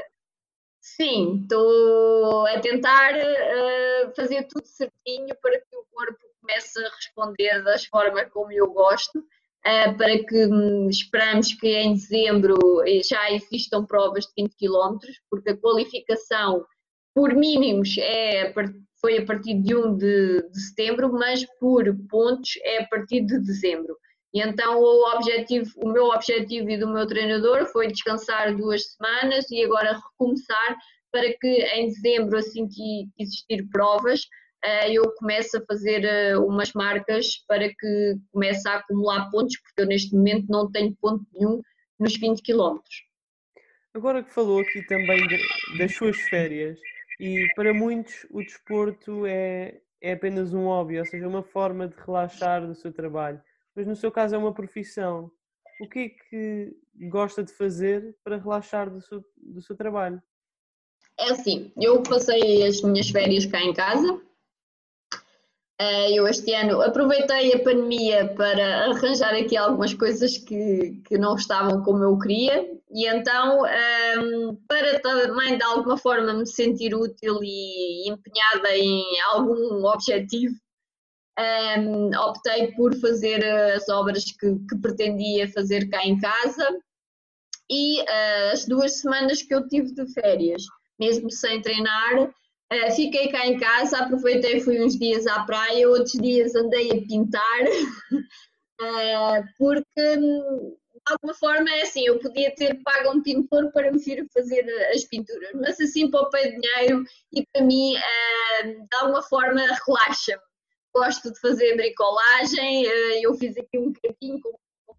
Sim, 0.80 1.40
estou 1.42 2.46
a 2.46 2.58
tentar 2.60 3.14
uh, 3.14 4.14
fazer 4.16 4.44
tudo 4.44 4.66
certinho 4.66 5.36
para 5.42 5.60
que 5.60 5.76
o 5.76 5.84
corpo 5.92 6.18
comece 6.40 6.82
a 6.82 6.88
responder 6.88 7.62
das 7.62 7.84
formas 7.84 8.30
como 8.32 8.50
eu 8.50 8.72
gosto. 8.72 9.18
Uh, 9.18 9.94
para 9.98 10.24
que 10.24 10.46
um, 10.46 10.88
esperamos 10.88 11.52
que 11.52 11.68
em 11.68 11.92
dezembro 11.92 12.56
já 13.04 13.30
existam 13.32 13.84
provas 13.84 14.24
de 14.24 14.44
20 14.44 14.56
km, 14.56 14.98
porque 15.28 15.50
a 15.50 15.56
qualificação 15.56 16.64
por 17.14 17.34
mínimos 17.34 17.98
é 17.98 18.50
foi 19.00 19.18
a 19.18 19.24
partir 19.24 19.54
de 19.54 19.74
1 19.74 19.96
de, 19.96 20.48
de 20.50 20.60
setembro, 20.60 21.12
mas 21.12 21.44
por 21.58 21.84
pontos 22.08 22.50
é 22.62 22.82
a 22.82 22.86
partir 22.88 23.24
de 23.24 23.38
dezembro. 23.40 23.96
E 24.34 24.42
então 24.42 24.78
o 24.78 25.14
objetivo, 25.14 25.70
o 25.76 25.88
meu 25.90 26.06
objetivo 26.06 26.68
e 26.68 26.76
do 26.76 26.92
meu 26.92 27.06
treinador 27.06 27.66
foi 27.66 27.88
descansar 27.88 28.54
duas 28.54 28.82
semanas 28.92 29.50
e 29.50 29.64
agora 29.64 29.98
recomeçar 29.98 30.76
para 31.10 31.32
que 31.40 31.48
em 31.74 31.88
dezembro, 31.88 32.36
assim 32.36 32.68
que 32.68 33.08
existir 33.18 33.66
provas, 33.70 34.20
eh, 34.62 34.92
eu 34.92 35.10
comece 35.14 35.56
a 35.56 35.64
fazer 35.64 36.04
eh, 36.04 36.36
umas 36.36 36.72
marcas 36.74 37.38
para 37.46 37.68
que 37.68 38.16
comece 38.30 38.68
a 38.68 38.76
acumular 38.76 39.30
pontos, 39.30 39.58
porque 39.60 39.82
eu 39.82 39.86
neste 39.86 40.14
momento 40.14 40.46
não 40.48 40.70
tenho 40.70 40.94
ponto 41.00 41.24
nenhum 41.32 41.62
nos 41.98 42.14
20 42.16 42.42
km. 42.42 42.78
Agora 43.94 44.22
que 44.22 44.32
falou 44.32 44.60
aqui 44.60 44.86
também 44.86 45.26
das 45.78 45.94
suas 45.94 46.16
férias, 46.28 46.78
e 47.18 47.48
para 47.54 47.74
muitos 47.74 48.26
o 48.30 48.40
desporto 48.40 49.26
é, 49.26 49.80
é 50.00 50.12
apenas 50.12 50.54
um 50.54 50.64
hobby, 50.64 50.98
ou 50.98 51.04
seja, 51.04 51.26
uma 51.26 51.42
forma 51.42 51.88
de 51.88 51.96
relaxar 51.96 52.66
do 52.66 52.74
seu 52.74 52.92
trabalho. 52.92 53.42
Mas 53.74 53.86
no 53.86 53.96
seu 53.96 54.10
caso 54.10 54.34
é 54.34 54.38
uma 54.38 54.54
profissão. 54.54 55.30
O 55.80 55.88
que 55.88 55.98
é 55.98 56.08
que 56.08 56.76
gosta 57.08 57.42
de 57.42 57.52
fazer 57.52 58.16
para 58.22 58.38
relaxar 58.38 58.90
do 58.90 59.00
seu, 59.00 59.24
do 59.36 59.60
seu 59.60 59.76
trabalho? 59.76 60.22
É 61.18 61.30
assim, 61.30 61.72
eu 61.76 62.02
passei 62.02 62.64
as 62.64 62.80
minhas 62.82 63.10
férias 63.10 63.46
cá 63.46 63.60
em 63.60 63.72
casa. 63.72 64.20
Eh, 65.80 66.12
eu 66.12 66.26
este 66.26 66.52
ano 66.54 66.80
aproveitei 66.80 67.54
a 67.54 67.62
pandemia 67.62 68.34
para 68.34 68.90
arranjar 68.90 69.34
aqui 69.34 69.56
algumas 69.56 69.94
coisas 69.94 70.36
que, 70.36 71.00
que 71.06 71.18
não 71.18 71.34
estavam 71.36 71.82
como 71.82 72.02
eu 72.02 72.18
queria 72.18 72.77
e 72.90 73.06
então, 73.06 73.62
um, 73.64 74.56
para 74.66 74.98
também 75.00 75.58
de 75.58 75.62
alguma 75.62 75.98
forma 75.98 76.32
me 76.32 76.46
sentir 76.46 76.94
útil 76.94 77.38
e 77.42 78.08
empenhada 78.08 78.74
em 78.76 79.04
algum 79.32 79.84
objetivo, 79.84 80.54
um, 81.38 82.10
optei 82.18 82.72
por 82.72 82.94
fazer 82.98 83.44
as 83.44 83.88
obras 83.88 84.24
que, 84.24 84.54
que, 84.68 84.78
pretendia 84.80 85.50
fazer 85.52 85.88
cá 85.88 86.04
em 86.04 86.18
casa. 86.18 86.66
E 87.70 88.00
uh, 88.00 88.52
as 88.52 88.64
duas 88.64 89.00
semanas 89.00 89.42
que 89.42 89.54
eu 89.54 89.68
tive 89.68 89.92
de 89.92 90.10
férias, 90.14 90.62
mesmo 90.98 91.30
sem 91.30 91.60
treinar, 91.60 92.22
uh, 92.22 92.96
fiquei 92.96 93.28
cá 93.28 93.46
em 93.46 93.58
casa, 93.58 93.98
aproveitei, 93.98 94.60
fui 94.60 94.82
uns 94.82 94.98
dias 94.98 95.26
à 95.26 95.44
praia, 95.44 95.86
outros 95.86 96.12
dias 96.12 96.54
andei 96.54 96.90
a 96.90 97.06
pintar, 97.06 97.64
porque 99.58 100.16
de 100.16 100.78
alguma 101.12 101.34
forma 101.34 101.70
é 101.70 101.82
assim, 101.82 102.06
eu 102.06 102.18
podia 102.18 102.54
ter 102.54 102.80
pago 102.82 103.10
um 103.10 103.22
pintor 103.22 103.70
para 103.72 103.90
me 103.90 103.98
vir 103.98 104.26
fazer 104.32 104.64
as 104.94 105.04
pinturas, 105.04 105.50
mas 105.54 105.80
assim 105.80 106.10
poupei 106.10 106.50
dinheiro 106.50 107.04
e 107.32 107.44
para 107.52 107.64
mim 107.64 107.94
uh, 107.96 108.64
de 108.64 108.96
alguma 108.96 109.22
forma 109.22 109.60
relaxa-me. 109.86 110.42
Gosto 110.94 111.32
de 111.32 111.40
fazer 111.40 111.76
bricolagem, 111.76 112.86
uh, 112.86 113.20
eu 113.22 113.34
fiz 113.34 113.56
aqui 113.56 113.78
um 113.78 113.92
cantinho, 113.92 114.40
uma 114.86 114.96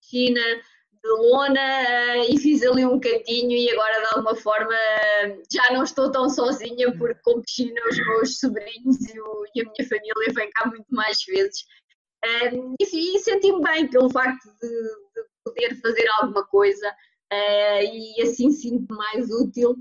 piscina 0.00 0.40
de 0.40 1.08
lona 1.08 1.60
uh, 1.60 2.32
e 2.32 2.38
fiz 2.38 2.62
ali 2.62 2.84
um 2.84 3.00
cantinho 3.00 3.52
e 3.52 3.70
agora 3.70 4.00
de 4.00 4.06
alguma 4.14 4.36
forma 4.36 4.74
já 5.50 5.72
não 5.72 5.82
estou 5.82 6.10
tão 6.12 6.28
sozinha 6.28 6.96
porque 6.96 7.20
com 7.22 7.42
piscina 7.42 7.80
os 7.90 7.96
meus 7.96 8.38
sobrinhos 8.38 9.00
e, 9.08 9.20
o, 9.20 9.44
e 9.54 9.60
a 9.60 9.64
minha 9.64 9.88
família 9.88 10.32
vêm 10.34 10.50
cá 10.50 10.66
muito 10.66 10.88
mais 10.90 11.18
vezes. 11.26 11.64
e, 12.80 13.16
e 13.16 13.18
senti-me 13.18 13.62
bem 13.62 13.90
pelo 13.90 14.10
facto 14.10 14.44
de, 14.60 14.68
de 14.68 15.31
poder 15.44 15.74
fazer 15.80 16.06
alguma 16.20 16.44
coisa 16.46 16.88
uh, 16.88 17.82
e 17.82 18.22
assim 18.22 18.50
sinto 18.50 18.94
mais 18.94 19.30
útil. 19.30 19.76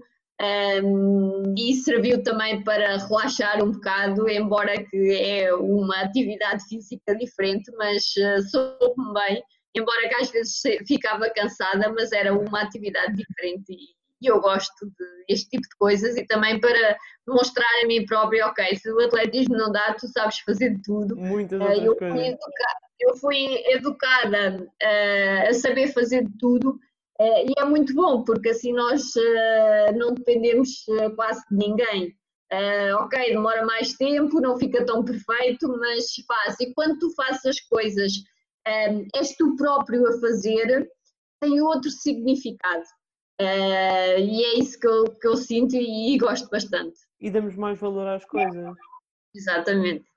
Um, 0.84 1.54
e 1.56 1.76
serviu 1.76 2.24
também 2.24 2.64
para 2.64 2.98
relaxar 2.98 3.64
um 3.64 3.74
bocado, 3.74 4.28
embora 4.28 4.84
que 4.84 5.14
é 5.14 5.54
uma 5.54 6.02
atividade 6.02 6.64
física 6.68 7.16
diferente, 7.16 7.72
mas 7.78 8.06
uh, 8.18 8.42
soube-me 8.50 9.14
bem, 9.14 9.44
embora 9.76 10.10
que 10.10 10.16
às 10.16 10.32
vezes 10.32 10.60
ficava 10.88 11.30
cansada, 11.30 11.94
mas 11.94 12.12
era 12.12 12.34
uma 12.34 12.62
atividade 12.62 13.16
diferente 13.16 13.72
e, 13.72 14.28
eu 14.28 14.40
gosto 14.40 14.92
deste 15.28 15.50
tipo 15.50 15.64
de 15.64 15.76
coisas 15.80 16.16
e 16.16 16.26
também 16.28 16.60
para 16.60 16.96
mostrar 17.28 17.66
a 17.84 17.88
mim 17.88 18.06
própria, 18.06 18.46
ok, 18.48 18.76
se 18.76 18.92
o 18.92 19.00
atletismo 19.00 19.58
não 19.58 19.72
dá, 19.72 19.96
tu 20.00 20.08
sabes 20.08 20.40
fazer 20.40 20.80
tudo. 20.84 21.16
Muitas 21.16 21.60
uh, 21.60 21.84
eu 21.84 21.96
coisas. 21.96 22.38
Eu 23.02 23.16
fui 23.18 23.64
educada 23.68 24.62
uh, 24.62 25.50
a 25.50 25.54
saber 25.54 25.94
fazer 25.94 26.26
tudo 26.40 26.80
uh, 27.20 27.46
e 27.48 27.54
é 27.58 27.66
muito 27.66 27.94
bom, 27.94 28.24
porque 28.24 28.50
assim 28.50 28.74
nós 28.74 29.02
uh, 29.16 29.98
não 29.98 30.14
dependemos 30.14 30.86
quase 31.16 31.42
de 31.50 31.58
ninguém. 31.58 32.16
ok, 33.00 33.30
demora 33.30 33.66
mais 33.66 33.94
tempo, 33.94 34.40
não 34.40 34.58
fica 34.58 34.86
tão 34.86 35.04
perfeito, 35.04 35.68
mas 35.80 36.14
faz. 36.28 36.60
E 36.60 36.74
quando 36.74 37.00
tu 37.00 37.14
fazes 37.16 37.46
as 37.46 37.60
coisas, 37.62 38.12
és 39.16 39.36
tu 39.36 39.56
próprio 39.56 40.08
a 40.08 40.20
fazer, 40.20 40.88
tem 41.42 41.62
outro 41.62 41.90
significado. 41.90 42.84
e 43.40 44.44
é 44.44 44.60
isso 44.60 44.80
que 44.80 44.88
eu, 44.88 45.06
que 45.06 45.28
eu 45.28 45.38
sinto 45.38 45.76
e, 45.76 46.14
e 46.14 46.18
gosto 46.18 46.50
bastante. 46.50 47.00
E 47.20 47.32
damos 47.32 47.56
mais 47.56 47.80
valor 47.80 48.08
às 48.08 48.26
coisas. 48.26 48.76
Exatamente. 49.34 50.11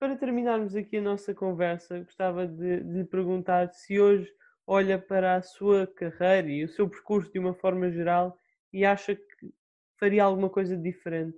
Para 0.00 0.16
terminarmos 0.16 0.74
aqui 0.74 0.96
a 0.96 1.02
nossa 1.02 1.34
conversa, 1.34 1.98
gostava 1.98 2.46
de, 2.46 2.82
de 2.84 3.04
perguntar 3.04 3.70
se 3.70 4.00
hoje 4.00 4.32
olha 4.66 4.98
para 4.98 5.36
a 5.36 5.42
sua 5.42 5.86
carreira 5.86 6.48
e 6.48 6.64
o 6.64 6.68
seu 6.70 6.88
percurso 6.88 7.30
de 7.30 7.38
uma 7.38 7.52
forma 7.52 7.90
geral 7.90 8.34
e 8.72 8.82
acha 8.82 9.14
que 9.14 9.52
faria 9.98 10.24
alguma 10.24 10.48
coisa 10.48 10.74
diferente. 10.74 11.36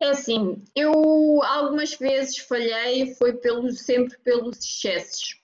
É 0.00 0.10
assim, 0.10 0.62
eu 0.76 1.42
algumas 1.42 1.96
vezes 1.96 2.38
falhei, 2.38 3.12
foi 3.16 3.32
pelo, 3.38 3.68
sempre 3.72 4.16
pelos 4.18 4.58
excessos. 4.58 5.42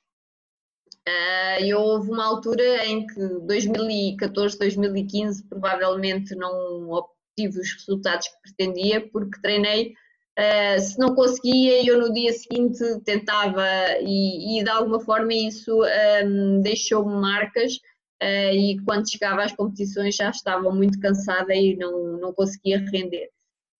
Uh, 1.08 1.64
eu 1.64 1.80
houve 1.80 2.08
uma 2.08 2.24
altura 2.24 2.86
em 2.86 3.04
que 3.04 3.20
2014, 3.48 4.56
2015 4.56 5.48
provavelmente 5.48 6.36
não 6.36 6.88
obtive 6.88 7.58
os 7.58 7.72
resultados 7.72 8.28
que 8.28 8.42
pretendia 8.42 9.10
porque 9.10 9.40
treinei 9.40 9.96
Uh, 10.38 10.80
se 10.80 10.98
não 10.98 11.14
conseguia, 11.14 11.86
eu 11.86 12.00
no 12.00 12.10
dia 12.10 12.32
seguinte 12.32 12.82
tentava 13.04 13.66
e, 14.00 14.60
e 14.60 14.64
de 14.64 14.70
alguma 14.70 14.98
forma 14.98 15.34
isso 15.34 15.82
um, 15.82 15.84
ehm, 15.84 16.60
deixou-me 16.62 17.20
marcas 17.20 17.74
uh, 18.22 18.54
e 18.54 18.78
quando 18.86 19.10
chegava 19.10 19.42
às 19.42 19.52
competições 19.52 20.16
já 20.16 20.30
estava 20.30 20.70
muito 20.70 20.98
cansada 21.00 21.54
e 21.54 21.76
não, 21.76 22.16
não 22.18 22.32
conseguia 22.32 22.78
render. 22.90 23.28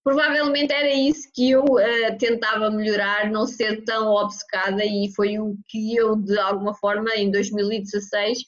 Provavelmente 0.05 0.74
era 0.74 0.92
isso 0.92 1.26
que 1.32 1.53
eu 1.53 1.64
uh, 1.64 2.18
tentava 2.18 2.70
melhorar, 2.70 3.30
não 3.30 3.46
ser 3.46 3.82
tão 3.84 4.09
obcecada 4.09 4.84
e 4.84 5.11
foi 5.16 5.38
o 5.38 5.57
que 5.68 5.96
eu 5.96 6.16
de 6.16 6.38
alguma 6.38 6.74
forma 6.74 7.14
em 7.16 7.30
2016 7.30 8.40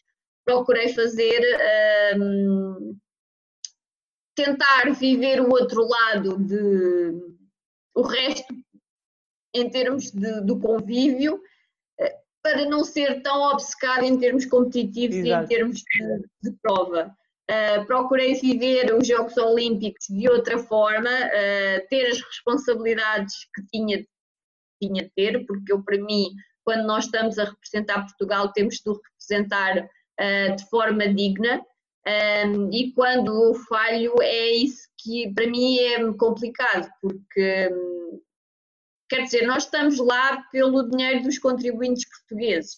procurei 0.45 0.91
fazer 0.91 1.41
um, 2.19 2.77
ehm, 2.91 2.97
tentar 4.35 4.93
viver 4.93 5.41
o 5.41 5.49
outro 5.49 5.89
lado 5.89 6.37
de 6.37 7.34
o 7.95 8.03
resto, 8.03 8.55
em 9.55 9.71
termos 9.71 10.11
de, 10.11 10.41
do 10.41 10.59
convívio, 10.59 11.41
eh, 11.99 12.17
para 12.43 12.67
não 12.67 12.85
ser 12.85 13.23
tão 13.23 13.41
obcecado 13.53 14.05
em 14.05 14.19
termos 14.19 14.45
competitivos 14.47 15.17
Exato. 15.17 15.43
e 15.43 15.45
em 15.45 15.49
termos 15.49 15.77
de, 15.77 16.51
de 16.51 16.57
prova. 16.61 17.15
Uh, 17.51 17.85
procurei 17.85 18.35
viver 18.35 18.95
os 18.95 19.07
Jogos 19.07 19.37
Olímpicos 19.37 20.07
de 20.09 20.27
outra 20.31 20.59
forma, 20.59 21.11
uh, 21.11 21.89
ter 21.91 22.07
as 22.07 22.19
responsabilidades 22.19 23.35
que 23.55 23.67
tinha, 23.67 24.03
tinha 24.83 25.03
de 25.03 25.11
ter, 25.15 25.45
porque 25.45 25.71
eu, 25.71 25.83
para 25.83 25.99
mim, 25.99 26.31
quando 26.65 26.87
nós 26.87 27.05
estamos 27.05 27.39
a 27.39 27.45
representar 27.45 28.01
Portugal, 28.01 28.51
temos 28.53 28.77
de 28.77 28.91
o 28.91 28.95
representar 28.95 29.79
uh, 29.79 30.57
de 30.57 30.69
forma 30.71 31.07
digna. 31.07 31.63
Um, 32.07 32.71
e 32.71 32.93
quando 32.93 33.55
falho, 33.69 34.15
é 34.21 34.51
isso 34.57 34.89
que 35.05 35.33
para 35.35 35.47
mim 35.47 35.79
é 35.79 36.13
complicado, 36.15 36.89
porque 37.01 37.71
quer 39.09 39.23
dizer, 39.23 39.47
nós 39.47 39.65
estamos 39.65 39.99
lá 39.99 40.43
pelo 40.51 40.89
dinheiro 40.89 41.23
dos 41.23 41.39
contribuintes 41.39 42.09
portugueses. 42.09 42.75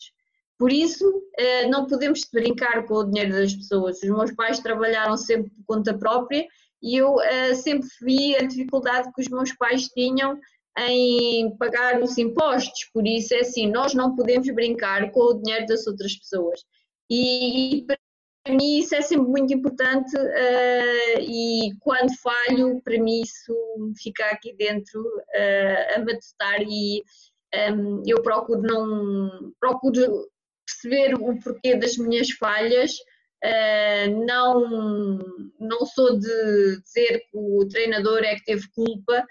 Por 0.58 0.72
isso, 0.72 1.04
eh, 1.38 1.68
não 1.68 1.86
podemos 1.86 2.22
brincar 2.32 2.84
com 2.86 2.94
o 2.94 3.04
dinheiro 3.04 3.32
das 3.32 3.54
pessoas. 3.54 4.02
Os 4.02 4.08
meus 4.08 4.32
pais 4.32 4.58
trabalharam 4.58 5.16
sempre 5.16 5.50
por 5.50 5.76
conta 5.76 5.96
própria 5.96 6.46
e 6.82 6.96
eu 6.96 7.20
eh, 7.20 7.54
sempre 7.54 7.88
vi 8.02 8.34
a 8.36 8.42
dificuldade 8.42 9.10
que 9.14 9.22
os 9.22 9.28
meus 9.28 9.52
pais 9.52 9.86
tinham 9.88 10.38
em 10.78 11.56
pagar 11.56 12.02
os 12.02 12.18
impostos. 12.18 12.90
Por 12.92 13.06
isso, 13.06 13.34
é 13.34 13.40
assim, 13.40 13.70
nós 13.70 13.94
não 13.94 14.16
podemos 14.16 14.48
brincar 14.54 15.10
com 15.12 15.20
o 15.20 15.42
dinheiro 15.42 15.66
das 15.66 15.86
outras 15.86 16.16
pessoas. 16.16 16.60
E, 17.08 17.78
e 17.78 17.86
para 18.47 18.55
mim 18.55 18.78
isso 18.78 18.94
é 18.94 19.03
sempre 19.03 19.26
muito 19.26 19.53
importante 19.53 20.16
uh, 20.16 21.20
e 21.20 21.72
quando 21.80 22.16
falho, 22.22 22.80
para 22.82 22.97
mim 22.97 23.22
isso 23.22 23.53
fica 24.01 24.24
aqui 24.26 24.55
dentro 24.57 25.01
uh, 25.01 25.97
a 25.97 25.99
matutar 25.99 26.62
e 26.62 27.03
um, 27.53 27.59
ehm, 27.59 28.03
eu 28.07 28.22
procuro 28.22 28.62
não 28.62 29.53
procuro 29.61 30.28
perceber 30.64 31.14
o 31.14 31.38
porquê 31.40 31.76
das 31.76 31.97
minhas 31.97 32.30
falhas. 32.30 32.92
Uh, 33.44 34.24
não, 34.26 35.18
não 35.59 35.84
sou 35.84 36.18
de 36.18 36.80
dizer 36.82 37.18
que 37.18 37.36
o 37.36 37.66
treinador 37.68 38.18
é 38.18 38.36
que 38.36 38.44
teve 38.44 38.66
culpa, 38.74 39.24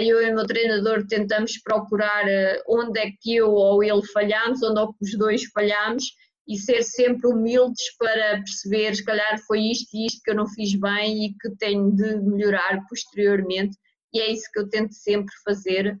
eu 0.00 0.22
e 0.22 0.30
o 0.30 0.34
meu 0.36 0.46
treinador 0.46 1.04
tentamos 1.08 1.58
procurar 1.58 2.24
onde 2.68 3.00
é 3.00 3.10
que 3.20 3.34
eu 3.34 3.50
ou 3.50 3.82
ele 3.82 4.06
falhamos, 4.12 4.62
onde 4.62 4.80
é 4.80 4.86
que 4.86 5.04
os 5.04 5.18
dois 5.18 5.44
falhamos 5.46 6.04
e 6.46 6.58
ser 6.58 6.82
sempre 6.82 7.28
humildes 7.28 7.96
para 7.98 8.38
perceber, 8.38 8.94
se 8.94 9.04
calhar 9.04 9.38
foi 9.46 9.60
isto 9.60 9.96
e 9.96 10.06
isto 10.06 10.20
que 10.22 10.30
eu 10.30 10.34
não 10.34 10.46
fiz 10.46 10.74
bem 10.74 11.26
e 11.26 11.34
que 11.34 11.50
tenho 11.56 11.94
de 11.94 12.16
melhorar 12.20 12.84
posteriormente, 12.88 13.76
e 14.12 14.20
é 14.20 14.30
isso 14.30 14.50
que 14.52 14.58
eu 14.58 14.68
tento 14.68 14.92
sempre 14.92 15.32
fazer 15.44 15.98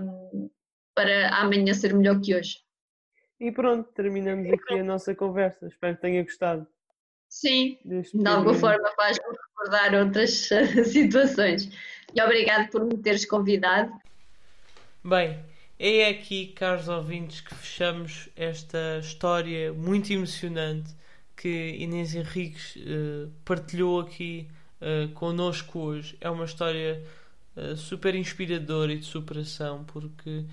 um, 0.00 0.50
para 0.94 1.28
amanhã 1.36 1.74
ser 1.74 1.94
melhor 1.94 2.20
que 2.20 2.34
hoje. 2.34 2.56
E 3.38 3.52
pronto, 3.52 3.92
terminamos 3.92 4.50
aqui 4.50 4.78
a 4.78 4.84
nossa 4.84 5.14
conversa. 5.14 5.66
Espero 5.66 5.94
que 5.96 6.00
tenha 6.00 6.22
gostado. 6.22 6.66
Sim, 7.28 7.78
de 7.84 8.26
alguma 8.26 8.54
forma 8.54 8.90
faz-me 8.96 9.24
recordar 9.26 9.94
outras 9.94 10.48
situações. 10.90 11.68
E 12.14 12.22
obrigado 12.22 12.70
por 12.70 12.84
me 12.84 12.96
teres 12.96 13.26
convidado. 13.26 13.92
Bem, 15.04 15.38
é 15.78 16.08
aqui, 16.08 16.48
caros 16.48 16.88
ouvintes, 16.88 17.40
que 17.40 17.54
fechamos 17.54 18.28
esta 18.34 18.98
história 19.00 19.72
muito 19.72 20.12
emocionante 20.12 20.94
que 21.36 21.76
Inês 21.78 22.14
Henriques 22.14 22.76
uh, 22.76 23.30
partilhou 23.44 24.00
aqui 24.00 24.48
uh, 24.80 25.12
connosco 25.12 25.78
hoje. 25.78 26.16
É 26.20 26.30
uma 26.30 26.46
história 26.46 27.04
uh, 27.54 27.76
super 27.76 28.14
inspiradora 28.14 28.92
e 28.92 28.98
de 28.98 29.04
superação, 29.04 29.84
porque 29.84 30.44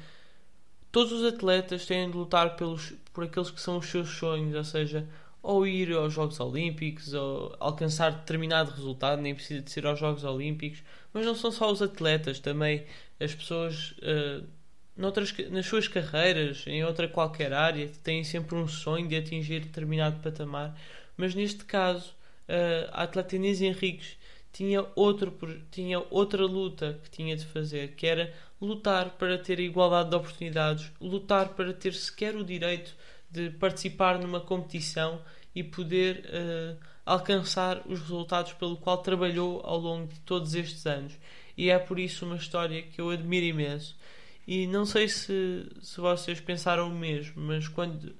todos 0.91 1.13
os 1.13 1.23
atletas 1.23 1.85
têm 1.85 2.11
de 2.11 2.17
lutar 2.17 2.57
pelos, 2.57 2.93
por 3.13 3.23
aqueles 3.23 3.49
que 3.49 3.61
são 3.61 3.77
os 3.77 3.87
seus 3.87 4.09
sonhos, 4.09 4.53
ou 4.55 4.63
seja, 4.63 5.07
ou 5.41 5.65
ir 5.65 5.93
aos 5.93 6.13
Jogos 6.13 6.39
Olímpicos, 6.39 7.13
ou 7.13 7.55
alcançar 7.59 8.11
determinado 8.11 8.71
resultado, 8.71 9.21
nem 9.21 9.33
precisa 9.33 9.61
de 9.61 9.71
ser 9.71 9.85
aos 9.85 9.99
Jogos 9.99 10.25
Olímpicos, 10.25 10.83
mas 11.13 11.25
não 11.25 11.35
são 11.35 11.51
só 11.51 11.71
os 11.71 11.81
atletas, 11.81 12.39
também 12.39 12.85
as 13.19 13.33
pessoas. 13.33 13.95
Noutras, 14.95 15.33
nas 15.49 15.65
suas 15.65 15.87
carreiras, 15.87 16.65
em 16.67 16.83
outra 16.83 17.07
qualquer 17.07 17.51
área, 17.53 17.89
têm 18.03 18.23
sempre 18.23 18.55
um 18.55 18.67
sonho 18.67 19.07
de 19.07 19.15
atingir 19.15 19.61
determinado 19.61 20.21
patamar, 20.21 20.79
mas 21.17 21.33
neste 21.33 21.65
caso 21.65 22.13
a 22.91 23.03
atleta 23.03 23.35
Inês 23.35 23.61
Henriques 23.61 24.17
tinha, 24.51 24.85
outro, 24.95 25.35
tinha 25.71 25.99
outra 26.11 26.45
luta 26.45 26.99
que 27.03 27.09
tinha 27.09 27.35
de 27.35 27.45
fazer, 27.45 27.95
que 27.95 28.05
era 28.05 28.31
lutar 28.61 29.09
para 29.11 29.37
ter 29.37 29.59
igualdade 29.59 30.11
de 30.11 30.15
oportunidades, 30.15 30.91
lutar 31.01 31.49
para 31.49 31.73
ter 31.73 31.93
sequer 31.93 32.35
o 32.35 32.43
direito 32.43 32.95
de 33.29 33.49
participar 33.49 34.19
numa 34.19 34.39
competição 34.39 35.19
e 35.55 35.63
poder 35.63 36.25
uh, 36.29 36.77
alcançar 37.03 37.81
os 37.87 37.99
resultados 37.99 38.53
pelo 38.53 38.77
qual 38.77 38.99
trabalhou 38.99 39.59
ao 39.63 39.79
longo 39.79 40.07
de 40.07 40.19
todos 40.19 40.53
estes 40.53 40.85
anos. 40.85 41.13
E 41.57 41.69
é 41.69 41.77
por 41.77 41.99
isso 41.99 42.25
uma 42.25 42.35
história 42.35 42.83
que 42.83 43.01
eu 43.01 43.09
admiro 43.09 43.45
imenso 43.45 43.95
e 44.47 44.67
não 44.67 44.85
sei 44.85 45.07
se, 45.07 45.67
se 45.81 45.99
vocês 45.99 46.39
pensaram 46.39 46.89
o 46.89 46.95
mesmo, 46.95 47.41
mas 47.41 47.67
quando 47.67 48.13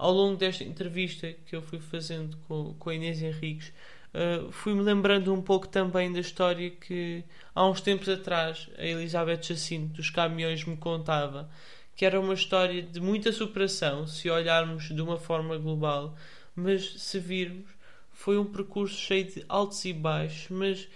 ao 0.00 0.12
longo 0.12 0.36
desta 0.36 0.64
entrevista 0.64 1.32
que 1.46 1.54
eu 1.54 1.62
fui 1.62 1.78
fazendo 1.78 2.36
com, 2.48 2.74
com 2.74 2.90
a 2.90 2.94
Inês 2.94 3.22
Henriques, 3.22 3.72
uh, 4.14 4.50
fui-me 4.50 4.80
lembrando 4.80 5.32
um 5.32 5.42
pouco 5.42 5.68
também 5.68 6.10
da 6.10 6.20
história 6.20 6.70
que 6.70 7.22
há 7.54 7.66
uns 7.66 7.80
tempos 7.82 8.08
atrás 8.08 8.68
a 8.78 8.84
Elizabeth 8.84 9.42
Jacinto 9.42 9.94
dos 9.94 10.08
caminhões 10.08 10.64
me 10.64 10.76
contava, 10.76 11.50
que 11.94 12.06
era 12.06 12.18
uma 12.18 12.32
história 12.32 12.82
de 12.82 12.98
muita 12.98 13.30
superação, 13.30 14.06
se 14.06 14.30
olharmos 14.30 14.84
de 14.84 15.02
uma 15.02 15.18
forma 15.18 15.58
global, 15.58 16.16
mas 16.56 16.94
se 16.94 17.18
virmos, 17.18 17.68
foi 18.10 18.38
um 18.38 18.44
percurso 18.46 18.96
cheio 18.96 19.24
de 19.26 19.44
altos 19.48 19.84
e 19.84 19.92
baixos, 19.92 20.48
mas 20.48 20.88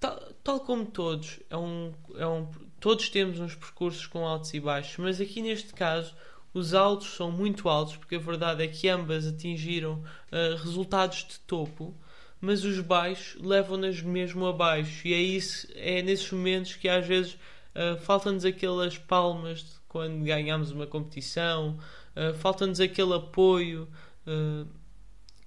tal, 0.00 0.18
tal 0.42 0.60
como 0.60 0.86
todos, 0.86 1.38
é 1.50 1.56
um, 1.56 1.92
é 2.16 2.26
um 2.26 2.46
Todos 2.84 3.08
temos 3.08 3.40
uns 3.40 3.54
percursos 3.54 4.06
com 4.06 4.26
altos 4.26 4.52
e 4.52 4.60
baixos, 4.60 4.98
mas 4.98 5.18
aqui 5.18 5.40
neste 5.40 5.72
caso 5.72 6.14
os 6.52 6.74
altos 6.74 7.16
são 7.16 7.32
muito 7.32 7.66
altos, 7.66 7.96
porque 7.96 8.16
a 8.16 8.18
verdade 8.18 8.62
é 8.62 8.68
que 8.68 8.90
ambas 8.90 9.26
atingiram 9.26 10.04
uh, 10.30 10.56
resultados 10.62 11.24
de 11.24 11.38
topo, 11.46 11.94
mas 12.42 12.62
os 12.62 12.78
baixos 12.80 13.40
levam-nas 13.40 14.02
mesmo 14.02 14.44
abaixo, 14.44 15.08
e 15.08 15.14
é, 15.14 15.18
isso, 15.18 15.66
é 15.74 16.02
nesses 16.02 16.30
momentos 16.30 16.76
que 16.76 16.86
às 16.86 17.06
vezes 17.06 17.38
uh, 17.74 17.96
faltam-nos 18.02 18.44
aquelas 18.44 18.98
palmas 18.98 19.60
de 19.60 19.80
quando 19.88 20.22
ganhamos 20.22 20.70
uma 20.70 20.86
competição, 20.86 21.78
uh, 22.14 22.34
falta-nos 22.34 22.80
aquele 22.80 23.14
apoio 23.14 23.88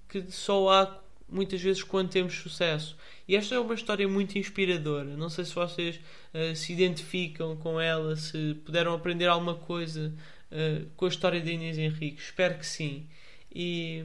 que 0.08 0.28
só 0.28 0.70
há 0.70 0.86
muitas 1.28 1.60
vezes 1.60 1.82
quando 1.82 2.10
temos 2.10 2.34
sucesso. 2.34 2.96
E 3.26 3.36
esta 3.36 3.54
é 3.54 3.58
uma 3.58 3.74
história 3.74 4.08
muito 4.08 4.38
inspiradora. 4.38 5.16
Não 5.16 5.28
sei 5.28 5.44
se 5.44 5.54
vocês 5.54 6.00
uh, 6.32 6.56
se 6.56 6.72
identificam 6.72 7.56
com 7.56 7.80
ela, 7.80 8.16
se 8.16 8.54
puderam 8.64 8.94
aprender 8.94 9.26
alguma 9.26 9.54
coisa 9.54 10.14
uh, 10.50 10.86
com 10.96 11.04
a 11.04 11.08
história 11.08 11.40
de 11.40 11.52
Inês 11.52 11.76
Henrique. 11.76 12.20
Espero 12.20 12.58
que 12.58 12.66
sim. 12.66 13.06
E 13.54 14.04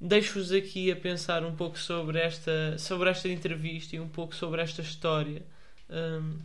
deixo-vos 0.00 0.50
aqui 0.50 0.90
a 0.90 0.96
pensar 0.96 1.44
um 1.44 1.54
pouco 1.54 1.78
sobre 1.78 2.18
esta, 2.18 2.76
sobre 2.78 3.10
esta 3.10 3.28
entrevista 3.28 3.96
e 3.96 4.00
um 4.00 4.08
pouco 4.08 4.34
sobre 4.34 4.62
esta 4.62 4.82
história. 4.82 5.42
Um, 5.90 6.38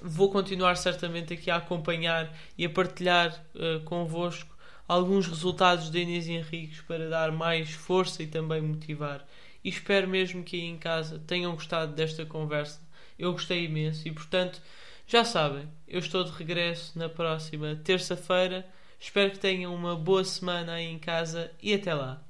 vou 0.00 0.30
continuar 0.30 0.76
certamente 0.76 1.34
aqui 1.34 1.50
a 1.50 1.56
acompanhar 1.56 2.34
e 2.56 2.64
a 2.64 2.70
partilhar 2.70 3.44
uh, 3.54 3.80
convosco 3.84 4.51
alguns 4.92 5.26
resultados 5.26 5.90
de 5.90 6.00
Inês 6.00 6.28
Henriques 6.28 6.80
para 6.82 7.08
dar 7.08 7.32
mais 7.32 7.70
força 7.70 8.22
e 8.22 8.26
também 8.26 8.60
motivar. 8.60 9.26
E 9.64 9.68
espero 9.68 10.06
mesmo 10.06 10.42
que 10.42 10.56
aí 10.56 10.66
em 10.66 10.76
casa 10.76 11.22
tenham 11.26 11.54
gostado 11.54 11.94
desta 11.94 12.26
conversa. 12.26 12.80
Eu 13.18 13.32
gostei 13.32 13.64
imenso 13.64 14.06
e, 14.06 14.12
portanto, 14.12 14.60
já 15.06 15.24
sabem, 15.24 15.68
eu 15.88 15.98
estou 15.98 16.24
de 16.24 16.32
regresso 16.32 16.98
na 16.98 17.08
próxima 17.08 17.74
terça-feira. 17.76 18.66
Espero 19.00 19.30
que 19.30 19.38
tenham 19.38 19.74
uma 19.74 19.96
boa 19.96 20.24
semana 20.24 20.74
aí 20.74 20.86
em 20.86 20.98
casa 20.98 21.50
e 21.62 21.72
até 21.74 21.94
lá. 21.94 22.22